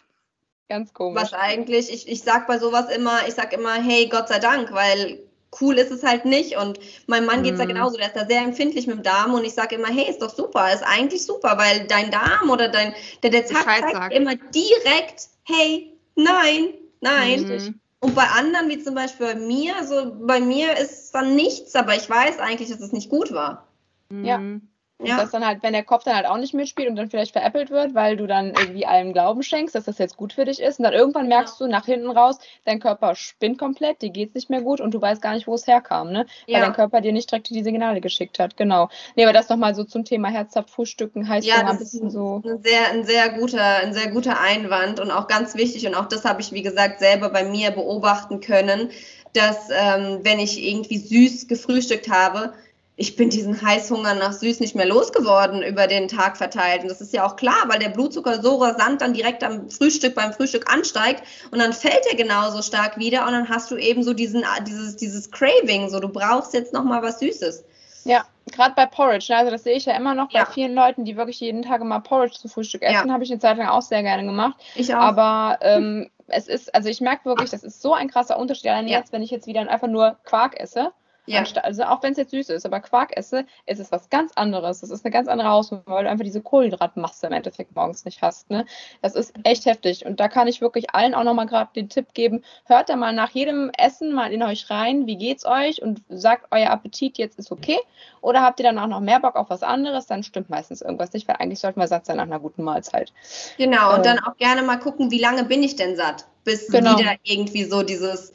Ganz 0.67 0.93
komisch. 0.93 1.21
Was 1.21 1.33
eigentlich, 1.33 1.93
ich, 1.93 2.07
ich 2.07 2.21
sag 2.21 2.47
bei 2.47 2.57
sowas 2.57 2.89
immer, 2.89 3.27
ich 3.27 3.35
sag 3.35 3.53
immer, 3.53 3.73
hey, 3.73 4.07
Gott 4.07 4.27
sei 4.27 4.39
Dank, 4.39 4.73
weil 4.73 5.19
cool 5.61 5.77
ist 5.77 5.91
es 5.91 6.03
halt 6.03 6.25
nicht. 6.25 6.57
Und 6.57 6.79
meinem 7.07 7.25
Mann 7.25 7.43
geht 7.43 7.53
es 7.53 7.59
ja 7.59 7.65
mhm. 7.65 7.69
genauso, 7.69 7.97
der 7.97 8.07
ist 8.07 8.15
da 8.15 8.25
sehr 8.25 8.41
empfindlich 8.41 8.87
mit 8.87 8.97
dem 8.97 9.03
Darm 9.03 9.33
und 9.33 9.45
ich 9.45 9.53
sage 9.53 9.75
immer, 9.75 9.87
hey, 9.87 10.09
ist 10.09 10.21
doch 10.21 10.33
super, 10.33 10.73
ist 10.73 10.83
eigentlich 10.83 11.25
super, 11.25 11.57
weil 11.57 11.85
dein 11.87 12.11
Darm 12.11 12.49
oder 12.49 12.69
dein, 12.69 12.93
der, 13.23 13.29
der 13.29 13.45
Zack 13.45 13.65
zeigt 13.65 14.13
immer 14.13 14.35
direkt, 14.35 15.29
hey, 15.43 15.93
nein, 16.15 16.73
nein. 17.01 17.43
Mhm. 17.43 17.79
Und 17.99 18.15
bei 18.15 18.27
anderen, 18.27 18.69
wie 18.69 18.83
zum 18.83 18.95
Beispiel 18.95 19.27
bei 19.27 19.35
mir, 19.35 19.73
so 19.83 20.15
bei 20.21 20.39
mir 20.39 20.77
ist 20.77 21.11
dann 21.11 21.35
nichts, 21.35 21.75
aber 21.75 21.95
ich 21.95 22.09
weiß 22.09 22.39
eigentlich, 22.39 22.69
dass 22.69 22.81
es 22.81 22.91
nicht 22.91 23.09
gut 23.09 23.31
war. 23.31 23.67
Ja. 24.11 24.37
Mhm. 24.37 24.67
Und 24.97 25.07
ja. 25.07 25.17
dass 25.17 25.31
dann 25.31 25.45
halt, 25.45 25.61
wenn 25.61 25.73
der 25.73 25.83
Kopf 25.83 26.05
dann 26.05 26.15
halt 26.15 26.25
auch 26.25 26.37
nicht 26.37 26.53
mitspielt 26.53 26.87
und 26.87 26.95
dann 26.95 27.09
vielleicht 27.09 27.33
veräppelt 27.33 27.69
wird, 27.69 27.95
weil 27.95 28.15
du 28.15 28.27
dann 28.27 28.53
irgendwie 28.57 28.85
allem 28.85 29.11
Glauben 29.11 29.43
schenkst, 29.43 29.75
dass 29.75 29.83
das 29.85 29.97
jetzt 29.97 30.15
gut 30.15 30.31
für 30.31 30.45
dich 30.45 30.61
ist. 30.61 30.79
Und 30.79 30.83
dann 30.83 30.93
irgendwann 30.93 31.27
merkst 31.27 31.59
du 31.59 31.67
nach 31.67 31.85
hinten 31.85 32.09
raus, 32.09 32.37
dein 32.63 32.79
Körper 32.79 33.13
spinnt 33.15 33.57
komplett, 33.57 34.01
dir 34.01 34.09
geht's 34.09 34.35
nicht 34.35 34.49
mehr 34.49 34.61
gut 34.61 34.79
und 34.79 34.93
du 34.93 35.01
weißt 35.01 35.21
gar 35.21 35.33
nicht, 35.33 35.47
wo 35.47 35.55
es 35.55 35.67
herkam, 35.67 36.11
ne? 36.11 36.25
Weil 36.47 36.61
dein 36.61 36.73
Körper 36.73 37.01
dir 37.01 37.11
nicht 37.11 37.29
direkt 37.29 37.49
die 37.49 37.63
Signale 37.63 37.99
geschickt 37.99 38.39
hat. 38.39 38.55
Genau. 38.55 38.87
Nee, 39.17 39.25
aber 39.25 39.33
das 39.33 39.49
nochmal 39.49 39.75
so 39.75 39.83
zum 39.83 40.05
Thema 40.05 40.29
Herzabfrühstücken 40.29 41.27
heißt 41.27 41.45
ja, 41.45 41.55
ein 41.57 41.77
bisschen 41.77 42.09
so. 42.09 42.41
Ein 42.45 42.63
sehr, 42.63 42.89
ein 42.91 43.03
sehr 43.03 43.29
guter, 43.29 43.77
ein 43.77 43.93
sehr 43.93 44.11
guter 44.11 44.39
Einwand 44.39 45.01
und 45.01 45.11
auch 45.11 45.27
ganz 45.27 45.55
wichtig. 45.55 45.85
Und 45.87 45.95
auch 45.95 46.05
das 46.05 46.23
habe 46.23 46.39
ich, 46.39 46.53
wie 46.53 46.61
gesagt, 46.61 46.99
selber 46.99 47.29
bei 47.29 47.43
mir 47.43 47.71
beobachten 47.71 48.39
können, 48.39 48.91
dass 49.33 49.69
ähm, 49.69 50.19
wenn 50.23 50.39
ich 50.39 50.63
irgendwie 50.63 50.99
süß 50.99 51.47
gefrühstückt 51.47 52.09
habe, 52.09 52.53
ich 52.97 53.17
bin 53.17 53.29
diesen 53.29 53.61
Heißhunger 53.61 54.13
nach 54.15 54.31
süß 54.31 54.61
nicht 54.61 54.75
mehr 54.75 54.85
losgeworden 54.85 55.61
über 55.63 55.87
den 55.87 56.07
Tag 56.07 56.37
verteilt. 56.37 56.83
Und 56.83 56.89
das 56.89 57.01
ist 57.01 57.13
ja 57.13 57.25
auch 57.25 57.35
klar, 57.35 57.65
weil 57.67 57.79
der 57.79 57.89
Blutzucker 57.89 58.41
so 58.41 58.55
rasant 58.55 59.01
dann 59.01 59.13
direkt 59.13 59.43
am 59.43 59.69
Frühstück, 59.69 60.15
beim 60.15 60.31
Frühstück 60.31 60.71
ansteigt 60.71 61.23
und 61.51 61.59
dann 61.59 61.73
fällt 61.73 62.05
er 62.09 62.15
genauso 62.15 62.61
stark 62.61 62.97
wieder 62.97 63.25
und 63.25 63.33
dann 63.33 63.49
hast 63.49 63.69
du 63.71 63.75
eben 63.75 64.03
so 64.03 64.13
diesen, 64.13 64.45
dieses, 64.65 64.95
dieses 64.95 65.29
Craving, 65.31 65.89
so 65.89 65.99
du 65.99 66.07
brauchst 66.07 66.53
jetzt 66.53 66.71
nochmal 66.71 67.01
was 67.01 67.19
Süßes. 67.19 67.65
Ja, 68.05 68.23
gerade 68.51 68.75
bei 68.75 68.85
Porridge, 68.85 69.25
ne? 69.29 69.37
also 69.37 69.51
das 69.51 69.63
sehe 69.63 69.75
ich 69.75 69.85
ja 69.85 69.97
immer 69.97 70.13
noch 70.13 70.31
ja. 70.31 70.43
bei 70.43 70.51
vielen 70.51 70.75
Leuten, 70.75 71.05
die 71.05 71.17
wirklich 71.17 71.39
jeden 71.39 71.63
Tag 71.63 71.81
immer 71.81 71.99
Porridge 71.99 72.35
zum 72.39 72.51
Frühstück 72.51 72.83
essen, 72.83 73.07
ja. 73.07 73.13
habe 73.13 73.23
ich 73.23 73.31
eine 73.31 73.39
Zeit 73.39 73.57
lang 73.57 73.67
auch 73.67 73.81
sehr 73.81 74.03
gerne 74.03 74.23
gemacht. 74.23 74.55
Ich 74.75 74.93
auch. 74.93 74.99
Aber 74.99 75.57
ähm, 75.61 76.09
es 76.27 76.47
ist, 76.47 76.73
also 76.73 76.87
ich 76.87 77.01
merke 77.01 77.25
wirklich, 77.25 77.49
das 77.49 77.63
ist 77.63 77.81
so 77.81 77.93
ein 77.93 78.09
krasser 78.09 78.37
Unterschied. 78.37 78.67
Allein 78.67 78.87
ja. 78.87 78.99
jetzt, 78.99 79.11
wenn 79.11 79.23
ich 79.23 79.31
jetzt 79.31 79.47
wieder 79.47 79.61
einfach 79.69 79.87
nur 79.87 80.17
Quark 80.23 80.59
esse, 80.59 80.91
ja. 81.25 81.43
Also 81.63 81.83
auch 81.83 82.03
wenn 82.03 82.11
es 82.11 82.17
jetzt 82.17 82.31
süß 82.31 82.49
ist, 82.49 82.65
aber 82.65 82.79
Quark 82.79 83.15
esse, 83.17 83.45
ist 83.65 83.79
es 83.79 83.91
was 83.91 84.09
ganz 84.09 84.31
anderes. 84.33 84.81
Das 84.81 84.89
ist 84.89 85.05
eine 85.05 85.11
ganz 85.11 85.27
andere 85.27 85.49
Hausnummer, 85.49 85.83
weil 85.85 86.03
du 86.03 86.09
einfach 86.09 86.23
diese 86.23 86.41
Kohlenhydratmasse 86.41 87.27
im 87.27 87.33
Endeffekt 87.33 87.75
morgens 87.75 88.05
nicht 88.05 88.21
hast. 88.21 88.49
Ne? 88.49 88.65
Das 89.01 89.15
ist 89.15 89.33
echt 89.43 89.65
heftig. 89.65 90.05
Und 90.05 90.19
da 90.19 90.27
kann 90.27 90.47
ich 90.47 90.61
wirklich 90.61 90.93
allen 90.93 91.15
auch 91.15 91.23
nochmal 91.23 91.47
gerade 91.47 91.71
den 91.75 91.89
Tipp 91.89 92.13
geben, 92.13 92.43
hört 92.65 92.89
da 92.89 92.95
mal 92.95 93.13
nach 93.13 93.31
jedem 93.31 93.71
Essen 93.77 94.13
mal 94.13 94.31
in 94.31 94.43
euch 94.43 94.69
rein, 94.69 95.07
wie 95.07 95.17
geht's 95.17 95.45
euch 95.45 95.81
und 95.81 96.01
sagt, 96.09 96.47
euer 96.51 96.69
Appetit 96.69 97.17
jetzt 97.17 97.39
ist 97.39 97.51
okay. 97.51 97.79
Oder 98.21 98.41
habt 98.41 98.59
ihr 98.59 98.63
dann 98.63 98.79
auch 98.79 98.87
noch 98.87 99.01
mehr 99.01 99.19
Bock 99.19 99.35
auf 99.35 99.49
was 99.49 99.63
anderes, 99.63 100.07
dann 100.07 100.23
stimmt 100.23 100.49
meistens 100.49 100.81
irgendwas 100.81 101.13
nicht, 101.13 101.27
weil 101.27 101.37
eigentlich 101.37 101.59
sollten 101.59 101.79
wir 101.79 101.87
satt 101.87 102.05
sein 102.05 102.17
nach 102.17 102.23
einer 102.23 102.39
guten 102.39 102.63
Mahlzeit. 102.63 103.13
Genau, 103.57 103.93
und 103.93 103.99
äh, 103.99 104.03
dann 104.03 104.19
auch 104.19 104.37
gerne 104.37 104.61
mal 104.63 104.77
gucken, 104.77 105.11
wie 105.11 105.19
lange 105.19 105.43
bin 105.43 105.63
ich 105.63 105.75
denn 105.75 105.95
satt? 105.95 106.25
Bis 106.45 106.67
genau. 106.67 106.97
wieder 106.97 107.15
irgendwie 107.23 107.65
so 107.65 107.83
dieses 107.83 108.31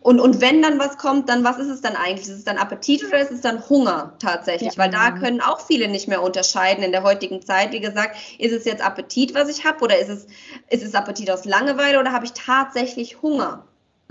und, 0.00 0.20
und 0.20 0.40
wenn 0.40 0.60
dann 0.60 0.78
was 0.78 0.98
kommt, 0.98 1.28
dann 1.28 1.44
was 1.44 1.58
ist 1.58 1.68
es 1.68 1.80
dann 1.80 1.96
eigentlich? 1.96 2.28
Ist 2.28 2.38
es 2.38 2.44
dann 2.44 2.58
Appetit 2.58 3.04
oder 3.04 3.20
ist 3.20 3.30
es 3.30 3.40
dann 3.40 3.66
Hunger 3.68 4.12
tatsächlich? 4.18 4.74
Ja. 4.74 4.78
Weil 4.78 4.90
da 4.90 5.12
können 5.12 5.40
auch 5.40 5.60
viele 5.60 5.88
nicht 5.88 6.08
mehr 6.08 6.22
unterscheiden 6.22 6.84
in 6.84 6.92
der 6.92 7.02
heutigen 7.02 7.40
Zeit. 7.40 7.72
Wie 7.72 7.80
gesagt, 7.80 8.16
ist 8.38 8.52
es 8.52 8.64
jetzt 8.64 8.84
Appetit, 8.84 9.34
was 9.34 9.48
ich 9.48 9.64
habe 9.64 9.82
oder 9.82 9.98
ist 9.98 10.10
es, 10.10 10.26
ist 10.68 10.84
es 10.84 10.94
Appetit 10.94 11.30
aus 11.30 11.44
Langeweile 11.44 11.98
oder 11.98 12.12
habe 12.12 12.26
ich 12.26 12.32
tatsächlich 12.32 13.22
Hunger? 13.22 13.64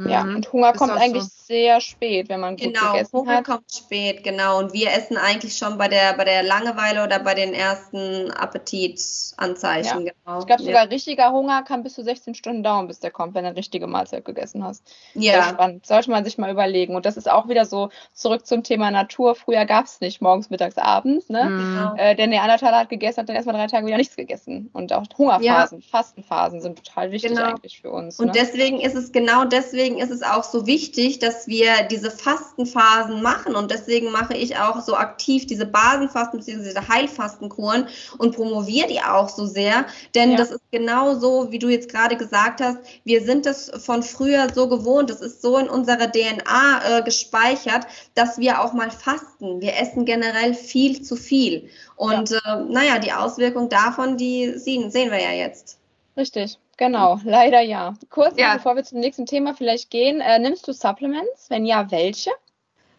Ja, 0.07 0.23
mhm. 0.23 0.35
und 0.37 0.53
Hunger 0.53 0.73
kommt 0.73 0.91
eigentlich 0.91 1.23
so. 1.23 1.45
sehr 1.47 1.81
spät, 1.81 2.29
wenn 2.29 2.39
man 2.39 2.55
gut 2.55 2.73
genau, 2.73 2.93
gegessen 2.93 3.17
Hunger 3.17 3.35
hat. 3.37 3.45
kommt 3.45 3.71
spät, 3.71 4.23
genau. 4.23 4.59
Und 4.59 4.73
wir 4.73 4.91
essen 4.91 5.17
eigentlich 5.17 5.57
schon 5.57 5.77
bei 5.77 5.87
der, 5.87 6.13
bei 6.13 6.23
der 6.23 6.43
Langeweile 6.43 7.03
oder 7.03 7.19
bei 7.19 7.33
den 7.33 7.53
ersten 7.53 8.31
Appetitanzeichen. 8.31 10.05
Ja. 10.05 10.13
Genau. 10.25 10.39
Ich 10.39 10.45
glaube, 10.47 10.63
sogar 10.63 10.83
ja. 10.83 10.89
richtiger 10.89 11.31
Hunger 11.31 11.63
kann 11.63 11.83
bis 11.83 11.93
zu 11.93 12.03
16 12.03 12.35
Stunden 12.35 12.63
dauern, 12.63 12.87
bis 12.87 12.99
der 12.99 13.11
kommt, 13.11 13.33
wenn 13.33 13.43
du 13.43 13.49
eine 13.49 13.57
richtige 13.57 13.87
Mahlzeit 13.87 14.25
gegessen 14.25 14.63
hast. 14.63 14.83
Ja. 15.13 15.33
Sehr 15.33 15.43
spannend. 15.43 15.85
Sollte 15.85 16.09
man 16.11 16.23
sich 16.23 16.37
mal 16.37 16.51
überlegen. 16.51 16.95
Und 16.95 17.05
das 17.05 17.17
ist 17.17 17.29
auch 17.29 17.47
wieder 17.47 17.65
so 17.65 17.89
zurück 18.13 18.45
zum 18.45 18.63
Thema 18.63 18.91
Natur. 18.91 19.35
Früher 19.35 19.65
gab 19.65 19.85
es 19.85 19.99
nicht 20.01 20.21
morgens, 20.21 20.49
mittags, 20.49 20.77
abends. 20.77 21.29
Ne? 21.29 21.45
Mhm. 21.45 21.91
Äh, 21.97 22.15
der 22.15 22.27
Neandertaler 22.27 22.79
hat 22.79 22.89
gegessen, 22.89 23.21
hat 23.21 23.29
dann 23.29 23.35
erstmal 23.35 23.55
drei 23.55 23.67
Tage 23.67 23.85
wieder 23.85 23.97
nichts 23.97 24.15
gegessen. 24.15 24.69
Und 24.73 24.93
auch 24.93 25.05
Hungerphasen, 25.17 25.79
ja. 25.79 25.85
Fastenphasen 25.89 26.61
sind 26.61 26.83
total 26.83 27.11
wichtig 27.11 27.31
genau. 27.31 27.49
eigentlich 27.51 27.81
für 27.81 27.91
uns. 27.91 28.19
Und 28.19 28.27
ne? 28.27 28.31
deswegen 28.35 28.79
ist 28.79 28.95
es 28.95 29.11
genau 29.11 29.45
deswegen 29.45 29.90
deswegen 29.91 29.99
ist 29.99 30.11
es 30.11 30.23
auch 30.23 30.43
so 30.43 30.65
wichtig, 30.65 31.19
dass 31.19 31.47
wir 31.47 31.83
diese 31.89 32.11
Fastenphasen 32.11 33.21
machen 33.21 33.55
und 33.55 33.71
deswegen 33.71 34.11
mache 34.11 34.35
ich 34.35 34.57
auch 34.57 34.81
so 34.81 34.95
aktiv 34.95 35.45
diese 35.47 35.65
Basenfasten 35.65 36.39
bzw. 36.39 36.63
diese 36.63 36.87
Heilfastenkuren 36.87 37.87
und 38.17 38.35
promoviere 38.35 38.87
die 38.87 39.01
auch 39.01 39.29
so 39.29 39.45
sehr, 39.45 39.85
denn 40.15 40.31
ja. 40.31 40.37
das 40.37 40.51
ist 40.51 40.61
genau 40.71 41.15
so, 41.15 41.51
wie 41.51 41.59
du 41.59 41.69
jetzt 41.69 41.89
gerade 41.89 42.15
gesagt 42.15 42.61
hast, 42.61 42.77
wir 43.03 43.21
sind 43.21 43.45
das 43.45 43.71
von 43.83 44.03
früher 44.03 44.47
so 44.53 44.67
gewohnt, 44.69 45.09
das 45.09 45.21
ist 45.21 45.41
so 45.41 45.57
in 45.57 45.69
unserer 45.69 46.11
DNA 46.11 46.99
äh, 46.99 47.03
gespeichert, 47.03 47.85
dass 48.15 48.37
wir 48.37 48.61
auch 48.61 48.73
mal 48.73 48.91
fasten. 48.91 49.61
Wir 49.61 49.77
essen 49.79 50.05
generell 50.05 50.53
viel 50.53 51.01
zu 51.01 51.15
viel 51.15 51.69
und 51.95 52.29
ja. 52.29 52.61
äh, 52.61 52.63
naja, 52.71 52.99
die 52.99 53.11
Auswirkung 53.11 53.69
davon, 53.69 54.17
die 54.17 54.57
sehen, 54.57 54.91
sehen 54.91 55.11
wir 55.11 55.21
ja 55.21 55.31
jetzt. 55.31 55.77
Richtig. 56.17 56.57
Genau, 56.81 57.19
leider 57.23 57.61
ja. 57.61 57.93
Kurz, 58.09 58.39
ja. 58.39 58.55
bevor 58.55 58.75
wir 58.75 58.83
zum 58.83 59.01
nächsten 59.01 59.27
Thema 59.27 59.53
vielleicht 59.53 59.91
gehen, 59.91 60.19
äh, 60.19 60.39
nimmst 60.39 60.67
du 60.67 60.73
Supplements? 60.73 61.47
Wenn 61.51 61.63
ja, 61.63 61.91
welche? 61.91 62.31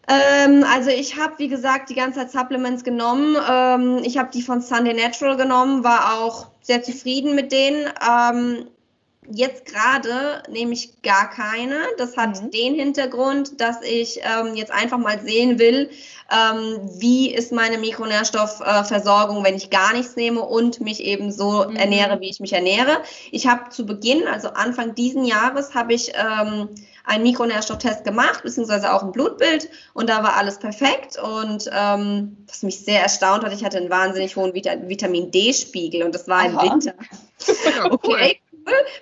Ähm, 0.07 0.63
also 0.73 0.89
ich 0.89 1.19
habe, 1.19 1.37
wie 1.39 1.49
gesagt, 1.49 1.89
die 1.89 1.93
ganze 1.93 2.19
Zeit 2.19 2.31
Supplements 2.31 2.85
genommen. 2.85 3.35
Ähm, 3.45 3.99
ich 4.05 4.17
habe 4.17 4.29
die 4.33 4.41
von 4.41 4.61
Sunday 4.61 4.93
Natural 4.93 5.35
genommen, 5.35 5.83
war 5.83 6.17
auch 6.17 6.47
sehr 6.61 6.81
zufrieden 6.81 7.35
mit 7.35 7.51
denen. 7.51 7.91
Ähm, 8.09 8.67
Jetzt 9.31 9.65
gerade 9.65 10.43
nehme 10.49 10.73
ich 10.73 11.01
gar 11.01 11.29
keine. 11.29 11.77
Das 11.97 12.17
hat 12.17 12.41
mhm. 12.41 12.51
den 12.51 12.75
Hintergrund, 12.75 13.61
dass 13.61 13.81
ich 13.81 14.19
ähm, 14.23 14.55
jetzt 14.55 14.71
einfach 14.71 14.97
mal 14.97 15.19
sehen 15.21 15.59
will, 15.59 15.89
ähm, 16.31 16.79
wie 16.97 17.33
ist 17.33 17.51
meine 17.51 17.77
Mikronährstoffversorgung, 17.77 19.41
äh, 19.41 19.47
wenn 19.47 19.55
ich 19.55 19.69
gar 19.69 19.93
nichts 19.93 20.15
nehme 20.15 20.41
und 20.41 20.81
mich 20.81 21.03
eben 21.03 21.31
so 21.31 21.65
mhm. 21.67 21.75
ernähre, 21.75 22.19
wie 22.19 22.29
ich 22.29 22.39
mich 22.39 22.53
ernähre. 22.53 23.01
Ich 23.31 23.47
habe 23.47 23.69
zu 23.69 23.85
Beginn, 23.85 24.27
also 24.27 24.49
Anfang 24.49 24.95
diesen 24.95 25.25
Jahres, 25.25 25.73
habe 25.75 25.93
ich 25.93 26.13
ähm, 26.15 26.69
einen 27.05 27.23
Mikronährstofftest 27.23 28.03
gemacht, 28.03 28.43
beziehungsweise 28.43 28.93
auch 28.93 29.03
ein 29.03 29.11
Blutbild 29.11 29.69
und 29.93 30.09
da 30.09 30.23
war 30.23 30.35
alles 30.35 30.57
perfekt 30.59 31.17
und 31.17 31.69
ähm, 31.71 32.37
was 32.47 32.63
mich 32.63 32.79
sehr 32.79 33.01
erstaunt 33.01 33.43
hat, 33.43 33.53
ich 33.53 33.63
hatte 33.63 33.77
einen 33.77 33.89
wahnsinnig 33.89 34.35
hohen 34.35 34.53
Vita 34.53 34.71
Vitamin 34.87 35.29
D-Spiegel 35.31 36.03
und 36.03 36.15
das 36.15 36.27
war 36.27 36.45
im 36.45 36.55
Winter. 36.55 36.93
okay, 37.89 38.39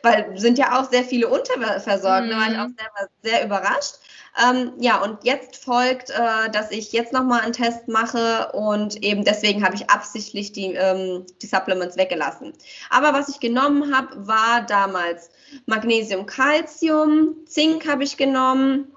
weil 0.03 0.37
sind 0.37 0.57
ja 0.57 0.79
auch 0.79 0.89
sehr 0.89 1.03
viele 1.03 1.27
unterversorgt. 1.27 2.31
Da 2.31 2.37
war 2.37 2.51
ich 2.51 2.57
auch 2.57 2.67
mhm. 2.67 2.75
selber 2.77 3.09
sehr 3.21 3.45
überrascht. 3.45 3.95
Ähm, 4.41 4.73
ja, 4.79 5.01
und 5.01 5.23
jetzt 5.23 5.63
folgt, 5.63 6.09
äh, 6.09 6.49
dass 6.51 6.71
ich 6.71 6.93
jetzt 6.93 7.11
nochmal 7.11 7.41
einen 7.41 7.53
Test 7.53 7.89
mache 7.89 8.49
und 8.53 9.03
eben 9.03 9.25
deswegen 9.25 9.63
habe 9.63 9.75
ich 9.75 9.89
absichtlich 9.89 10.53
die, 10.53 10.73
ähm, 10.73 11.25
die 11.41 11.47
Supplements 11.47 11.97
weggelassen. 11.97 12.53
Aber 12.89 13.13
was 13.13 13.27
ich 13.27 13.41
genommen 13.41 13.93
habe, 13.93 14.27
war 14.27 14.61
damals 14.65 15.31
Magnesium, 15.65 16.25
Calcium, 16.25 17.35
Zink 17.45 17.87
habe 17.89 18.05
ich 18.05 18.15
genommen, 18.15 18.87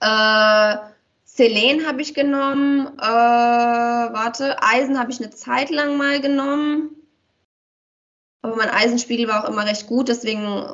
äh, 0.00 0.76
Selen 1.24 1.86
habe 1.86 2.02
ich 2.02 2.14
genommen, 2.14 2.88
äh, 2.98 3.02
warte, 3.02 4.60
Eisen 4.62 4.98
habe 4.98 5.12
ich 5.12 5.20
eine 5.20 5.30
Zeit 5.30 5.70
lang 5.70 5.96
mal 5.96 6.20
genommen. 6.20 6.90
Aber 8.46 8.56
mein 8.56 8.70
Eisenspiegel 8.70 9.26
war 9.28 9.44
auch 9.44 9.48
immer 9.48 9.66
recht 9.66 9.86
gut, 9.86 10.08
deswegen 10.08 10.68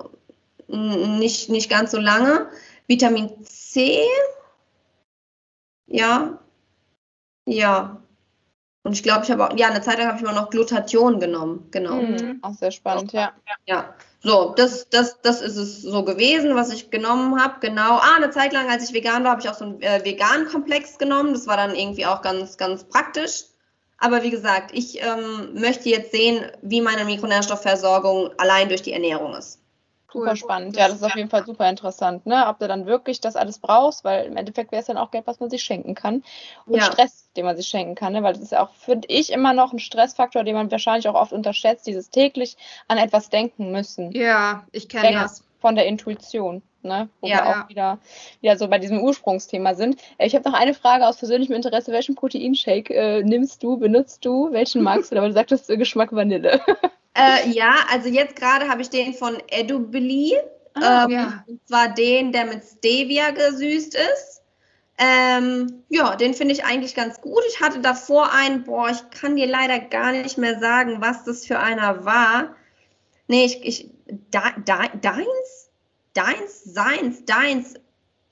nicht, 0.68 1.49
nicht 1.49 1.70
ganz 1.70 1.91
so 1.91 1.99
lange. 1.99 2.49
Vitamin 2.87 3.31
C, 3.45 3.99
ja, 5.87 6.39
ja. 7.47 7.99
Und 8.85 8.93
ich 8.95 9.03
glaube, 9.03 9.25
ich 9.25 9.31
habe 9.31 9.49
auch, 9.49 9.57
ja, 9.57 9.68
eine 9.68 9.81
Zeit 9.81 9.99
lang 9.99 10.09
habe 10.09 10.18
ich 10.18 10.25
mal 10.25 10.35
noch 10.35 10.51
Glutathion 10.51 11.20
genommen, 11.20 11.68
genau. 11.70 11.95
Mhm, 11.95 12.41
auch 12.43 12.55
sehr 12.55 12.73
spannend, 12.73 13.12
ja. 13.12 13.33
Ja, 13.66 13.95
so, 14.20 14.55
das, 14.57 14.89
das, 14.91 15.20
das 15.23 15.41
ist 15.41 15.57
es 15.57 15.83
so 15.83 16.05
gewesen, 16.05 16.55
was 16.57 16.73
ich 16.73 16.91
genommen 16.91 17.41
habe, 17.41 17.61
genau. 17.61 17.99
Ah, 17.99 18.16
eine 18.16 18.31
Zeit 18.31 18.53
lang, 18.53 18.68
als 18.68 18.85
ich 18.89 18.95
vegan 18.95 19.25
war, 19.25 19.33
habe 19.33 19.41
ich 19.41 19.49
auch 19.49 19.55
so 19.55 19.64
einen 19.64 19.83
äh, 19.83 20.05
veganen 20.05 20.47
Komplex 20.49 20.99
genommen. 20.99 21.33
Das 21.33 21.47
war 21.47 21.57
dann 21.57 21.75
irgendwie 21.75 22.07
auch 22.07 22.23
ganz, 22.23 22.57
ganz 22.57 22.85
praktisch. 22.85 23.45
Aber 24.03 24.24
wie 24.24 24.30
gesagt, 24.30 24.72
ich 24.74 25.00
ähm, 25.00 25.55
möchte 25.55 25.88
jetzt 25.88 26.11
sehen, 26.11 26.44
wie 26.61 26.80
meine 26.80 27.05
Mikronährstoffversorgung 27.05 28.30
allein 28.36 28.68
durch 28.68 28.82
die 28.82 28.92
Ernährung 28.92 29.36
ist. 29.36 29.61
Cool. 30.12 30.22
Super 30.22 30.36
spannend. 30.36 30.76
Ja, 30.76 30.88
das 30.88 30.96
ist 30.96 31.05
auf 31.05 31.14
jeden 31.14 31.30
Fall 31.30 31.46
super 31.46 31.70
interessant, 31.70 32.26
ne? 32.26 32.46
Ob 32.48 32.59
du 32.59 32.66
dann 32.66 32.84
wirklich 32.86 33.20
das 33.20 33.36
alles 33.36 33.61
brauchst, 33.61 34.03
weil 34.03 34.26
im 34.26 34.36
Endeffekt 34.36 34.72
wäre 34.72 34.80
es 34.80 34.86
dann 34.86 34.98
auch 34.98 35.12
Geld, 35.12 35.28
was 35.28 35.38
man 35.38 35.50
sich 35.50 35.62
schenken 35.62 35.94
kann. 35.94 36.24
Und 36.66 36.80
ja. 36.80 36.82
Stress, 36.82 37.30
den 37.36 37.44
man 37.44 37.57
sich 37.57 37.68
schenken 37.68 37.94
kann, 37.94 38.12
ne? 38.12 38.24
Weil 38.24 38.32
das 38.32 38.42
ist 38.42 38.50
ja 38.50 38.64
auch, 38.64 38.74
finde 38.74 39.07
ich, 39.09 39.30
immer 39.30 39.53
noch 39.53 39.72
ein 39.72 39.78
Stressfaktor, 39.78 40.42
den 40.42 40.57
man 40.57 40.68
wahrscheinlich 40.72 41.09
auch 41.09 41.14
oft 41.14 41.32
unterschätzt, 41.32 41.86
dieses 41.86 42.11
täglich 42.11 42.57
an 42.88 42.98
etwas 42.98 43.30
denken 43.30 43.70
müssen. 43.70 44.11
Ja, 44.11 44.66
ich 44.72 44.88
kenne 44.88 45.12
das. 45.12 45.44
Von 45.61 45.76
der 45.76 45.86
Intuition 45.86 46.61
ne? 46.83 47.09
wo 47.20 47.28
ja, 47.28 47.37
wir 47.37 47.47
auch 47.47 47.57
ja. 47.57 47.68
wieder, 47.68 47.99
wieder 48.41 48.57
so 48.57 48.68
bei 48.68 48.78
diesem 48.78 49.01
Ursprungsthema 49.01 49.74
sind. 49.74 50.01
Äh, 50.18 50.26
ich 50.26 50.35
habe 50.35 50.49
noch 50.49 50.59
eine 50.59 50.74
Frage 50.74 51.07
aus 51.07 51.18
persönlichem 51.18 51.55
Interesse. 51.55 51.93
Welchen 51.93 52.14
Proteinshake 52.14 52.95
äh, 52.95 53.22
nimmst 53.22 53.62
du, 53.62 53.76
benutzt 53.76 54.24
du? 54.24 54.53
Welchen 54.53 54.83
magst 54.83 55.12
du? 55.12 55.16
Aber 55.16 55.28
du 55.28 55.35
sagtest 55.35 55.68
Geschmack 55.68 56.12
Vanille. 56.12 56.61
Äh, 57.14 57.51
ja, 57.51 57.74
also 57.93 58.09
jetzt 58.09 58.37
gerade 58.37 58.68
habe 58.68 58.80
ich 58.80 58.89
den 58.89 59.12
von 59.12 59.37
Edubili. 59.49 60.35
Ah, 60.72 61.05
ähm, 61.05 61.11
ja. 61.11 61.45
Und 61.47 61.61
zwar 61.68 61.89
den, 61.93 62.33
der 62.33 62.47
mit 62.47 62.62
Stevia 62.64 63.33
gesüßt 63.33 63.95
ist. 63.95 64.43
Ähm, 64.99 65.83
ja, 65.89 66.16
den 66.16 66.35
finde 66.35 66.55
ich 66.55 66.64
eigentlich 66.64 66.95
ganz 66.95 67.20
gut. 67.20 67.43
Ich 67.49 67.61
hatte 67.61 67.80
davor 67.80 68.33
einen, 68.33 68.64
boah, 68.64 68.89
ich 68.89 69.11
kann 69.11 69.37
dir 69.37 69.47
leider 69.47 69.78
gar 69.78 70.12
nicht 70.12 70.39
mehr 70.39 70.59
sagen, 70.61 71.01
was 71.01 71.24
das 71.24 71.47
für 71.47 71.59
einer 71.59 72.05
war. 72.05 72.55
Nee, 73.26 73.47
ich, 73.47 73.64
ich 73.64 73.91
da, 74.30 74.53
da, 74.64 74.89
deins? 74.89 75.61
Deins, 76.14 76.64
seins, 76.64 77.24
deins, 77.24 77.74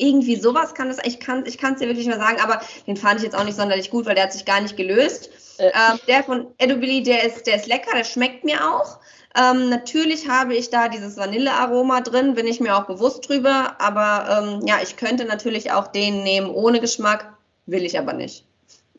irgendwie 0.00 0.36
sowas 0.36 0.74
kann 0.74 0.88
das, 0.88 0.98
ich 1.04 1.20
kann 1.20 1.44
ich 1.46 1.62
es 1.62 1.78
dir 1.78 1.86
wirklich 1.86 2.06
mal 2.06 2.18
sagen, 2.18 2.40
aber 2.40 2.60
den 2.86 2.96
fand 2.96 3.18
ich 3.18 3.24
jetzt 3.24 3.36
auch 3.36 3.44
nicht 3.44 3.56
sonderlich 3.56 3.90
gut, 3.90 4.06
weil 4.06 4.14
der 4.14 4.24
hat 4.24 4.32
sich 4.32 4.44
gar 4.44 4.60
nicht 4.60 4.76
gelöst. 4.76 5.30
Äh. 5.58 5.66
Ähm, 5.66 6.00
der 6.08 6.24
von 6.24 6.46
Edubili, 6.58 7.02
der 7.02 7.24
ist, 7.24 7.46
der 7.46 7.56
ist 7.56 7.66
lecker, 7.66 7.94
der 7.94 8.04
schmeckt 8.04 8.44
mir 8.44 8.66
auch. 8.66 8.98
Ähm, 9.38 9.68
natürlich 9.68 10.28
habe 10.28 10.54
ich 10.54 10.70
da 10.70 10.88
dieses 10.88 11.16
Vanillearoma 11.16 12.00
drin, 12.00 12.34
bin 12.34 12.46
ich 12.46 12.60
mir 12.60 12.76
auch 12.76 12.86
bewusst 12.86 13.28
drüber, 13.28 13.76
aber 13.78 14.42
ähm, 14.42 14.66
ja, 14.66 14.76
ich 14.82 14.96
könnte 14.96 15.24
natürlich 15.24 15.70
auch 15.70 15.86
den 15.86 16.22
nehmen 16.22 16.50
ohne 16.50 16.80
Geschmack, 16.80 17.32
will 17.66 17.84
ich 17.84 17.98
aber 17.98 18.12
nicht. 18.12 18.44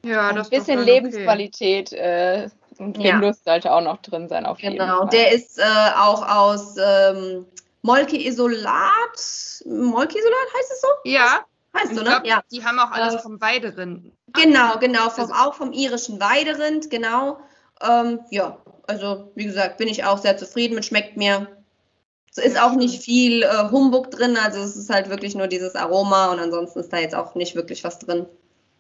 Ja, 0.05 0.29
Ein 0.29 0.49
bisschen 0.49 0.84
Lebensqualität 0.84 1.91
äh, 1.93 2.49
und 2.77 2.97
ja. 2.97 3.19
sollte 3.34 3.71
auch 3.73 3.82
noch 3.82 4.01
drin 4.01 4.29
sein, 4.29 4.45
auf 4.45 4.57
genau. 4.57 4.71
jeden 4.71 4.86
Fall. 4.86 4.99
Genau, 4.99 5.09
der 5.09 5.32
ist 5.34 5.59
äh, 5.59 5.63
auch 5.97 6.27
aus 6.27 6.75
ähm, 6.77 7.45
Molke-Isolat. 7.82 9.63
Molke-Isolat 9.65 10.47
heißt 10.57 10.71
es 10.71 10.82
so? 10.82 10.88
Ja. 11.05 11.45
Heißt 11.77 11.91
du, 11.91 11.95
ne? 11.97 12.03
Glaub, 12.03 12.25
ja. 12.25 12.43
Die 12.51 12.63
haben 12.63 12.79
auch 12.79 12.91
alles 12.91 13.15
äh, 13.15 13.19
vom 13.19 13.39
Weiderind. 13.39 14.11
Genau, 14.34 14.77
genau, 14.79 15.09
vom, 15.09 15.32
also. 15.32 15.34
auch 15.34 15.53
vom 15.53 15.71
irischen 15.71 16.19
Weiderind, 16.19 16.89
genau. 16.89 17.39
Ähm, 17.82 18.19
ja, 18.29 18.57
also 18.88 19.32
wie 19.36 19.45
gesagt, 19.45 19.77
bin 19.77 19.88
ich 19.88 20.03
auch 20.03 20.17
sehr 20.17 20.38
zufrieden 20.38 20.75
mit, 20.75 20.86
schmeckt 20.86 21.17
mir. 21.17 21.47
Es 22.29 22.38
ist 22.38 22.59
auch 22.61 22.73
nicht 22.73 23.03
viel 23.03 23.43
äh, 23.43 23.69
Humbug 23.71 24.11
drin, 24.11 24.38
also 24.38 24.61
es 24.61 24.75
ist 24.75 24.89
halt 24.89 25.09
wirklich 25.09 25.36
nur 25.36 25.47
dieses 25.47 25.75
Aroma 25.75 26.32
und 26.32 26.39
ansonsten 26.39 26.79
ist 26.79 26.93
da 26.93 26.97
jetzt 26.97 27.15
auch 27.15 27.36
nicht 27.36 27.55
wirklich 27.55 27.84
was 27.84 27.99
drin. 27.99 28.25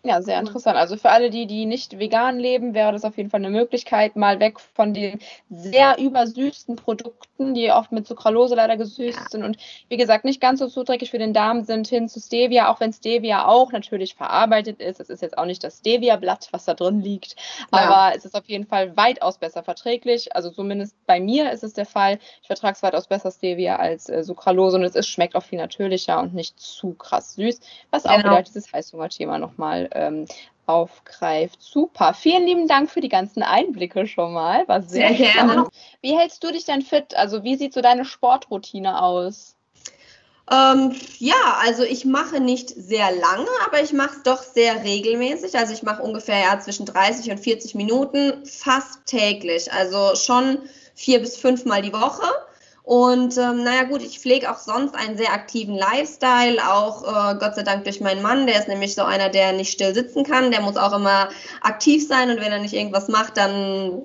Ja, 0.03 0.23
sehr 0.23 0.39
interessant. 0.39 0.77
Also 0.77 0.97
für 0.97 1.11
alle 1.11 1.29
die, 1.29 1.45
die 1.45 1.67
nicht 1.67 1.99
vegan 1.99 2.39
leben, 2.39 2.73
wäre 2.73 2.91
das 2.91 3.05
auf 3.05 3.17
jeden 3.17 3.29
Fall 3.29 3.39
eine 3.39 3.51
Möglichkeit, 3.51 4.15
mal 4.15 4.39
weg 4.39 4.59
von 4.59 4.95
den 4.95 5.19
sehr 5.51 5.99
übersüßten 5.99 6.75
Produkten, 6.75 7.53
die 7.53 7.71
oft 7.71 7.91
mit 7.91 8.07
Sucralose 8.07 8.55
leider 8.55 8.77
gesüßt 8.77 9.19
ja. 9.19 9.29
sind 9.29 9.43
und 9.43 9.57
wie 9.89 9.97
gesagt 9.97 10.25
nicht 10.25 10.41
ganz 10.41 10.59
so 10.59 10.67
zuträglich 10.67 11.11
für 11.11 11.19
den 11.19 11.33
Darm 11.33 11.61
sind, 11.61 11.87
hin 11.87 12.09
zu 12.09 12.19
Stevia, 12.19 12.71
auch 12.71 12.79
wenn 12.79 12.93
Stevia 12.93 13.45
auch 13.45 13.71
natürlich 13.71 14.15
verarbeitet 14.15 14.79
ist. 14.81 14.99
Es 14.99 15.11
ist 15.11 15.21
jetzt 15.21 15.37
auch 15.37 15.45
nicht 15.45 15.63
das 15.63 15.77
Stevia-Blatt, 15.79 16.47
was 16.49 16.65
da 16.65 16.73
drin 16.73 17.01
liegt, 17.01 17.35
ja. 17.71 17.79
aber 17.79 18.15
es 18.15 18.25
ist 18.25 18.33
auf 18.35 18.47
jeden 18.47 18.65
Fall 18.65 18.97
weitaus 18.97 19.37
besser 19.37 19.61
verträglich. 19.61 20.35
Also 20.35 20.49
zumindest 20.49 20.95
bei 21.05 21.19
mir 21.19 21.51
ist 21.51 21.63
es 21.63 21.73
der 21.73 21.85
Fall. 21.85 22.17
Ich 22.41 22.47
vertrage 22.47 22.73
es 22.73 22.81
weitaus 22.81 23.05
besser 23.05 23.29
Stevia 23.29 23.75
als 23.75 24.09
äh, 24.09 24.23
Sucralose 24.23 24.77
und 24.77 24.83
es 24.83 24.95
ist, 24.95 25.07
schmeckt 25.07 25.35
auch 25.35 25.43
viel 25.43 25.59
natürlicher 25.59 26.19
und 26.19 26.33
nicht 26.33 26.59
zu 26.59 26.95
krass 26.95 27.35
süß, 27.35 27.59
was 27.91 28.07
auch 28.07 28.17
genau. 28.17 28.31
wieder 28.31 28.41
dieses 28.41 28.73
Heißhunger-Thema 28.73 29.37
nochmal 29.37 29.90
ähm, 29.93 30.27
aufgreift. 30.65 31.61
Super. 31.61 32.13
Vielen 32.13 32.45
lieben 32.45 32.67
Dank 32.67 32.89
für 32.89 33.01
die 33.01 33.09
ganzen 33.09 33.43
Einblicke 33.43 34.07
schon 34.07 34.33
mal. 34.33 34.67
War 34.67 34.81
sehr, 34.81 35.09
sehr 35.09 35.33
gerne. 35.33 35.67
Wie 36.01 36.17
hältst 36.17 36.43
du 36.43 36.51
dich 36.51 36.65
denn 36.65 36.81
fit? 36.81 37.15
Also 37.15 37.43
wie 37.43 37.55
sieht 37.55 37.73
so 37.73 37.81
deine 37.81 38.05
Sportroutine 38.05 39.01
aus? 39.01 39.55
Ähm, 40.51 40.93
ja, 41.19 41.59
also 41.61 41.83
ich 41.83 42.03
mache 42.03 42.41
nicht 42.41 42.69
sehr 42.69 43.11
lange, 43.11 43.47
aber 43.65 43.81
ich 43.81 43.93
mache 43.93 44.17
es 44.17 44.23
doch 44.23 44.43
sehr 44.43 44.83
regelmäßig. 44.83 45.57
Also 45.57 45.73
ich 45.73 45.83
mache 45.83 46.01
ungefähr 46.01 46.39
ja, 46.39 46.59
zwischen 46.59 46.85
30 46.85 47.31
und 47.31 47.39
40 47.39 47.75
Minuten 47.75 48.45
fast 48.45 49.05
täglich. 49.05 49.71
Also 49.71 50.15
schon 50.15 50.59
vier 50.93 51.19
bis 51.19 51.37
fünfmal 51.37 51.81
die 51.81 51.93
Woche. 51.93 52.27
Und 52.91 53.37
ähm, 53.37 53.63
naja 53.63 53.83
gut, 53.83 54.01
ich 54.01 54.19
pflege 54.19 54.51
auch 54.51 54.57
sonst 54.57 54.95
einen 54.95 55.15
sehr 55.15 55.31
aktiven 55.31 55.77
Lifestyle, 55.77 56.57
auch 56.69 57.03
äh, 57.03 57.37
Gott 57.39 57.55
sei 57.55 57.63
Dank 57.63 57.85
durch 57.85 58.01
meinen 58.01 58.21
Mann, 58.21 58.47
der 58.47 58.59
ist 58.59 58.67
nämlich 58.67 58.95
so 58.95 59.03
einer, 59.03 59.29
der 59.29 59.53
nicht 59.53 59.71
still 59.71 59.93
sitzen 59.93 60.25
kann, 60.25 60.51
der 60.51 60.59
muss 60.59 60.75
auch 60.75 60.91
immer 60.91 61.29
aktiv 61.61 62.05
sein 62.05 62.29
und 62.29 62.41
wenn 62.41 62.51
er 62.51 62.59
nicht 62.59 62.73
irgendwas 62.73 63.07
macht, 63.07 63.37
dann 63.37 64.01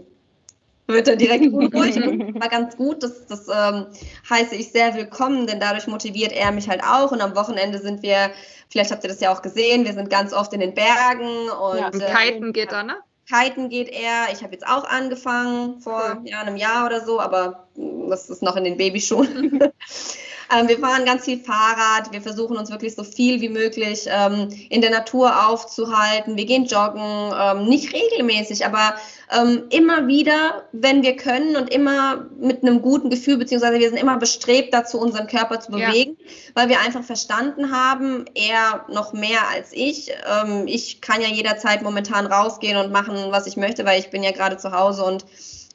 wird 0.86 1.08
er 1.08 1.16
direkt 1.16 1.46
unruhig. 1.52 1.96
war 1.96 2.48
ganz 2.48 2.76
gut, 2.76 3.02
das, 3.02 3.26
das 3.26 3.48
ähm, 3.48 3.86
heiße 4.30 4.54
ich 4.54 4.70
sehr 4.70 4.94
willkommen, 4.94 5.48
denn 5.48 5.58
dadurch 5.58 5.88
motiviert 5.88 6.30
er 6.30 6.52
mich 6.52 6.68
halt 6.68 6.84
auch 6.84 7.10
und 7.10 7.20
am 7.20 7.34
Wochenende 7.34 7.80
sind 7.80 8.04
wir, 8.04 8.30
vielleicht 8.68 8.92
habt 8.92 9.02
ihr 9.02 9.10
das 9.10 9.18
ja 9.18 9.34
auch 9.34 9.42
gesehen, 9.42 9.84
wir 9.84 9.94
sind 9.94 10.10
ganz 10.10 10.32
oft 10.32 10.52
in 10.52 10.60
den 10.60 10.74
Bergen 10.74 11.50
und... 11.60 11.78
Ja, 11.78 11.88
äh, 11.88 12.30
Kiten 12.30 12.52
geht 12.52 12.70
da, 12.70 12.84
ne? 12.84 12.94
Kiten 13.28 13.68
geht 13.68 13.88
er. 13.88 14.32
Ich 14.32 14.42
habe 14.42 14.52
jetzt 14.52 14.66
auch 14.66 14.84
angefangen 14.84 15.80
vor 15.80 16.22
ja, 16.24 16.40
einem 16.40 16.56
Jahr 16.56 16.86
oder 16.86 17.04
so, 17.04 17.20
aber 17.20 17.66
das 18.10 18.30
ist 18.30 18.42
noch 18.42 18.56
in 18.56 18.64
den 18.64 18.76
Babyschuhen. 18.76 19.60
ähm, 20.54 20.68
wir 20.68 20.78
fahren 20.78 21.04
ganz 21.04 21.24
viel 21.24 21.38
Fahrrad. 21.38 22.12
Wir 22.12 22.20
versuchen 22.20 22.56
uns 22.56 22.70
wirklich 22.70 22.94
so 22.94 23.04
viel 23.04 23.40
wie 23.40 23.48
möglich 23.48 24.06
ähm, 24.08 24.48
in 24.70 24.80
der 24.80 24.90
Natur 24.90 25.48
aufzuhalten. 25.48 26.36
Wir 26.36 26.46
gehen 26.46 26.66
joggen, 26.66 27.02
ähm, 27.02 27.68
nicht 27.68 27.92
regelmäßig, 27.92 28.64
aber 28.64 28.94
ähm, 29.36 29.64
immer 29.70 30.06
wieder, 30.06 30.64
wenn 30.72 31.02
wir 31.02 31.16
können 31.16 31.56
und 31.56 31.72
immer 31.72 32.26
mit 32.38 32.62
einem 32.62 32.80
guten 32.80 33.10
Gefühl, 33.10 33.38
beziehungsweise 33.38 33.80
wir 33.80 33.88
sind 33.88 33.98
immer 33.98 34.18
bestrebt 34.18 34.72
dazu, 34.72 35.00
unseren 35.00 35.26
Körper 35.26 35.58
zu 35.58 35.72
bewegen, 35.72 36.16
ja. 36.18 36.30
weil 36.54 36.68
wir 36.68 36.80
einfach 36.80 37.02
verstanden 37.02 37.72
haben, 37.72 38.26
er 38.34 38.84
noch 38.88 39.12
mehr 39.12 39.48
als 39.52 39.72
ich. 39.72 40.12
Ähm, 40.30 40.64
ich 40.66 41.00
kann 41.00 41.20
ja 41.20 41.28
jederzeit 41.28 41.82
momentan 41.82 42.26
rausgehen 42.26 42.76
und 42.76 42.92
machen, 42.92 43.16
was 43.30 43.46
ich 43.46 43.56
möchte, 43.56 43.84
weil 43.84 43.98
ich 43.98 44.10
bin 44.10 44.22
ja 44.22 44.30
gerade 44.30 44.58
zu 44.58 44.70
Hause 44.70 45.04
und 45.04 45.24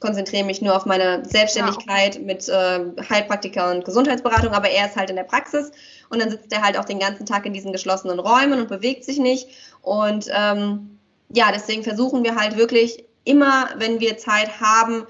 konzentriere 0.02 0.44
mich 0.44 0.60
nur 0.60 0.76
auf 0.76 0.84
meine 0.84 1.24
Selbstständigkeit 1.24 2.16
ja, 2.16 2.20
okay. 2.20 2.24
mit 2.24 2.48
äh, 2.48 3.08
Heilpraktiker 3.08 3.70
und 3.70 3.84
Gesundheitsberatung, 3.84 4.52
aber 4.52 4.68
er 4.68 4.86
ist 4.86 4.96
halt 4.96 5.08
in 5.08 5.16
der 5.16 5.22
Praxis 5.22 5.70
und 6.10 6.20
dann 6.20 6.30
sitzt 6.30 6.52
er 6.52 6.62
halt 6.62 6.76
auch 6.76 6.84
den 6.84 6.98
ganzen 6.98 7.24
Tag 7.24 7.46
in 7.46 7.54
diesen 7.54 7.72
geschlossenen 7.72 8.18
Räumen 8.18 8.60
und 8.60 8.68
bewegt 8.68 9.04
sich 9.04 9.18
nicht. 9.18 9.48
Und 9.80 10.26
ähm, 10.36 10.98
ja, 11.30 11.50
deswegen 11.52 11.82
versuchen 11.82 12.24
wir 12.24 12.36
halt 12.36 12.58
wirklich 12.58 13.04
immer, 13.24 13.70
wenn 13.76 14.00
wir 14.00 14.18
Zeit 14.18 14.60
haben, 14.60 15.06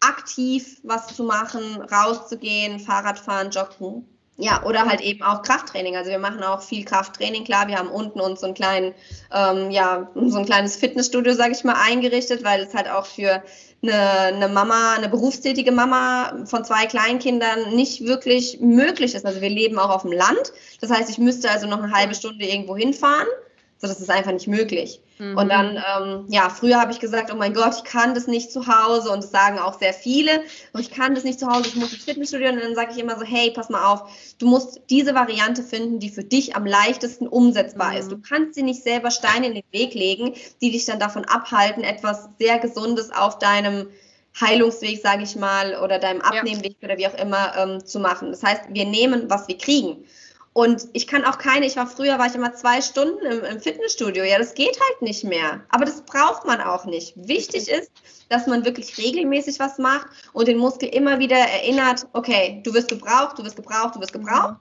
aktiv 0.00 0.80
was 0.82 1.06
zu 1.14 1.24
machen, 1.24 1.80
rauszugehen, 1.80 2.80
Fahrradfahren, 2.80 3.50
joggen. 3.50 4.06
Ja, 4.38 4.64
oder 4.64 4.86
halt 4.86 5.02
eben 5.02 5.22
auch 5.22 5.42
Krafttraining. 5.42 5.96
Also 5.96 6.10
wir 6.10 6.18
machen 6.18 6.42
auch 6.42 6.62
viel 6.62 6.84
Krafttraining. 6.84 7.44
Klar, 7.44 7.68
wir 7.68 7.78
haben 7.78 7.90
unten 7.90 8.18
uns 8.18 8.40
so 8.40 8.46
einen 8.46 8.54
kleinen, 8.54 8.94
ähm, 9.30 9.70
ja, 9.70 10.10
so 10.14 10.38
ein 10.38 10.46
kleines 10.46 10.74
Fitnessstudio, 10.74 11.34
sage 11.34 11.52
ich 11.52 11.64
mal, 11.64 11.76
eingerichtet, 11.80 12.42
weil 12.42 12.62
es 12.62 12.74
halt 12.74 12.88
auch 12.90 13.06
für 13.06 13.42
eine, 13.82 14.34
eine 14.34 14.48
Mama, 14.48 14.94
eine 14.94 15.08
berufstätige 15.08 15.72
Mama 15.72 16.44
von 16.44 16.64
zwei 16.64 16.86
Kleinkindern 16.86 17.74
nicht 17.74 18.04
wirklich 18.04 18.60
möglich 18.60 19.14
ist. 19.14 19.26
Also 19.26 19.40
wir 19.40 19.50
leben 19.50 19.78
auch 19.78 19.90
auf 19.90 20.02
dem 20.02 20.12
Land. 20.12 20.52
Das 20.80 20.90
heißt, 20.90 21.10
ich 21.10 21.18
müsste 21.18 21.50
also 21.50 21.66
noch 21.66 21.82
eine 21.82 21.92
halbe 21.92 22.14
Stunde 22.14 22.44
irgendwo 22.44 22.76
hinfahren. 22.76 23.26
So, 23.82 23.88
das 23.88 24.00
ist 24.00 24.10
einfach 24.10 24.30
nicht 24.30 24.46
möglich. 24.46 25.00
Mhm. 25.18 25.36
Und 25.36 25.48
dann, 25.48 25.76
ähm, 25.76 26.26
ja, 26.28 26.48
früher 26.50 26.80
habe 26.80 26.92
ich 26.92 27.00
gesagt, 27.00 27.32
oh 27.32 27.36
mein 27.36 27.52
Gott, 27.52 27.74
ich 27.78 27.82
kann 27.82 28.14
das 28.14 28.28
nicht 28.28 28.52
zu 28.52 28.68
Hause 28.68 29.10
und 29.10 29.24
das 29.24 29.32
sagen 29.32 29.58
auch 29.58 29.76
sehr 29.76 29.92
viele. 29.92 30.30
Und 30.72 30.80
ich 30.80 30.92
kann 30.92 31.16
das 31.16 31.24
nicht 31.24 31.40
zu 31.40 31.48
Hause, 31.48 31.66
ich 31.66 31.74
muss 31.74 31.92
ins 31.92 32.04
Fitnessstudio 32.04 32.50
und 32.50 32.60
dann 32.60 32.76
sage 32.76 32.92
ich 32.92 32.98
immer 32.98 33.18
so, 33.18 33.24
hey, 33.24 33.50
pass 33.50 33.70
mal 33.70 33.84
auf, 33.92 34.04
du 34.38 34.46
musst 34.46 34.82
diese 34.88 35.16
Variante 35.16 35.64
finden, 35.64 35.98
die 35.98 36.10
für 36.10 36.22
dich 36.22 36.54
am 36.54 36.64
leichtesten 36.64 37.26
umsetzbar 37.26 37.90
mhm. 37.90 37.96
ist. 37.96 38.12
Du 38.12 38.18
kannst 38.18 38.54
sie 38.54 38.62
nicht 38.62 38.84
selber 38.84 39.10
Steine 39.10 39.48
in 39.48 39.54
den 39.54 39.64
Weg 39.72 39.94
legen, 39.94 40.34
die 40.60 40.70
dich 40.70 40.84
dann 40.84 41.00
davon 41.00 41.24
abhalten, 41.24 41.82
etwas 41.82 42.28
sehr 42.38 42.60
Gesundes 42.60 43.10
auf 43.10 43.40
deinem 43.40 43.88
Heilungsweg, 44.40 45.02
sage 45.02 45.24
ich 45.24 45.34
mal, 45.34 45.76
oder 45.82 45.98
deinem 45.98 46.20
Abnehmweg 46.20 46.76
ja. 46.80 46.88
oder 46.88 46.98
wie 46.98 47.08
auch 47.08 47.18
immer 47.18 47.52
ähm, 47.56 47.84
zu 47.84 47.98
machen. 47.98 48.30
Das 48.30 48.44
heißt, 48.44 48.62
wir 48.68 48.84
nehmen, 48.84 49.28
was 49.28 49.48
wir 49.48 49.58
kriegen. 49.58 50.04
Und 50.54 50.88
ich 50.92 51.06
kann 51.06 51.24
auch 51.24 51.38
keine, 51.38 51.64
ich 51.64 51.76
war 51.76 51.86
früher, 51.86 52.18
war 52.18 52.26
ich 52.26 52.34
immer 52.34 52.52
zwei 52.52 52.82
Stunden 52.82 53.24
im, 53.24 53.42
im, 53.42 53.60
Fitnessstudio. 53.60 54.22
Ja, 54.22 54.38
das 54.38 54.54
geht 54.54 54.78
halt 54.78 55.00
nicht 55.00 55.24
mehr. 55.24 55.62
Aber 55.70 55.86
das 55.86 56.02
braucht 56.02 56.44
man 56.46 56.60
auch 56.60 56.84
nicht. 56.84 57.14
Wichtig 57.16 57.68
ist, 57.68 57.90
dass 58.28 58.46
man 58.46 58.64
wirklich 58.64 58.98
regelmäßig 58.98 59.58
was 59.58 59.78
macht 59.78 60.08
und 60.34 60.48
den 60.48 60.58
Muskel 60.58 60.90
immer 60.90 61.18
wieder 61.18 61.38
erinnert, 61.38 62.06
okay, 62.12 62.60
du 62.64 62.74
wirst 62.74 62.88
gebraucht, 62.88 63.38
du 63.38 63.44
wirst 63.44 63.56
gebraucht, 63.56 63.96
du 63.96 64.00
wirst 64.00 64.12
gebraucht. 64.12 64.56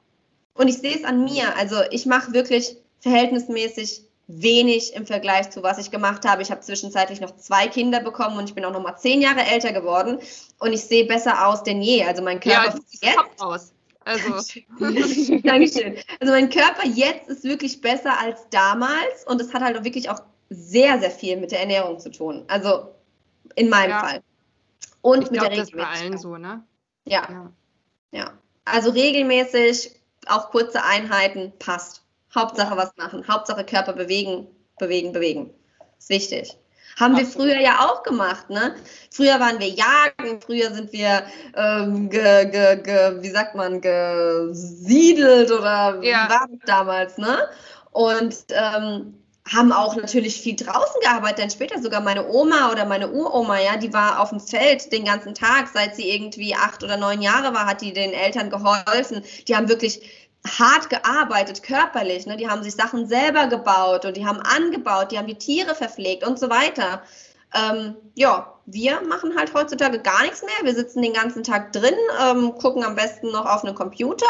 Und 0.53 0.69
ich 0.69 0.77
sehe 0.77 0.95
es 0.95 1.03
an 1.03 1.25
mir. 1.25 1.55
Also 1.57 1.75
ich 1.91 2.05
mache 2.05 2.31
wirklich 2.31 2.77
verhältnismäßig 3.01 4.03
wenig 4.27 4.93
im 4.93 5.05
Vergleich 5.05 5.49
zu 5.49 5.61
was 5.61 5.77
ich 5.77 5.91
gemacht 5.91 6.25
habe. 6.25 6.41
Ich 6.41 6.51
habe 6.51 6.61
zwischenzeitlich 6.61 7.19
noch 7.19 7.35
zwei 7.35 7.67
Kinder 7.67 7.99
bekommen 7.99 8.37
und 8.37 8.45
ich 8.45 8.55
bin 8.55 8.63
auch 8.63 8.71
noch 8.71 8.81
mal 8.81 8.95
zehn 8.95 9.21
Jahre 9.21 9.41
älter 9.41 9.73
geworden 9.73 10.19
und 10.59 10.71
ich 10.71 10.83
sehe 10.85 11.05
besser 11.05 11.47
aus 11.47 11.63
denn 11.63 11.81
je. 11.81 12.05
Also 12.05 12.21
mein 12.21 12.39
Körper 12.39 12.75
ja, 13.01 13.09
jetzt 13.09 13.41
aus. 13.41 13.73
Also. 14.03 14.29
Dankeschön. 15.43 15.97
Also 16.19 16.33
mein 16.33 16.49
Körper 16.49 16.87
jetzt 16.87 17.29
ist 17.29 17.43
wirklich 17.43 17.81
besser 17.81 18.19
als 18.19 18.47
damals 18.49 19.25
und 19.27 19.39
es 19.39 19.53
hat 19.53 19.61
halt 19.61 19.77
auch 19.77 19.83
wirklich 19.83 20.09
auch 20.09 20.21
sehr, 20.49 20.99
sehr 20.99 21.11
viel 21.11 21.37
mit 21.37 21.51
der 21.51 21.61
Ernährung 21.61 21.99
zu 21.99 22.11
tun. 22.11 22.43
Also 22.47 22.95
in 23.55 23.69
meinem 23.69 23.91
ja. 23.91 23.99
Fall. 23.99 24.23
Und 25.01 25.23
ich 25.23 25.31
mit 25.31 25.39
glaub, 25.39 25.51
der 25.51 25.65
Regelmäßigkeit. 25.65 25.93
Das 25.93 25.99
bei 25.99 26.05
allen 26.05 26.17
so, 26.17 26.37
ne? 26.37 26.63
Ja. 27.05 27.27
ja. 27.29 27.51
Ja. 28.11 28.33
Also 28.65 28.91
regelmäßig, 28.91 29.91
auch 30.27 30.51
kurze 30.51 30.83
Einheiten, 30.83 31.53
passt. 31.59 32.03
Hauptsache 32.33 32.77
was 32.77 32.95
machen. 32.97 33.27
Hauptsache 33.27 33.65
Körper 33.65 33.93
bewegen, 33.93 34.47
bewegen, 34.77 35.11
bewegen. 35.11 35.53
Ist 35.97 36.09
wichtig. 36.09 36.57
Haben 36.99 37.17
wir 37.17 37.25
früher 37.25 37.59
ja 37.59 37.79
auch 37.79 38.03
gemacht, 38.03 38.49
ne? 38.49 38.75
Früher 39.11 39.39
waren 39.39 39.59
wir 39.59 39.69
jagen, 39.69 40.41
früher 40.41 40.73
sind 40.73 40.91
wir, 40.93 41.23
ähm, 41.55 42.09
ge, 42.09 42.45
ge, 42.45 42.81
ge, 42.81 43.21
wie 43.21 43.29
sagt 43.29 43.55
man, 43.55 43.81
gesiedelt 43.81 45.51
oder 45.51 45.99
ja. 46.01 46.25
wie 46.25 46.29
war 46.29 46.47
das 46.49 46.59
damals, 46.65 47.17
ne? 47.17 47.47
Und 47.91 48.35
ähm, 48.49 49.21
haben 49.49 49.71
auch 49.71 49.95
natürlich 49.95 50.39
viel 50.39 50.55
draußen 50.55 51.01
gearbeitet, 51.01 51.39
dann 51.39 51.49
später 51.49 51.81
sogar 51.81 51.99
meine 51.99 52.27
Oma 52.27 52.71
oder 52.71 52.85
meine 52.85 53.11
Uroma, 53.11 53.59
ja, 53.59 53.75
die 53.75 53.91
war 53.91 54.19
auf 54.19 54.29
dem 54.29 54.39
Feld 54.39 54.91
den 54.93 55.05
ganzen 55.05 55.33
Tag, 55.33 55.67
seit 55.73 55.95
sie 55.95 56.09
irgendwie 56.09 56.53
acht 56.55 56.83
oder 56.83 56.95
neun 56.95 57.21
Jahre 57.21 57.53
war, 57.53 57.65
hat 57.65 57.81
die 57.81 57.91
den 57.91 58.13
Eltern 58.13 58.49
geholfen. 58.49 59.23
Die 59.47 59.55
haben 59.55 59.67
wirklich 59.67 60.20
hart 60.47 60.89
gearbeitet, 60.89 61.63
körperlich. 61.63 62.25
Ne? 62.25 62.37
Die 62.37 62.49
haben 62.49 62.63
sich 62.63 62.75
Sachen 62.75 63.07
selber 63.07 63.47
gebaut 63.47 64.05
und 64.05 64.17
die 64.17 64.25
haben 64.25 64.39
angebaut, 64.39 65.11
die 65.11 65.17
haben 65.17 65.27
die 65.27 65.37
Tiere 65.37 65.75
verpflegt 65.75 66.25
und 66.25 66.39
so 66.39 66.49
weiter. 66.49 67.03
Ähm, 67.53 67.95
ja, 68.15 68.55
wir 68.65 69.01
machen 69.01 69.37
halt 69.37 69.53
heutzutage 69.53 69.99
gar 69.99 70.21
nichts 70.23 70.41
mehr. 70.41 70.53
Wir 70.63 70.73
sitzen 70.73 71.01
den 71.01 71.13
ganzen 71.13 71.43
Tag 71.43 71.73
drin, 71.73 71.95
ähm, 72.21 72.55
gucken 72.55 72.83
am 72.83 72.95
besten 72.95 73.31
noch 73.31 73.45
auf 73.45 73.63
einen 73.63 73.75
Computer 73.75 74.25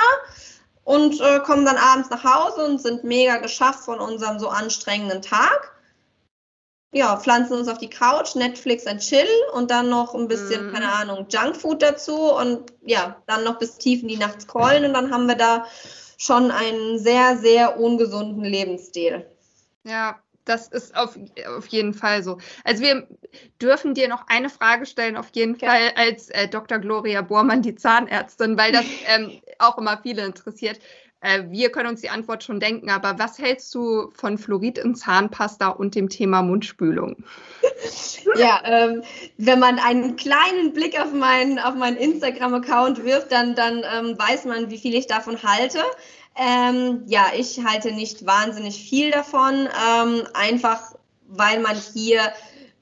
und 0.84 1.22
äh, 1.22 1.40
kommen 1.40 1.66
dann 1.66 1.78
abends 1.78 2.10
nach 2.10 2.24
Hause 2.24 2.66
und 2.66 2.82
sind 2.82 3.04
mega 3.04 3.38
geschafft 3.38 3.82
von 3.86 4.00
unserem 4.00 4.40
so 4.40 4.50
anstrengenden 4.50 5.22
Tag. 5.22 5.72
ja, 6.94 7.16
pflanzen 7.18 7.54
uns 7.54 7.70
auf 7.70 7.78
die 7.78 7.90
Couch, 7.90 8.36
Netflix 8.36 8.86
und 8.86 9.00
Chill 9.00 9.28
und 9.54 9.72
dann 9.72 9.90
noch 9.90 10.14
ein 10.14 10.28
bisschen, 10.28 10.72
mm. 10.72 10.74
keine 10.74 10.92
Ahnung, 10.92 11.26
Junkfood 11.30 11.82
dazu 11.82 12.34
und 12.34 12.74
ja, 12.82 13.16
dann 13.28 13.46
noch 13.46 13.60
bis 13.60 13.78
tief 13.78 14.02
in 14.02 14.10
die 14.10 14.18
Nacht 14.18 14.48
callen 14.50 14.84
und 14.84 14.94
dann 14.94 15.14
haben 15.14 15.28
wir 15.28 15.36
da 15.36 15.66
schon 16.22 16.52
einen 16.52 17.00
sehr, 17.00 17.36
sehr 17.38 17.80
ungesunden 17.80 18.44
Lebensstil. 18.44 19.26
Ja, 19.84 20.20
das 20.46 20.68
ist 20.68 20.96
auf, 20.96 21.18
auf 21.58 21.68
jeden 21.68 21.96
Fall 21.96 22.22
so. 22.22 22.38
Also 22.64 22.84
wir 22.84 23.08
dürfen 23.60 23.96
dir 23.96 24.08
noch 24.08 24.28
eine 24.28 24.50
Frage 24.50 24.86
stellen, 24.86 25.18
auf 25.18 25.30
jeden 25.34 25.56
okay. 25.56 25.66
Fall 25.66 25.92
als 25.96 26.30
äh, 26.30 26.48
Dr. 26.48 26.78
Gloria 26.78 27.24
Bormann, 27.24 27.64
die 27.64 27.74
Zahnärztin, 27.74 28.56
weil 28.56 28.72
das 28.72 28.86
ähm, 29.08 29.42
auch 29.58 29.80
immer 29.80 30.00
viele 30.04 30.24
interessiert. 30.24 30.80
Äh, 31.22 31.44
wir 31.50 31.72
können 31.72 31.90
uns 31.90 32.02
die 32.02 32.10
Antwort 32.10 32.44
schon 32.44 32.60
denken, 32.60 32.90
aber 32.90 33.20
was 33.20 33.38
hältst 33.38 33.74
du 33.76 34.12
von 34.16 34.38
Fluorid 34.38 34.80
in 34.80 34.96
Zahnpasta 34.96 35.70
und 35.70 35.96
dem 35.96 36.10
Thema 36.10 36.42
Mundspülung? 36.42 37.24
Ja, 38.38 38.62
ähm, 38.64 39.02
wenn 39.38 39.60
man 39.60 39.80
einen 39.80 40.16
kleinen 40.16 40.74
Blick 40.74 41.00
auf 41.00 41.12
meinen, 41.12 41.58
auf 41.58 41.74
meinen 41.74 41.98
Instagram-Account 41.98 43.04
wirft, 43.04 43.32
dann, 43.32 43.56
dann 43.56 43.84
ähm, 43.84 44.18
weiß 44.18 44.46
man, 44.46 44.70
wie 44.70 44.78
viel 44.78 44.94
ich 44.94 45.08
davon 45.08 45.42
halte. 45.42 45.80
Ähm, 46.38 47.04
ja, 47.08 47.32
ich 47.36 47.60
halte 47.66 47.92
nicht 47.92 48.26
wahnsinnig 48.26 48.82
viel 48.82 49.12
davon, 49.12 49.68
ähm, 49.68 50.24
einfach 50.34 50.94
weil 51.28 51.60
man 51.60 51.76
hier 51.94 52.22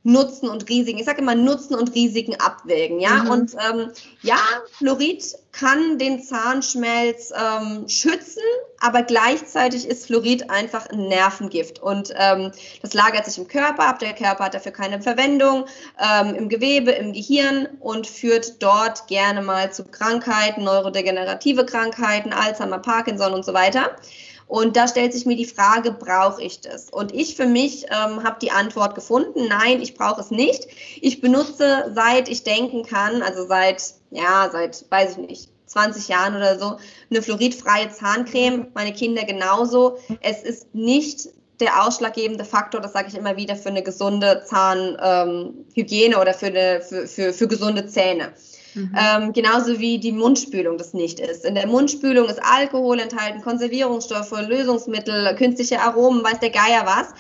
Nutzen 0.04 0.50
und 0.50 0.70
Risiken, 0.70 1.00
ich 1.00 1.06
sage 1.06 1.22
immer 1.22 1.36
Nutzen 1.36 1.76
und 1.76 1.94
Risiken 1.94 2.36
abwägen, 2.40 3.00
ja. 3.00 3.24
Mhm. 3.24 3.30
Und 3.30 3.54
ähm, 3.54 3.92
ja, 4.22 4.40
Fluorid 4.78 5.24
kann 5.52 5.98
den 5.98 6.24
Zahnschmelz 6.24 7.34
ähm, 7.36 7.90
schützen, 7.90 8.44
aber 8.80 9.04
gleichzeitig 9.04 9.86
ist 9.86 10.06
Fluorid 10.06 10.50
einfach 10.50 10.88
ein 10.88 11.08
Nervengift 11.08 11.80
und 11.80 12.14
ähm, 12.16 12.52
das 12.82 12.94
lagert 12.94 13.26
sich 13.26 13.38
im 13.38 13.48
Körper 13.50 13.88
ab. 13.88 14.00
Der 14.00 14.14
Körper 14.14 14.46
hat 14.46 14.54
dafür 14.54 14.72
keine 14.72 15.02
Verwendung 15.02 15.66
ähm, 16.00 16.34
im 16.34 16.48
Gewebe, 16.48 16.92
im 16.92 17.12
Gehirn 17.12 17.68
und 17.82 18.08
führt 18.08 18.64
dort 18.64 19.08
gerne 19.08 19.42
mal 19.42 19.74
zu 19.74 19.84
Krankheiten, 19.84 20.64
neurodegenerative 20.64 21.66
Krankheiten, 21.66 22.32
Alzheimer, 22.32 22.80
Parkinson 22.80 23.34
und 23.34 23.44
so 23.44 23.54
weiter. 23.54 23.96
Und 24.50 24.76
da 24.76 24.88
stellt 24.88 25.14
sich 25.14 25.28
mir 25.28 25.36
die 25.38 25.46
Frage, 25.46 25.92
brauche 25.92 26.42
ich 26.42 26.60
das? 26.60 26.90
Und 26.90 27.14
ich 27.14 27.36
für 27.36 27.46
mich 27.46 27.86
ähm, 27.86 28.24
habe 28.24 28.38
die 28.42 28.50
Antwort 28.50 28.96
gefunden, 28.96 29.48
nein, 29.48 29.80
ich 29.80 29.94
brauche 29.94 30.20
es 30.20 30.32
nicht. 30.32 30.66
Ich 31.02 31.22
benutze 31.22 31.92
seit 31.94 32.28
ich 32.28 32.44
denken 32.44 32.82
kann, 32.82 33.22
also 33.22 33.46
seit, 33.46 33.94
ja, 34.10 34.50
seit, 34.52 34.86
weiß 34.90 35.12
ich 35.12 35.18
nicht, 35.18 35.50
20 35.68 36.08
Jahren 36.08 36.36
oder 36.36 36.58
so, 36.58 36.78
eine 37.12 37.22
fluoridfreie 37.22 37.92
Zahncreme, 37.92 38.66
meine 38.74 38.92
Kinder 38.92 39.24
genauso. 39.24 40.00
Es 40.22 40.42
ist 40.42 40.74
nicht 40.74 41.30
der 41.60 41.86
ausschlaggebende 41.86 42.44
Faktor, 42.44 42.82
das 42.82 42.94
sage 42.94 43.10
ich 43.10 43.16
immer 43.16 43.38
wieder, 43.38 43.56
für 43.56 43.70
eine 43.70 43.84
gesunde 43.84 44.44
Zahnhygiene 44.48 46.16
ähm, 46.16 46.22
oder 46.22 46.34
für, 46.34 46.48
eine, 46.48 46.82
für, 46.82 47.06
für, 47.06 47.34
für 47.34 47.48
gesunde 47.48 47.86
Zähne. 47.86 48.34
Mhm. 48.74 48.96
Ähm, 48.98 49.34
genauso 49.34 49.80
wie 49.80 50.00
die 50.00 50.12
Mundspülung 50.12 50.78
das 50.78 50.94
nicht 50.94 51.20
ist. 51.20 51.46
In 51.46 51.56
der 51.56 51.68
Mundspülung 51.68 52.28
ist 52.28 52.42
Alkohol 52.42 53.00
enthalten, 53.00 53.42
Konservierungsstoffe, 53.42 54.32
Lösungsmittel, 54.48 55.36
künstliche 55.36 55.82
Aromen, 55.82 56.24
weiß 56.24 56.40
der 56.40 56.52
Geier 56.52 56.86
was. 56.86 57.14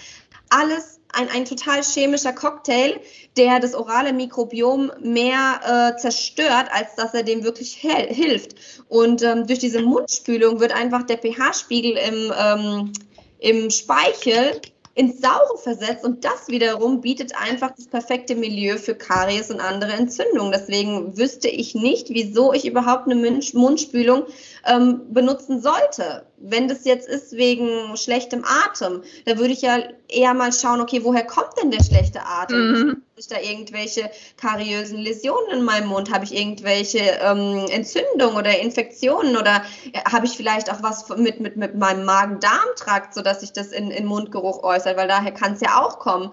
Alles 0.49 0.99
ein, 1.13 1.29
ein 1.29 1.45
total 1.45 1.81
chemischer 1.81 2.33
Cocktail, 2.33 2.99
der 3.37 3.59
das 3.59 3.73
orale 3.73 4.13
Mikrobiom 4.13 4.91
mehr 5.01 5.93
äh, 5.95 5.99
zerstört, 5.99 6.67
als 6.71 6.95
dass 6.95 7.13
er 7.13 7.23
dem 7.23 7.43
wirklich 7.43 7.73
hilft. 7.73 8.55
Und 8.87 9.23
ähm, 9.23 9.47
durch 9.47 9.59
diese 9.59 9.81
Mundspülung 9.81 10.59
wird 10.59 10.73
einfach 10.73 11.03
der 11.03 11.17
pH-Spiegel 11.17 11.97
im, 11.97 12.33
ähm, 12.37 12.93
im 13.39 13.69
Speichel 13.69 14.61
ins 14.99 15.21
Saure 15.21 15.57
versetzt 15.57 16.03
und 16.03 16.25
das 16.25 16.49
wiederum 16.49 16.99
bietet 16.99 17.33
einfach 17.33 17.71
das 17.71 17.87
perfekte 17.87 18.35
Milieu 18.35 18.75
für 18.75 18.95
Karies 18.95 19.49
und 19.49 19.61
andere 19.61 19.93
Entzündungen. 19.93 20.51
Deswegen 20.51 21.17
wüsste 21.17 21.47
ich 21.47 21.73
nicht, 21.73 22.09
wieso 22.09 22.51
ich 22.51 22.65
überhaupt 22.65 23.09
eine 23.09 23.15
Mundspülung 23.15 24.23
ähm, 24.67 25.03
benutzen 25.09 25.61
sollte. 25.61 26.25
Wenn 26.41 26.67
das 26.67 26.85
jetzt 26.85 27.07
ist 27.07 27.33
wegen 27.33 27.97
schlechtem 27.97 28.45
Atem, 28.45 29.03
da 29.25 29.37
würde 29.37 29.53
ich 29.53 29.61
ja 29.61 29.79
eher 30.07 30.33
mal 30.33 30.53
schauen, 30.53 30.79
okay, 30.79 31.03
woher 31.03 31.25
kommt 31.25 31.51
denn 31.61 31.69
der 31.69 31.83
schlechte 31.83 32.25
Atem? 32.25 32.71
Mhm. 32.71 32.89
Habe 32.89 33.01
ich 33.17 33.27
da 33.27 33.39
irgendwelche 33.39 34.09
kariösen 34.37 34.99
Läsionen 34.99 35.51
in 35.51 35.63
meinem 35.63 35.89
Mund? 35.89 36.11
Habe 36.11 36.23
ich 36.23 36.35
irgendwelche 36.35 36.99
ähm, 36.99 37.65
Entzündungen 37.69 38.37
oder 38.37 38.57
Infektionen? 38.59 39.35
Oder 39.35 39.63
äh, 39.91 39.99
habe 40.09 40.25
ich 40.25 40.37
vielleicht 40.37 40.71
auch 40.71 40.81
was 40.81 41.09
mit, 41.09 41.41
mit, 41.41 41.57
mit 41.57 41.75
meinem 41.75 42.05
Magen-Darm-Trakt, 42.05 43.13
sodass 43.13 43.41
sich 43.41 43.51
das 43.51 43.73
in, 43.73 43.91
in 43.91 44.05
Mundgeruch 44.05 44.63
äußert? 44.63 44.95
Weil 44.95 45.09
daher 45.09 45.33
kann 45.33 45.53
es 45.53 45.61
ja 45.61 45.81
auch 45.81 45.99
kommen. 45.99 46.31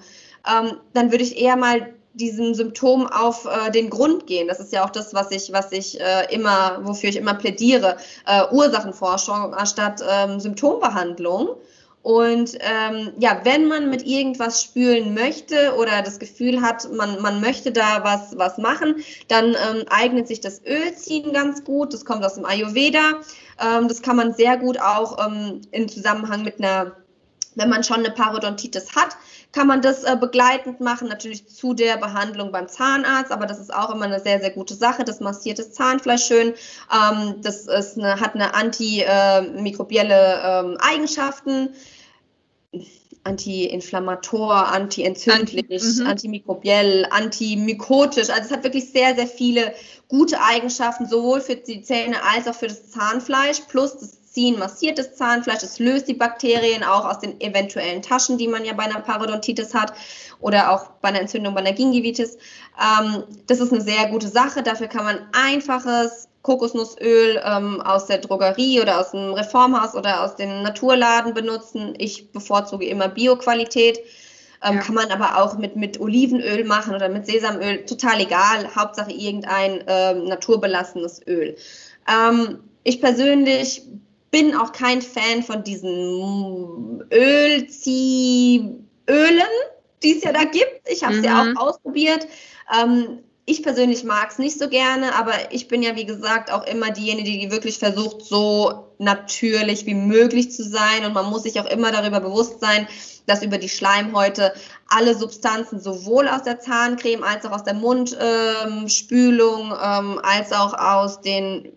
Ähm, 0.49 0.77
dann 0.93 1.11
würde 1.11 1.25
ich 1.25 1.37
eher 1.37 1.57
mal 1.57 1.96
diesem 2.17 2.55
Symptom 2.55 3.07
auf 3.07 3.47
äh, 3.47 3.71
den 3.71 3.91
Grund 3.91 4.27
gehen. 4.27 4.49
Das 4.49 4.61
ist 4.61 4.73
ja 4.73 4.85
auch 4.85 4.91
das, 4.91 5.15
was 5.15 5.31
ich, 5.31 5.53
was 5.53 5.73
ich 5.73 6.01
äh, 6.01 6.35
immer, 6.35 6.81
wofür 6.83 7.11
ich 7.11 7.17
immer 7.17 7.35
plädiere. 7.35 7.97
Äh, 8.27 8.43
Ursachenforschung 8.51 9.55
anstatt 9.55 10.03
ähm, 10.09 10.41
Symptombehandlung. 10.41 11.51
Und 12.03 12.57
ähm, 12.61 13.13
ja, 13.19 13.41
wenn 13.43 13.67
man 13.67 13.91
mit 13.91 14.07
irgendwas 14.07 14.63
spülen 14.63 15.13
möchte 15.13 15.75
oder 15.75 16.03
das 16.03 16.21
Gefühl 16.21 16.63
hat, 16.63 16.89
man, 16.93 17.21
man 17.21 17.41
möchte 17.41 17.73
da 17.73 18.05
was, 18.05 18.39
was 18.39 18.59
machen, 18.59 19.03
dann 19.27 19.47
ähm, 19.49 19.85
eignet 19.91 20.29
sich 20.29 20.41
das 20.41 20.63
Ölziehen 20.65 21.33
ganz 21.33 21.65
gut. 21.65 21.93
Das 21.93 22.05
kommt 22.05 22.25
aus 22.25 22.35
dem 22.35 22.45
Ayurveda. 22.45 23.21
Ähm, 23.61 23.89
das 23.89 24.03
kann 24.03 24.15
man 24.15 24.35
sehr 24.35 24.57
gut 24.57 24.81
auch 24.81 25.27
ähm, 25.27 25.63
im 25.73 25.89
Zusammenhang 25.89 26.45
mit 26.45 26.61
einer 26.61 26.93
wenn 27.57 27.71
man 27.71 27.83
schon 27.83 28.01
eine 28.01 28.11
Parodontitis 28.11 28.95
hat, 28.95 29.17
kann 29.57 29.67
man 29.69 29.81
das 29.81 30.05
äh, 30.05 30.19
begleitend 30.21 30.81
machen, 30.83 31.09
natürlich 31.09 31.49
zu 31.49 31.73
der 31.73 31.97
Behandlung 31.97 32.53
beim 32.53 32.69
Zahnarzt, 32.69 33.33
aber 33.33 33.47
das 33.47 33.59
ist 33.59 33.73
auch 33.73 33.89
immer 33.89 34.05
eine 34.05 34.21
sehr, 34.21 34.39
sehr 34.39 34.51
gute 34.51 34.75
Sache. 34.75 35.03
Das 35.03 35.21
massiert 35.21 35.59
das 35.59 35.73
Zahnfleisch 35.73 36.27
schön. 36.27 36.53
Ähm, 36.93 37.37
das 37.41 37.67
ist 37.67 37.97
eine, 37.97 38.21
hat 38.21 38.35
eine 38.35 38.53
antimikrobielle 38.53 40.43
ähm, 40.45 40.77
Eigenschaften. 40.79 41.71
Anti-inflammator, 43.25 44.69
anti-entzündlich, 44.69 45.65
Anti, 45.71 46.03
mhm. 46.03 46.07
antimikrobiell, 46.07 47.07
antimykotisch. 47.11 48.29
Also 48.29 48.43
es 48.43 48.51
hat 48.51 48.63
wirklich 48.63 48.93
sehr, 48.93 49.15
sehr 49.17 49.27
viele 49.27 49.73
gute 50.09 50.39
Eigenschaften, 50.43 51.07
sowohl 51.07 51.41
für 51.41 51.57
die 51.57 51.81
Zähne 51.81 52.17
als 52.23 52.47
auch 52.47 52.55
für 52.55 52.69
das 52.69 52.91
Zahnfleisch. 52.91 53.61
Plus 53.69 53.97
das 53.97 54.26
ziehen 54.37 54.59
massiertes 54.59 55.15
Zahnfleisch, 55.15 55.63
es 55.63 55.79
löst 55.79 56.09
die 56.09 56.15
Bakterien 56.15 56.85
auch 56.85 57.07
aus 57.07 57.21
den 57.21 57.41
eventuellen 57.41 58.03
Taschen, 58.03 58.37
die 58.37 58.49
man 58.49 58.67
ja 58.67 58.75
bei 58.75 58.83
einer 58.83 59.01
Parodontitis 59.01 59.73
hat 59.73 59.95
oder 60.41 60.73
auch 60.73 60.91
bei 61.01 61.09
einer 61.09 61.23
Entzündung 61.23 61.55
bei 61.55 61.61
einer 61.61 61.73
Gingivitis. 61.73 62.37
Ähm, 62.79 63.25
das 63.47 63.61
ist 63.61 63.73
eine 63.73 63.81
sehr 63.81 64.11
gute 64.11 64.29
Sache. 64.29 64.63
Dafür 64.63 64.89
kann 64.89 65.05
man 65.05 65.21
einfaches 65.33 66.29
Kokosnussöl 66.43 67.41
ähm, 67.43 67.81
aus 67.81 68.09
der 68.09 68.19
Drogerie 68.19 68.83
oder 68.83 69.01
aus 69.01 69.13
dem 69.13 69.33
Reformhaus 69.33 69.95
oder 69.95 70.23
aus 70.23 70.37
dem 70.37 70.63
Naturladen 70.63 71.33
benutzen. 71.33 71.95
Ich 71.97 72.31
bevorzuge 72.31 72.85
immer 72.85 73.09
Bioqualität. 73.09 74.01
Ähm, 74.63 74.75
ja. 74.75 74.81
Kann 74.83 74.97
man 74.97 75.11
aber 75.11 75.43
auch 75.43 75.57
mit, 75.57 75.77
mit 75.77 75.99
Olivenöl 75.99 76.65
machen 76.65 76.95
oder 76.95 77.09
mit 77.09 77.25
Sesamöl, 77.25 77.87
total 77.87 78.21
egal. 78.21 78.69
Hauptsache 78.77 79.13
irgendein 79.13 79.83
ähm, 79.87 80.25
naturbelassenes 80.25 81.27
Öl. 81.27 81.57
Ähm, 82.07 82.59
ich 82.85 83.01
persönlich 83.01 83.83
bin 84.37 84.55
auch 84.55 84.73
kein 84.73 85.01
Fan 85.01 85.43
von 85.43 85.65
diesen 85.65 87.03
Ölziehölen, 87.11 88.85
die 90.03 90.15
es 90.15 90.25
ja 90.25 90.33
da 90.33 90.45
gibt. 90.45 90.83
Ich 90.85 91.03
habe 91.03 91.15
mhm. 91.15 91.23
sie 91.23 91.31
auch 91.31 91.57
ausprobiert. 91.57 92.29
Ähm, 92.79 93.21
ich 93.47 93.63
persönlich 93.63 94.05
mag 94.05 94.31
es 94.31 94.39
nicht 94.39 94.59
so 94.59 94.69
gerne, 94.69 95.15
aber 95.15 95.33
ich 95.53 95.69
bin 95.69 95.83
ja, 95.83 95.97
wie 95.97 96.05
gesagt, 96.05 96.53
auch 96.53 96.67
immer 96.67 96.91
diejenige, 96.91 97.31
die 97.31 97.51
wirklich 97.51 97.79
versucht, 97.79 98.27
so 98.27 98.93
natürlich 98.99 99.87
wie 99.87 99.95
möglich 99.95 100.53
zu 100.53 100.65
sein. 100.65 101.07
Und 101.07 101.15
man 101.15 101.31
muss 101.31 101.45
sich 101.45 101.59
auch 101.59 101.71
immer 101.71 101.91
darüber 101.91 102.21
bewusst 102.21 102.61
sein, 102.61 102.87
dass 103.25 103.43
über 103.43 103.57
die 103.57 103.71
Schleimhäute 103.71 104.53
alle 104.89 105.15
Substanzen 105.17 105.81
sowohl 105.81 106.29
aus 106.29 106.43
der 106.43 106.61
Zahncreme 106.61 107.23
als 107.25 107.47
auch 107.47 107.53
aus 107.53 107.65
der 107.65 107.73
Mundspülung 107.73 109.71
ähm, 109.71 109.79
ähm, 109.83 110.21
als 110.23 110.53
auch 110.53 110.75
aus 110.75 111.23
den 111.23 111.73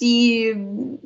Ölmundziehöhlen, 0.00 0.96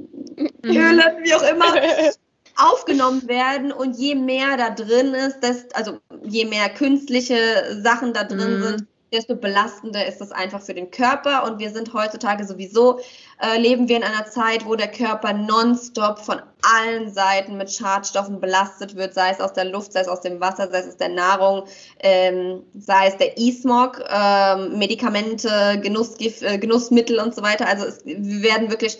mhm. 0.62 1.24
wie 1.24 1.34
auch 1.34 1.42
immer, 1.42 1.74
aufgenommen 2.56 3.26
werden 3.28 3.72
und 3.72 3.96
je 3.98 4.14
mehr 4.14 4.56
da 4.56 4.70
drin 4.70 5.14
ist, 5.14 5.40
desto, 5.40 5.74
also 5.74 5.98
je 6.24 6.44
mehr 6.44 6.68
künstliche 6.68 7.80
Sachen 7.82 8.12
da 8.12 8.24
drin 8.24 8.58
mhm. 8.58 8.62
sind, 8.62 8.86
desto 9.12 9.34
belastender 9.34 10.06
ist 10.06 10.20
das 10.20 10.30
einfach 10.32 10.60
für 10.60 10.74
den 10.74 10.90
Körper. 10.90 11.44
Und 11.44 11.58
wir 11.58 11.70
sind 11.70 11.92
heutzutage 11.92 12.46
sowieso, 12.46 13.00
äh, 13.40 13.58
leben 13.58 13.88
wir 13.88 13.96
in 13.96 14.04
einer 14.04 14.26
Zeit, 14.26 14.66
wo 14.66 14.76
der 14.76 14.90
Körper 14.90 15.32
nonstop 15.32 16.18
von 16.18 16.40
allen 16.62 17.12
Seiten 17.12 17.56
mit 17.56 17.72
Schadstoffen 17.72 18.40
belastet 18.40 18.96
wird, 18.96 19.14
sei 19.14 19.30
es 19.30 19.40
aus 19.40 19.52
der 19.52 19.64
Luft, 19.64 19.92
sei 19.92 20.00
es 20.00 20.08
aus 20.08 20.20
dem 20.20 20.40
Wasser, 20.40 20.68
sei 20.70 20.80
es 20.80 20.88
aus 20.88 20.96
der 20.96 21.08
Nahrung, 21.08 21.64
ähm, 22.00 22.62
sei 22.78 23.08
es 23.08 23.16
der 23.16 23.36
E-Smog, 23.38 24.04
ähm, 24.08 24.78
Medikamente, 24.78 25.80
Genussgif 25.82 26.42
äh, 26.42 26.58
Genussmittel 26.58 27.18
und 27.18 27.34
so 27.34 27.42
weiter. 27.42 27.66
Also 27.66 27.86
es, 27.86 28.04
wir 28.04 28.42
werden 28.42 28.70
wirklich 28.70 28.98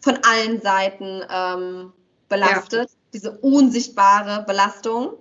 von 0.00 0.18
allen 0.22 0.60
Seiten 0.60 1.22
ähm, 1.32 1.92
belastet, 2.28 2.90
ja. 2.90 2.96
diese 3.12 3.30
unsichtbare 3.38 4.44
Belastung. 4.46 5.14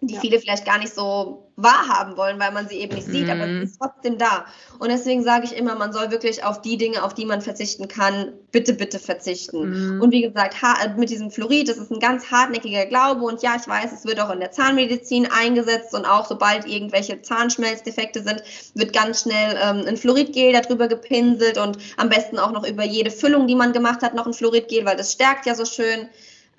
die 0.00 0.14
ja. 0.14 0.20
viele 0.20 0.40
vielleicht 0.40 0.66
gar 0.66 0.78
nicht 0.78 0.94
so 0.94 1.51
wahrhaben 1.62 2.16
wollen, 2.16 2.38
weil 2.40 2.52
man 2.52 2.68
sie 2.68 2.76
eben 2.76 2.94
nicht 2.94 3.06
sieht, 3.06 3.26
mm. 3.26 3.30
aber 3.30 3.44
sie 3.44 3.52
mhm. 3.52 3.62
ist 3.62 3.78
trotzdem 3.80 4.18
da. 4.18 4.44
Und 4.78 4.90
deswegen 4.90 5.22
sage 5.22 5.44
ich 5.44 5.56
immer, 5.56 5.74
man 5.74 5.92
soll 5.92 6.10
wirklich 6.10 6.44
auf 6.44 6.60
die 6.60 6.76
Dinge, 6.76 7.02
auf 7.02 7.14
die 7.14 7.24
man 7.24 7.40
verzichten 7.40 7.88
kann, 7.88 8.32
bitte, 8.50 8.72
bitte 8.72 8.98
verzichten. 8.98 9.98
Mm. 9.98 10.02
Und 10.02 10.10
wie 10.10 10.22
gesagt, 10.22 10.56
mit 10.96 11.10
diesem 11.10 11.30
Fluorid, 11.30 11.68
das 11.68 11.78
ist 11.78 11.90
ein 11.90 12.00
ganz 12.00 12.30
hartnäckiger 12.30 12.86
Glaube 12.86 13.22
und 13.22 13.42
ja, 13.42 13.56
ich 13.60 13.66
weiß, 13.66 13.92
es 13.92 14.04
wird 14.04 14.20
auch 14.20 14.30
in 14.30 14.40
der 14.40 14.50
Zahnmedizin 14.50 15.28
eingesetzt 15.30 15.94
und 15.94 16.04
auch 16.04 16.26
sobald 16.26 16.66
irgendwelche 16.66 17.22
Zahnschmelzdefekte 17.22 18.22
sind, 18.22 18.42
wird 18.74 18.92
ganz 18.92 19.22
schnell 19.22 19.56
ähm, 19.62 19.84
ein 19.86 19.96
Fluoridgel 19.96 20.52
darüber 20.52 20.88
gepinselt 20.88 21.58
und 21.58 21.78
am 21.96 22.08
besten 22.08 22.38
auch 22.38 22.52
noch 22.52 22.66
über 22.66 22.84
jede 22.84 23.10
Füllung, 23.10 23.46
die 23.46 23.54
man 23.54 23.72
gemacht 23.72 24.02
hat, 24.02 24.14
noch 24.14 24.26
ein 24.26 24.34
Fluoridgel, 24.34 24.84
weil 24.84 24.96
das 24.96 25.12
stärkt 25.12 25.46
ja 25.46 25.54
so 25.54 25.64
schön. 25.64 26.08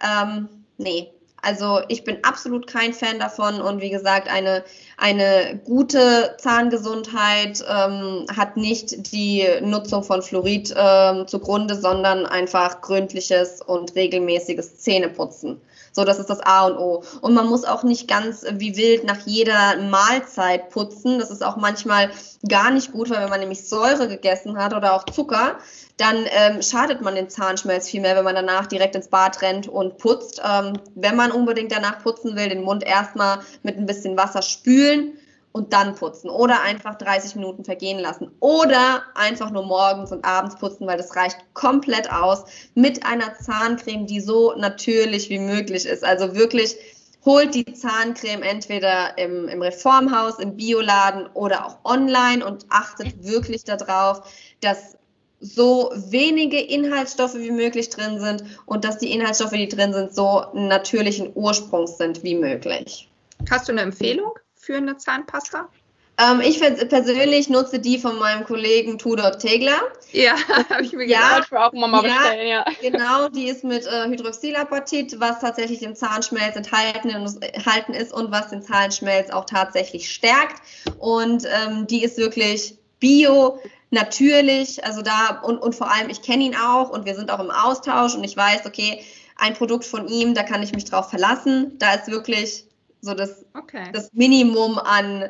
Ähm, 0.02 0.50
nee, 0.78 1.12
also 1.44 1.82
ich 1.90 2.04
bin 2.04 2.24
absolut 2.24 2.68
kein 2.68 2.94
Fan 2.94 3.20
davon 3.20 3.62
und 3.62 3.82
wie 3.82 3.90
gesagt, 3.90 4.30
eine, 4.30 4.64
eine 4.98 5.60
gute 5.66 6.36
Zahngesundheit 6.40 7.64
ähm, 7.70 8.26
hat 8.36 8.58
nicht 8.58 9.12
die 9.12 9.46
Nutzung 9.62 10.04
von 10.04 10.22
Fluorid 10.22 10.74
ähm, 10.76 11.28
zugrunde, 11.28 11.76
sondern 11.76 12.26
einfach 12.26 12.82
gründliches 12.82 13.62
und 13.62 13.94
regelmäßiges 13.96 14.80
Zähneputzen. 14.80 15.60
So, 15.94 16.04
das 16.04 16.20
ist 16.20 16.30
das 16.30 16.42
A 16.42 16.66
und 16.66 16.78
O. 16.78 17.04
Und 17.22 17.34
man 17.34 17.48
muss 17.48 17.64
auch 17.64 17.84
nicht 17.84 18.08
ganz 18.08 18.44
wie 18.52 18.76
wild 18.76 19.06
nach 19.06 19.20
jeder 19.26 19.78
Mahlzeit 19.78 20.70
putzen. 20.70 21.20
Das 21.20 21.30
ist 21.32 21.44
auch 21.44 21.56
manchmal 21.56 22.10
gar 22.48 22.72
nicht 22.72 22.92
gut, 22.92 23.10
weil 23.10 23.22
wenn 23.22 23.30
man 23.30 23.40
nämlich 23.40 23.68
Säure 23.70 24.08
gegessen 24.08 24.58
hat 24.58 24.74
oder 24.74 24.94
auch 24.94 25.06
Zucker, 25.06 25.58
dann 25.98 26.26
ähm, 26.32 26.62
schadet 26.64 27.02
man 27.02 27.16
den 27.16 27.30
Zahnschmelz 27.30 27.88
viel 27.88 28.02
mehr, 28.02 28.16
wenn 28.16 28.24
man 28.24 28.36
danach 28.36 28.66
direkt 28.66 28.96
ins 28.96 29.08
Bad 29.08 29.42
rennt 29.44 29.68
und 29.68 30.00
putzt. 30.00 30.42
Ähm, 30.44 30.74
wenn 30.96 31.16
man 31.16 31.32
unbedingt 31.32 31.72
danach 31.72 32.02
putzen 32.02 32.36
will, 32.36 32.50
den 32.50 32.64
Mund 32.64 32.84
erstmal 32.84 33.40
mit 33.62 33.78
ein 33.78 33.86
bisschen 33.86 34.18
Wasser 34.18 34.42
spülen 34.42 35.14
und 35.54 35.72
dann 35.72 35.96
putzen 35.96 36.30
oder 36.30 36.62
einfach 36.64 36.98
30 36.98 37.36
Minuten 37.36 37.64
vergehen 37.64 38.00
lassen 38.00 38.32
oder 38.40 39.04
einfach 39.16 39.52
nur 39.52 39.64
morgens 39.64 40.12
und 40.12 40.26
abends 40.26 40.58
putzen, 40.58 40.88
weil 40.88 40.98
das 40.98 41.16
reicht 41.16 41.38
komplett 41.54 42.12
aus 42.12 42.44
mit 42.74 43.06
einer 43.06 43.36
Zahncreme, 43.36 44.06
die 44.08 44.20
so 44.20 44.54
natürlich 44.58 45.30
wie 45.30 45.40
möglich 45.40 45.86
ist. 45.86 46.04
Also 46.04 46.36
wirklich 46.36 46.76
holt 47.24 47.54
die 47.54 47.72
Zahncreme 47.72 48.42
entweder 48.42 49.18
im, 49.18 49.48
im 49.48 49.62
Reformhaus, 49.62 50.40
im 50.40 50.58
Bioladen 50.58 51.28
oder 51.36 51.66
auch 51.66 51.78
online 51.86 52.46
und 52.46 52.66
achtet 52.70 53.24
wirklich 53.24 53.64
darauf, 53.64 54.28
dass 54.60 54.98
so 55.40 55.92
wenige 55.96 56.60
Inhaltsstoffe 56.60 57.36
wie 57.36 57.52
möglich 57.52 57.90
drin 57.90 58.20
sind 58.20 58.44
und 58.66 58.86
dass 58.86 58.98
die 58.98 59.12
Inhaltsstoffe, 59.12 59.52
die 59.52 59.68
drin 59.68 59.94
sind, 59.94 60.16
so 60.16 60.46
natürlichen 60.54 61.32
Ursprungs 61.36 61.98
sind 61.98 62.24
wie 62.24 62.36
möglich. 62.36 63.10
Hast 63.50 63.68
du 63.68 63.74
eine 63.74 63.82
Empfehlung 63.82 64.32
für 64.64 64.78
eine 64.78 64.98
Zahnpasta? 64.98 65.70
Ähm, 66.18 66.42
ich 66.42 66.60
persönlich 66.90 67.50
nutze 67.50 67.80
die 67.80 67.98
von 67.98 68.20
meinem 68.20 68.44
Kollegen 68.44 69.00
Tudor 69.00 69.38
Tegler. 69.40 69.82
Ja, 70.12 70.36
habe 70.70 70.84
ich 70.84 70.94
mir 70.94 71.06
ja, 71.06 71.40
gedacht, 71.40 71.54
auch 71.54 71.74
mal 71.74 71.92
ja, 71.92 72.02
bestellen, 72.02 72.48
ja. 72.48 72.66
Genau, 72.82 73.30
die 73.30 73.48
ist 73.48 73.64
mit 73.64 73.86
äh, 73.88 74.08
Hydroxylapatit, 74.08 75.20
was 75.20 75.40
tatsächlich 75.40 75.80
den 75.80 75.96
Zahnschmelz 75.96 76.56
enthalten, 76.56 77.10
enthalten 77.10 77.94
ist 77.94 78.14
und 78.14 78.32
was 78.32 78.50
den 78.50 78.62
Zahnschmelz 78.62 79.32
auch 79.32 79.46
tatsächlich 79.46 80.12
stärkt. 80.12 80.62
Und 81.00 81.46
ähm, 81.46 81.88
die 81.88 82.04
ist 82.04 82.18
wirklich 82.18 82.78
bio, 83.00 83.60
natürlich, 83.90 84.86
also 84.86 85.02
da 85.02 85.42
und, 85.44 85.58
und 85.58 85.76
vor 85.76 85.92
allem, 85.92 86.10
ich 86.10 86.22
kenne 86.22 86.44
ihn 86.44 86.56
auch 86.56 86.92
und 86.92 87.06
wir 87.06 87.16
sind 87.16 87.32
auch 87.32 87.40
im 87.40 87.52
Austausch 87.52 88.16
und 88.16 88.24
ich 88.24 88.38
weiß, 88.38 88.66
okay, 88.68 89.04
ein 89.36 89.56
Produkt 89.56 89.84
von 89.84 90.08
ihm, 90.08 90.36
da 90.36 90.44
kann 90.44 90.62
ich 90.62 90.74
mich 90.74 90.86
drauf 90.86 91.10
verlassen. 91.10 91.78
Da 91.80 91.94
ist 91.96 92.08
wirklich 92.08 92.66
so 93.04 93.14
das, 93.14 93.46
okay. 93.54 93.90
das 93.92 94.12
Minimum 94.14 94.80
an 94.80 95.30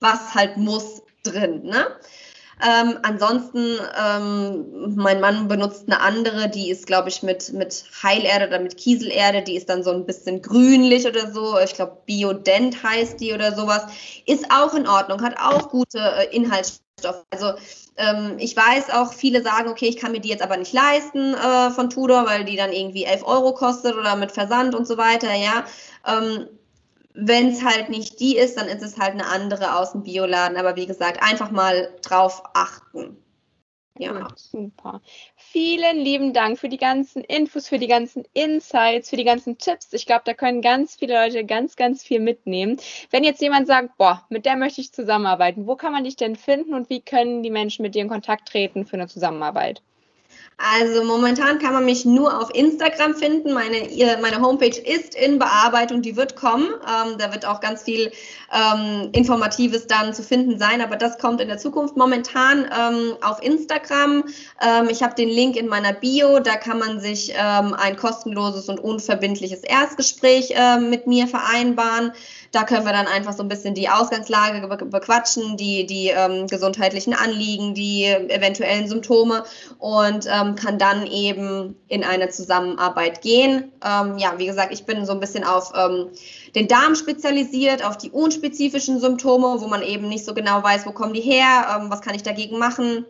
was 0.00 0.34
halt 0.34 0.56
muss 0.56 1.02
drin. 1.22 1.62
Ne? 1.62 1.86
Ähm, 2.62 2.98
ansonsten, 3.02 3.78
ähm, 4.00 4.94
mein 4.96 5.20
Mann 5.20 5.48
benutzt 5.48 5.84
eine 5.86 6.00
andere, 6.00 6.48
die 6.48 6.70
ist, 6.70 6.86
glaube 6.86 7.08
ich, 7.08 7.22
mit, 7.22 7.52
mit 7.52 7.84
Heilerde 8.02 8.48
oder 8.48 8.60
mit 8.60 8.76
Kieselerde, 8.76 9.42
die 9.42 9.56
ist 9.56 9.68
dann 9.68 9.82
so 9.82 9.90
ein 9.90 10.06
bisschen 10.06 10.42
grünlich 10.42 11.06
oder 11.06 11.32
so. 11.32 11.58
Ich 11.58 11.74
glaube, 11.74 11.98
Biodent 12.06 12.82
heißt 12.82 13.20
die 13.20 13.32
oder 13.32 13.54
sowas. 13.54 13.86
Ist 14.26 14.46
auch 14.50 14.74
in 14.74 14.86
Ordnung, 14.86 15.22
hat 15.22 15.36
auch 15.38 15.70
gute 15.70 15.98
äh, 15.98 16.34
Inhaltsstoffe. 16.34 17.24
Also 17.30 17.52
ähm, 17.96 18.36
ich 18.38 18.56
weiß 18.56 18.90
auch, 18.90 19.12
viele 19.12 19.42
sagen, 19.42 19.68
okay, 19.68 19.86
ich 19.86 19.96
kann 19.96 20.12
mir 20.12 20.20
die 20.20 20.28
jetzt 20.28 20.42
aber 20.42 20.56
nicht 20.56 20.72
leisten 20.72 21.34
äh, 21.34 21.70
von 21.70 21.90
Tudor, 21.90 22.26
weil 22.26 22.44
die 22.44 22.56
dann 22.56 22.72
irgendwie 22.72 23.04
11 23.04 23.24
Euro 23.24 23.54
kostet 23.54 23.96
oder 23.96 24.16
mit 24.16 24.32
Versand 24.32 24.74
und 24.74 24.86
so 24.86 24.96
weiter, 24.96 25.32
ja. 25.34 25.64
Wenn 27.14 27.48
es 27.48 27.64
halt 27.64 27.90
nicht 27.90 28.20
die 28.20 28.36
ist, 28.36 28.58
dann 28.58 28.68
ist 28.68 28.82
es 28.82 28.98
halt 28.98 29.12
eine 29.12 29.26
andere 29.26 29.76
aus 29.76 29.92
dem 29.92 30.02
Bioladen. 30.02 30.56
Aber 30.56 30.76
wie 30.76 30.86
gesagt, 30.86 31.22
einfach 31.22 31.50
mal 31.50 31.94
drauf 32.02 32.42
achten. 32.54 33.16
Ja. 33.96 34.28
super. 34.34 35.00
Vielen 35.36 35.98
lieben 35.98 36.32
Dank 36.32 36.58
für 36.58 36.68
die 36.68 36.78
ganzen 36.78 37.22
Infos, 37.22 37.68
für 37.68 37.78
die 37.78 37.86
ganzen 37.86 38.24
Insights, 38.32 39.08
für 39.08 39.16
die 39.16 39.22
ganzen 39.24 39.56
Tipps. 39.56 39.92
Ich 39.92 40.04
glaube, 40.04 40.22
da 40.24 40.34
können 40.34 40.62
ganz 40.62 40.96
viele 40.96 41.14
Leute 41.14 41.44
ganz, 41.44 41.76
ganz 41.76 42.02
viel 42.02 42.18
mitnehmen. 42.18 42.76
Wenn 43.10 43.22
jetzt 43.22 43.40
jemand 43.40 43.68
sagt, 43.68 43.96
boah, 43.96 44.26
mit 44.30 44.46
der 44.46 44.56
möchte 44.56 44.80
ich 44.80 44.92
zusammenarbeiten, 44.92 45.68
wo 45.68 45.76
kann 45.76 45.92
man 45.92 46.02
dich 46.02 46.16
denn 46.16 46.34
finden 46.34 46.74
und 46.74 46.90
wie 46.90 47.02
können 47.02 47.44
die 47.44 47.50
Menschen 47.50 47.82
mit 47.82 47.94
dir 47.94 48.02
in 48.02 48.08
Kontakt 48.08 48.48
treten 48.48 48.84
für 48.84 48.94
eine 48.94 49.06
Zusammenarbeit? 49.06 49.80
Also 50.56 51.02
momentan 51.02 51.58
kann 51.58 51.72
man 51.72 51.84
mich 51.84 52.04
nur 52.04 52.40
auf 52.40 52.54
Instagram 52.54 53.14
finden. 53.14 53.52
Meine, 53.52 53.88
meine 54.22 54.40
Homepage 54.40 54.78
ist 54.78 55.14
in 55.16 55.38
Bearbeitung, 55.40 56.00
die 56.00 56.16
wird 56.16 56.36
kommen. 56.36 56.66
Ähm, 56.66 57.18
da 57.18 57.32
wird 57.32 57.44
auch 57.44 57.60
ganz 57.60 57.82
viel 57.82 58.12
ähm, 58.52 59.10
Informatives 59.12 59.88
dann 59.88 60.14
zu 60.14 60.22
finden 60.22 60.58
sein, 60.58 60.80
aber 60.80 60.96
das 60.96 61.18
kommt 61.18 61.40
in 61.40 61.48
der 61.48 61.58
Zukunft. 61.58 61.96
Momentan 61.96 62.66
ähm, 62.66 63.16
auf 63.20 63.42
Instagram. 63.42 64.24
Ähm, 64.64 64.88
ich 64.88 65.02
habe 65.02 65.14
den 65.16 65.28
Link 65.28 65.56
in 65.56 65.66
meiner 65.66 65.92
Bio, 65.92 66.38
da 66.38 66.56
kann 66.56 66.78
man 66.78 67.00
sich 67.00 67.32
ähm, 67.32 67.74
ein 67.74 67.96
kostenloses 67.96 68.68
und 68.68 68.78
unverbindliches 68.78 69.64
Erstgespräch 69.64 70.52
äh, 70.52 70.78
mit 70.78 71.08
mir 71.08 71.26
vereinbaren. 71.26 72.12
Da 72.52 72.62
können 72.62 72.86
wir 72.86 72.92
dann 72.92 73.08
einfach 73.08 73.32
so 73.32 73.42
ein 73.42 73.48
bisschen 73.48 73.74
die 73.74 73.88
Ausgangslage 73.88 74.64
bequatschen, 74.68 75.56
die, 75.56 75.86
die 75.86 76.10
ähm, 76.10 76.46
gesundheitlichen 76.46 77.12
Anliegen, 77.12 77.74
die 77.74 78.04
eventuellen 78.04 78.86
Symptome 78.86 79.42
und 79.78 80.28
ähm, 80.44 80.54
kann 80.54 80.78
dann 80.78 81.06
eben 81.06 81.76
in 81.88 82.04
eine 82.04 82.28
Zusammenarbeit 82.28 83.22
gehen. 83.22 83.72
Ähm, 83.84 84.18
ja, 84.18 84.34
wie 84.38 84.46
gesagt, 84.46 84.72
ich 84.72 84.84
bin 84.84 85.06
so 85.06 85.12
ein 85.12 85.20
bisschen 85.20 85.44
auf 85.44 85.72
ähm, 85.76 86.08
den 86.54 86.68
Darm 86.68 86.94
spezialisiert, 86.94 87.84
auf 87.84 87.96
die 87.96 88.10
unspezifischen 88.10 89.00
Symptome, 89.00 89.60
wo 89.60 89.66
man 89.66 89.82
eben 89.82 90.08
nicht 90.08 90.24
so 90.24 90.34
genau 90.34 90.62
weiß, 90.62 90.86
wo 90.86 90.92
kommen 90.92 91.14
die 91.14 91.20
her, 91.20 91.78
ähm, 91.78 91.90
was 91.90 92.00
kann 92.00 92.14
ich 92.14 92.22
dagegen 92.22 92.58
machen. 92.58 93.06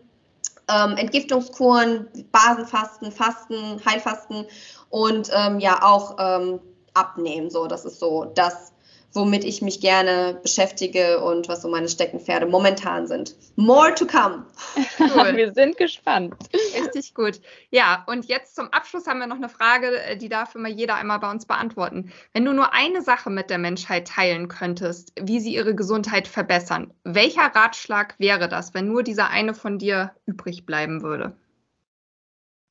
Ähm, 0.68 0.96
Entgiftungskuren, 0.96 2.08
Basenfasten, 2.32 3.12
Fasten, 3.12 3.80
Heilfasten 3.84 4.46
und 4.88 5.30
ähm, 5.34 5.60
ja 5.60 5.82
auch 5.82 6.16
abnehmen. 6.94 7.50
So, 7.50 7.66
das 7.66 7.84
ist 7.84 7.98
so 7.98 8.24
das, 8.34 8.72
womit 9.14 9.44
ich 9.44 9.62
mich 9.62 9.80
gerne 9.80 10.38
beschäftige 10.42 11.22
und 11.22 11.48
was 11.48 11.62
so 11.62 11.68
meine 11.68 11.88
Steckenpferde 11.88 12.46
momentan 12.46 13.06
sind. 13.06 13.34
More 13.56 13.94
to 13.94 14.06
come. 14.06 14.46
Cool. 14.98 15.36
wir 15.36 15.52
sind 15.52 15.76
gespannt. 15.76 16.34
Richtig 16.52 17.14
gut. 17.14 17.40
Ja, 17.70 18.04
und 18.06 18.26
jetzt 18.26 18.56
zum 18.56 18.72
Abschluss 18.72 19.06
haben 19.06 19.20
wir 19.20 19.26
noch 19.26 19.36
eine 19.36 19.48
Frage, 19.48 20.00
äh, 20.02 20.16
die 20.16 20.28
darf 20.28 20.54
immer 20.54 20.68
jeder 20.68 20.96
einmal 20.96 21.20
bei 21.20 21.30
uns 21.30 21.46
beantworten. 21.46 22.12
Wenn 22.32 22.44
du 22.44 22.52
nur 22.52 22.72
eine 22.72 23.02
Sache 23.02 23.30
mit 23.30 23.50
der 23.50 23.58
Menschheit 23.58 24.08
teilen 24.08 24.48
könntest, 24.48 25.12
wie 25.20 25.40
sie 25.40 25.54
ihre 25.54 25.74
Gesundheit 25.74 26.26
verbessern, 26.26 26.92
welcher 27.04 27.54
Ratschlag 27.54 28.14
wäre 28.18 28.48
das, 28.48 28.74
wenn 28.74 28.88
nur 28.88 29.02
dieser 29.02 29.30
eine 29.30 29.54
von 29.54 29.78
dir 29.78 30.12
übrig 30.26 30.66
bleiben 30.66 31.02
würde? 31.02 31.36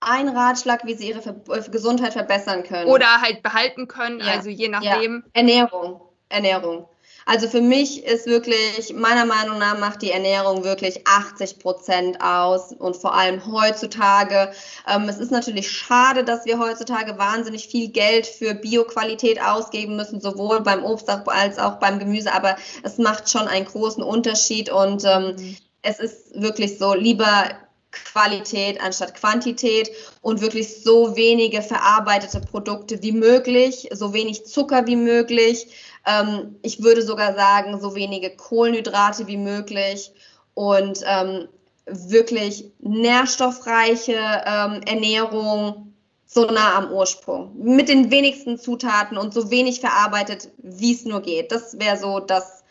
ein 0.06 0.28
Ratschlag, 0.28 0.86
wie 0.86 0.96
sie 0.96 1.08
ihre 1.08 1.22
Ver 1.22 1.34
Gesundheit 1.72 2.12
verbessern 2.12 2.64
können. 2.64 2.89
Oder 2.89 3.22
halt 3.22 3.41
behalten 3.41 3.88
können, 3.88 4.20
ja. 4.20 4.34
also 4.34 4.50
je 4.50 4.68
nachdem. 4.68 5.24
Ja. 5.26 5.32
Ernährung. 5.34 6.02
Ernährung. 6.34 6.88
Also 7.26 7.48
für 7.48 7.62
mich 7.62 8.04
ist 8.04 8.26
wirklich, 8.26 8.94
meiner 8.94 9.26
Meinung 9.26 9.58
nach 9.58 9.80
macht 9.80 10.02
die 10.02 10.12
Ernährung 10.12 10.64
wirklich 10.66 11.08
80 11.08 11.60
Prozent 11.60 12.22
aus 12.22 12.74
und 12.74 12.98
vor 12.98 13.16
allem 13.16 13.46
heutzutage. 13.50 14.52
Ähm, 14.88 15.08
es 15.08 15.20
ist 15.20 15.32
natürlich 15.32 15.72
schade, 15.72 16.26
dass 16.26 16.46
wir 16.46 16.60
heutzutage 16.60 17.18
wahnsinnig 17.18 17.68
viel 17.68 17.90
Geld 17.90 18.28
für 18.28 18.54
Bioqualität 18.54 19.42
ausgeben 19.42 19.96
müssen, 19.96 20.20
sowohl 20.20 20.62
beim 20.62 20.84
Obst 20.84 21.10
als 21.10 21.60
auch 21.60 21.76
beim 21.76 22.00
Gemüse, 22.00 22.34
aber 22.34 22.58
es 22.84 22.98
macht 22.98 23.30
schon 23.30 23.48
einen 23.48 23.66
großen 23.66 24.04
Unterschied 24.04 24.70
und 24.70 25.06
ähm, 25.06 25.36
mhm. 25.38 25.58
es 25.82 26.00
ist 26.00 26.42
wirklich 26.42 26.78
so, 26.78 26.94
lieber 26.94 27.46
Qualität 27.94 28.82
anstatt 28.82 29.16
Quantität 29.16 29.92
und 30.22 30.42
wirklich 30.42 30.82
so 30.82 31.16
wenige 31.16 31.62
verarbeitete 31.62 32.42
Produkte 32.42 33.02
wie 33.04 33.12
möglich, 33.12 33.90
so 33.92 34.14
wenig 34.14 34.46
Zucker 34.46 34.88
wie 34.88 34.96
möglich. 34.96 35.68
Ähm, 36.06 36.56
ich 36.62 36.84
würde 36.84 37.01
sogar 37.01 37.34
sagen, 37.36 37.80
so 37.80 37.95
wenige 37.95 38.30
Kohlenhydrate 38.32 39.28
wie 39.28 39.38
möglich 39.38 40.12
und 40.54 40.99
ähm, 41.06 41.47
wirklich 41.86 42.72
nährstoffreiche 42.80 44.14
ähm, 44.14 44.82
Ernährung 44.86 45.93
so 46.26 46.45
nah 46.45 46.78
am 46.78 46.91
Ursprung. 46.91 47.51
Mit 47.58 47.89
den 47.89 48.10
wenigsten 48.10 48.58
Zutaten 48.58 49.18
und 49.18 49.34
so 49.34 49.51
wenig 49.51 49.80
verarbeitet, 49.80 50.49
wie 50.58 50.93
es 50.93 51.06
nur 51.06 51.22
geht. 51.22 51.51
Das 51.51 51.80
wäre 51.80 51.97
so 51.97 52.20
das, 52.20 52.64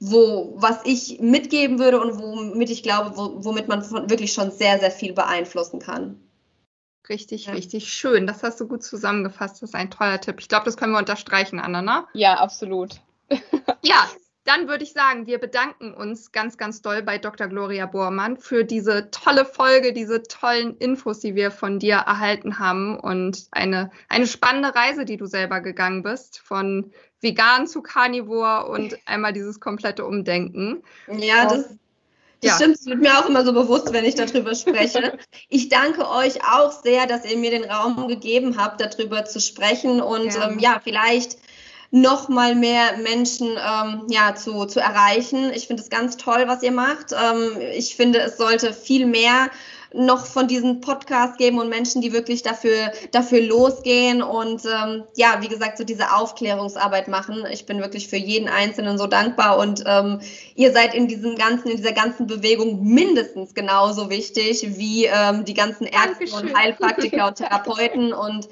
wo, 0.00 0.54
was 0.56 0.78
ich 0.84 1.20
mitgeben 1.20 1.78
würde 1.78 2.00
und 2.00 2.18
womit 2.18 2.70
ich 2.70 2.82
glaube, 2.82 3.16
wo, 3.16 3.44
womit 3.44 3.68
man 3.68 3.88
wirklich 4.08 4.32
schon 4.32 4.50
sehr, 4.50 4.78
sehr 4.78 4.90
viel 4.90 5.12
beeinflussen 5.12 5.78
kann. 5.78 6.20
Richtig, 7.08 7.46
ja. 7.46 7.52
richtig 7.52 7.92
schön. 7.92 8.26
Das 8.26 8.42
hast 8.42 8.60
du 8.60 8.68
gut 8.68 8.82
zusammengefasst. 8.82 9.62
Das 9.62 9.70
ist 9.70 9.74
ein 9.74 9.90
toller 9.90 10.20
Tipp. 10.20 10.36
Ich 10.40 10.48
glaube, 10.48 10.64
das 10.64 10.76
können 10.76 10.92
wir 10.92 10.98
unterstreichen, 10.98 11.60
Anna, 11.60 11.82
ne? 11.82 12.06
Ja, 12.12 12.34
absolut. 12.34 13.00
ja, 13.82 14.08
dann 14.46 14.68
würde 14.68 14.84
ich 14.84 14.92
sagen, 14.92 15.26
wir 15.26 15.38
bedanken 15.38 15.92
uns 15.92 16.30
ganz, 16.30 16.56
ganz 16.56 16.80
doll 16.80 17.02
bei 17.02 17.18
Dr. 17.18 17.48
Gloria 17.48 17.86
Bormann 17.86 18.36
für 18.36 18.64
diese 18.64 19.10
tolle 19.10 19.44
Folge, 19.44 19.92
diese 19.92 20.22
tollen 20.22 20.76
Infos, 20.76 21.20
die 21.20 21.34
wir 21.34 21.50
von 21.50 21.80
dir 21.80 21.96
erhalten 21.96 22.58
haben 22.58 22.98
und 22.98 23.48
eine, 23.50 23.90
eine 24.08 24.26
spannende 24.26 24.74
Reise, 24.74 25.04
die 25.04 25.16
du 25.16 25.26
selber 25.26 25.60
gegangen 25.60 26.02
bist, 26.02 26.38
von 26.38 26.92
vegan 27.20 27.66
zu 27.66 27.82
Carnivore 27.82 28.66
und 28.68 28.96
einmal 29.04 29.32
dieses 29.32 29.58
komplette 29.58 30.04
Umdenken. 30.04 30.84
Ja, 31.08 31.46
das, 31.46 31.76
das 32.42 32.50
ja. 32.50 32.56
stimmt, 32.56 32.76
es 32.76 32.86
wird 32.86 33.00
mir 33.00 33.18
auch 33.18 33.28
immer 33.28 33.44
so 33.44 33.52
bewusst, 33.52 33.92
wenn 33.92 34.04
ich 34.04 34.14
darüber 34.14 34.54
spreche. 34.54 35.18
Ich 35.48 35.68
danke 35.68 36.08
euch 36.10 36.42
auch 36.44 36.72
sehr, 36.82 37.06
dass 37.06 37.24
ihr 37.24 37.38
mir 37.38 37.50
den 37.50 37.64
Raum 37.64 38.08
gegeben 38.08 38.56
habt, 38.58 38.80
darüber 38.80 39.24
zu 39.24 39.40
sprechen 39.40 40.00
und 40.00 40.34
ja, 40.34 40.48
ähm, 40.48 40.58
ja 40.58 40.80
vielleicht 40.82 41.38
noch 41.90 42.28
mal 42.28 42.54
mehr 42.54 42.96
Menschen 42.98 43.48
ähm, 43.48 44.06
ja, 44.08 44.34
zu, 44.34 44.66
zu 44.66 44.80
erreichen. 44.80 45.52
Ich 45.54 45.66
finde 45.66 45.82
es 45.82 45.88
ganz 45.88 46.16
toll, 46.16 46.44
was 46.46 46.62
ihr 46.62 46.72
macht. 46.72 47.12
Ähm, 47.12 47.60
ich 47.72 47.94
finde, 47.94 48.20
es 48.20 48.36
sollte 48.36 48.72
viel 48.72 49.06
mehr 49.06 49.50
noch 49.94 50.26
von 50.26 50.48
diesen 50.48 50.80
Podcasts 50.80 51.36
geben 51.36 51.58
und 51.58 51.68
Menschen, 51.68 52.02
die 52.02 52.12
wirklich 52.12 52.42
dafür, 52.42 52.92
dafür 53.12 53.40
losgehen 53.40 54.22
und 54.22 54.62
ähm, 54.64 55.04
ja, 55.16 55.38
wie 55.40 55.48
gesagt, 55.48 55.78
so 55.78 55.84
diese 55.84 56.12
Aufklärungsarbeit 56.12 57.08
machen. 57.08 57.44
Ich 57.50 57.66
bin 57.66 57.80
wirklich 57.80 58.08
für 58.08 58.16
jeden 58.16 58.48
Einzelnen 58.48 58.98
so 58.98 59.06
dankbar 59.06 59.58
und 59.58 59.84
ähm, 59.86 60.20
ihr 60.54 60.72
seid 60.72 60.94
in 60.94 61.08
diesem 61.08 61.36
ganzen, 61.36 61.68
in 61.68 61.76
dieser 61.76 61.92
ganzen 61.92 62.26
Bewegung 62.26 62.84
mindestens 62.84 63.54
genauso 63.54 64.10
wichtig 64.10 64.76
wie 64.76 65.06
ähm, 65.06 65.44
die 65.44 65.54
ganzen 65.54 65.84
Ärzte 65.84 66.26
Dankeschön. 66.26 66.48
und 66.48 66.56
Heilpraktiker 66.56 67.28
und 67.28 67.36
Therapeuten 67.36 68.12
und 68.12 68.48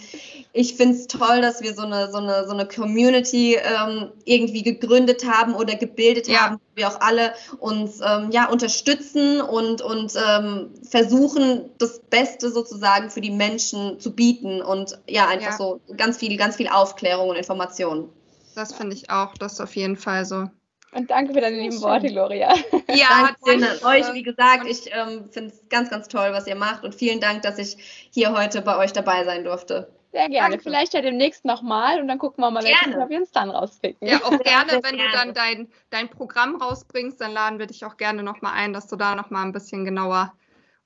ich 0.56 0.76
finde 0.76 0.96
es 0.96 1.08
toll, 1.08 1.40
dass 1.40 1.62
wir 1.62 1.74
so 1.74 1.82
eine, 1.82 2.10
so 2.12 2.18
eine, 2.18 2.46
so 2.46 2.52
eine 2.52 2.66
Community 2.66 3.56
ähm, 3.56 4.12
irgendwie 4.24 4.62
gegründet 4.62 5.26
haben 5.26 5.54
oder 5.54 5.74
gebildet 5.74 6.28
ja. 6.28 6.42
haben, 6.42 6.60
wir 6.76 6.88
auch 6.88 7.00
alle 7.00 7.34
uns 7.58 8.00
ähm, 8.00 8.30
ja, 8.30 8.48
unterstützen 8.48 9.40
und, 9.40 9.82
und 9.82 10.14
ähm, 10.14 10.70
versuchen, 10.88 11.70
das 11.78 11.98
Beste 11.98 12.50
sozusagen 12.50 13.10
für 13.10 13.20
die 13.20 13.32
Menschen 13.32 13.98
zu 13.98 14.14
bieten 14.14 14.62
und 14.62 14.96
ja, 15.08 15.26
einfach 15.26 15.50
ja. 15.50 15.56
so 15.56 15.80
ganz 15.96 16.18
viel, 16.18 16.36
ganz 16.36 16.54
viel 16.54 16.68
Aufklärung 16.68 17.30
und 17.30 17.36
Informationen. 17.36 18.08
Das 18.54 18.72
finde 18.72 18.94
ich 18.94 19.10
auch, 19.10 19.34
das 19.34 19.54
ist 19.54 19.60
auf 19.60 19.74
jeden 19.74 19.96
Fall 19.96 20.24
so. 20.24 20.46
Und 20.92 21.10
danke 21.10 21.34
für 21.34 21.40
deine 21.40 21.56
lieben 21.58 21.82
Worte, 21.82 22.06
Gloria. 22.06 22.54
Ja, 22.94 23.34
danke 23.44 23.66
an 23.66 23.84
euch. 23.84 24.14
Wie 24.14 24.22
gesagt, 24.22 24.68
ich 24.68 24.88
ähm, 24.92 25.28
finde 25.32 25.52
es 25.52 25.68
ganz, 25.68 25.90
ganz 25.90 26.06
toll, 26.06 26.28
was 26.30 26.46
ihr 26.46 26.54
macht. 26.54 26.84
Und 26.84 26.94
vielen 26.94 27.18
Dank, 27.18 27.42
dass 27.42 27.58
ich 27.58 28.08
hier 28.12 28.32
heute 28.32 28.62
bei 28.62 28.78
euch 28.78 28.92
dabei 28.92 29.24
sein 29.24 29.42
durfte. 29.42 29.88
Sehr 30.14 30.28
gerne. 30.28 30.50
Danke. 30.50 30.62
Vielleicht 30.62 30.94
ja 30.94 31.00
demnächst 31.00 31.44
nochmal 31.44 32.00
und 32.00 32.06
dann 32.06 32.20
gucken 32.20 32.44
wir 32.44 32.48
mal, 32.52 32.62
welches 32.62 33.10
wir 33.10 33.18
uns 33.18 33.32
dann 33.32 33.50
rauspicken. 33.50 34.06
Ja, 34.06 34.18
auch 34.18 34.38
gerne, 34.38 34.80
wenn 34.80 34.96
gerne. 34.96 35.10
du 35.10 35.10
dann 35.10 35.34
dein, 35.34 35.68
dein 35.90 36.08
Programm 36.08 36.54
rausbringst, 36.54 37.20
dann 37.20 37.32
laden 37.32 37.58
wir 37.58 37.66
dich 37.66 37.84
auch 37.84 37.96
gerne 37.96 38.22
nochmal 38.22 38.52
ein, 38.54 38.72
dass 38.72 38.86
du 38.86 38.94
da 38.94 39.16
nochmal 39.16 39.44
ein 39.44 39.50
bisschen 39.50 39.84
genauer 39.84 40.32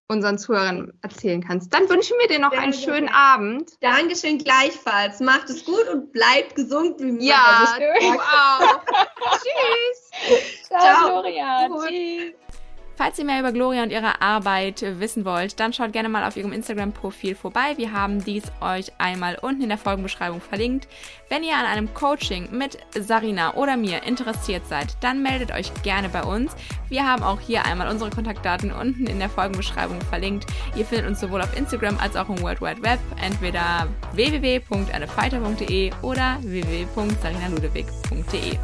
unseren 0.07 0.39
Zuhörern 0.39 0.95
erzählen 1.03 1.45
kannst. 1.47 1.75
Dann 1.75 1.91
wünschen 1.91 2.17
wir 2.19 2.29
dir 2.29 2.39
noch 2.39 2.53
sehr, 2.53 2.61
einen 2.61 2.73
schönen 2.73 3.11
Abend. 3.11 3.73
Dankeschön 3.83 4.39
gleichfalls. 4.39 5.21
Macht 5.21 5.51
es 5.51 5.63
gut 5.67 5.87
und 5.93 6.11
bleibt 6.11 6.55
gesund 6.55 6.99
wie 6.99 7.13
mir. 7.13 7.29
Ja, 7.29 7.77
du 7.77 8.19
auch. 8.19 8.83
Tschüss. 9.43 10.67
Ciao, 10.69 10.81
Ciao. 10.81 11.21
Gloria. 11.21 11.69
Tschüss. 11.87 12.33
Falls 12.99 13.17
ihr 13.17 13.25
mehr 13.25 13.39
über 13.39 13.53
Gloria 13.53 13.85
und 13.85 13.93
ihre 13.93 14.21
Arbeit 14.21 14.85
wissen 14.99 15.25
wollt, 15.25 15.61
dann 15.61 15.73
schaut 15.73 15.93
gerne 15.93 16.09
mal 16.09 16.25
auf 16.25 16.37
ihrem 16.37 16.53
Instagram-Profil 16.53 17.37
vorbei. 17.37 17.75
Wir 17.77 17.93
haben 17.93 18.25
dies 18.25 18.43
euch 18.61 18.91
einmal 18.99 19.39
unten 19.41 19.63
in 19.63 19.69
der 19.69 19.79
Folgenbeschreibung 19.79 20.41
verlinkt. 20.41 20.89
Wenn 21.29 21.45
ihr 21.45 21.55
an 21.55 21.65
einem 21.65 21.95
Coaching 21.95 22.49
mit 22.51 22.77
Sarina 22.99 23.55
oder 23.55 23.77
mir 23.77 24.03
interessiert 24.03 24.67
seid, 24.67 24.97
dann 25.01 25.23
meldet 25.23 25.53
euch 25.53 25.73
gerne 25.85 26.09
bei 26.09 26.25
uns. 26.25 26.57
Wir 26.89 27.07
haben 27.07 27.23
auch 27.23 27.39
hier 27.39 27.65
einmal 27.67 27.87
unsere 27.87 28.11
Kontaktdaten 28.11 28.73
unten 28.73 29.07
in 29.07 29.21
der 29.21 29.31
Folgenbeschreibung 29.31 30.01
verlinkt. 30.01 30.47
Ihr 30.75 30.85
findet 30.85 31.07
uns 31.07 31.21
sowohl 31.21 31.43
auf 31.43 31.57
Instagram 31.57 31.99
als 31.99 32.17
auch 32.17 32.29
im 32.29 32.43
World 32.43 32.61
Wide 32.61 32.83
Web, 32.83 32.99
entweder 33.23 33.87
www.annefighter.de 34.15 35.93
oder 36.03 36.39
www.sarinaludewig.de. 36.43 38.59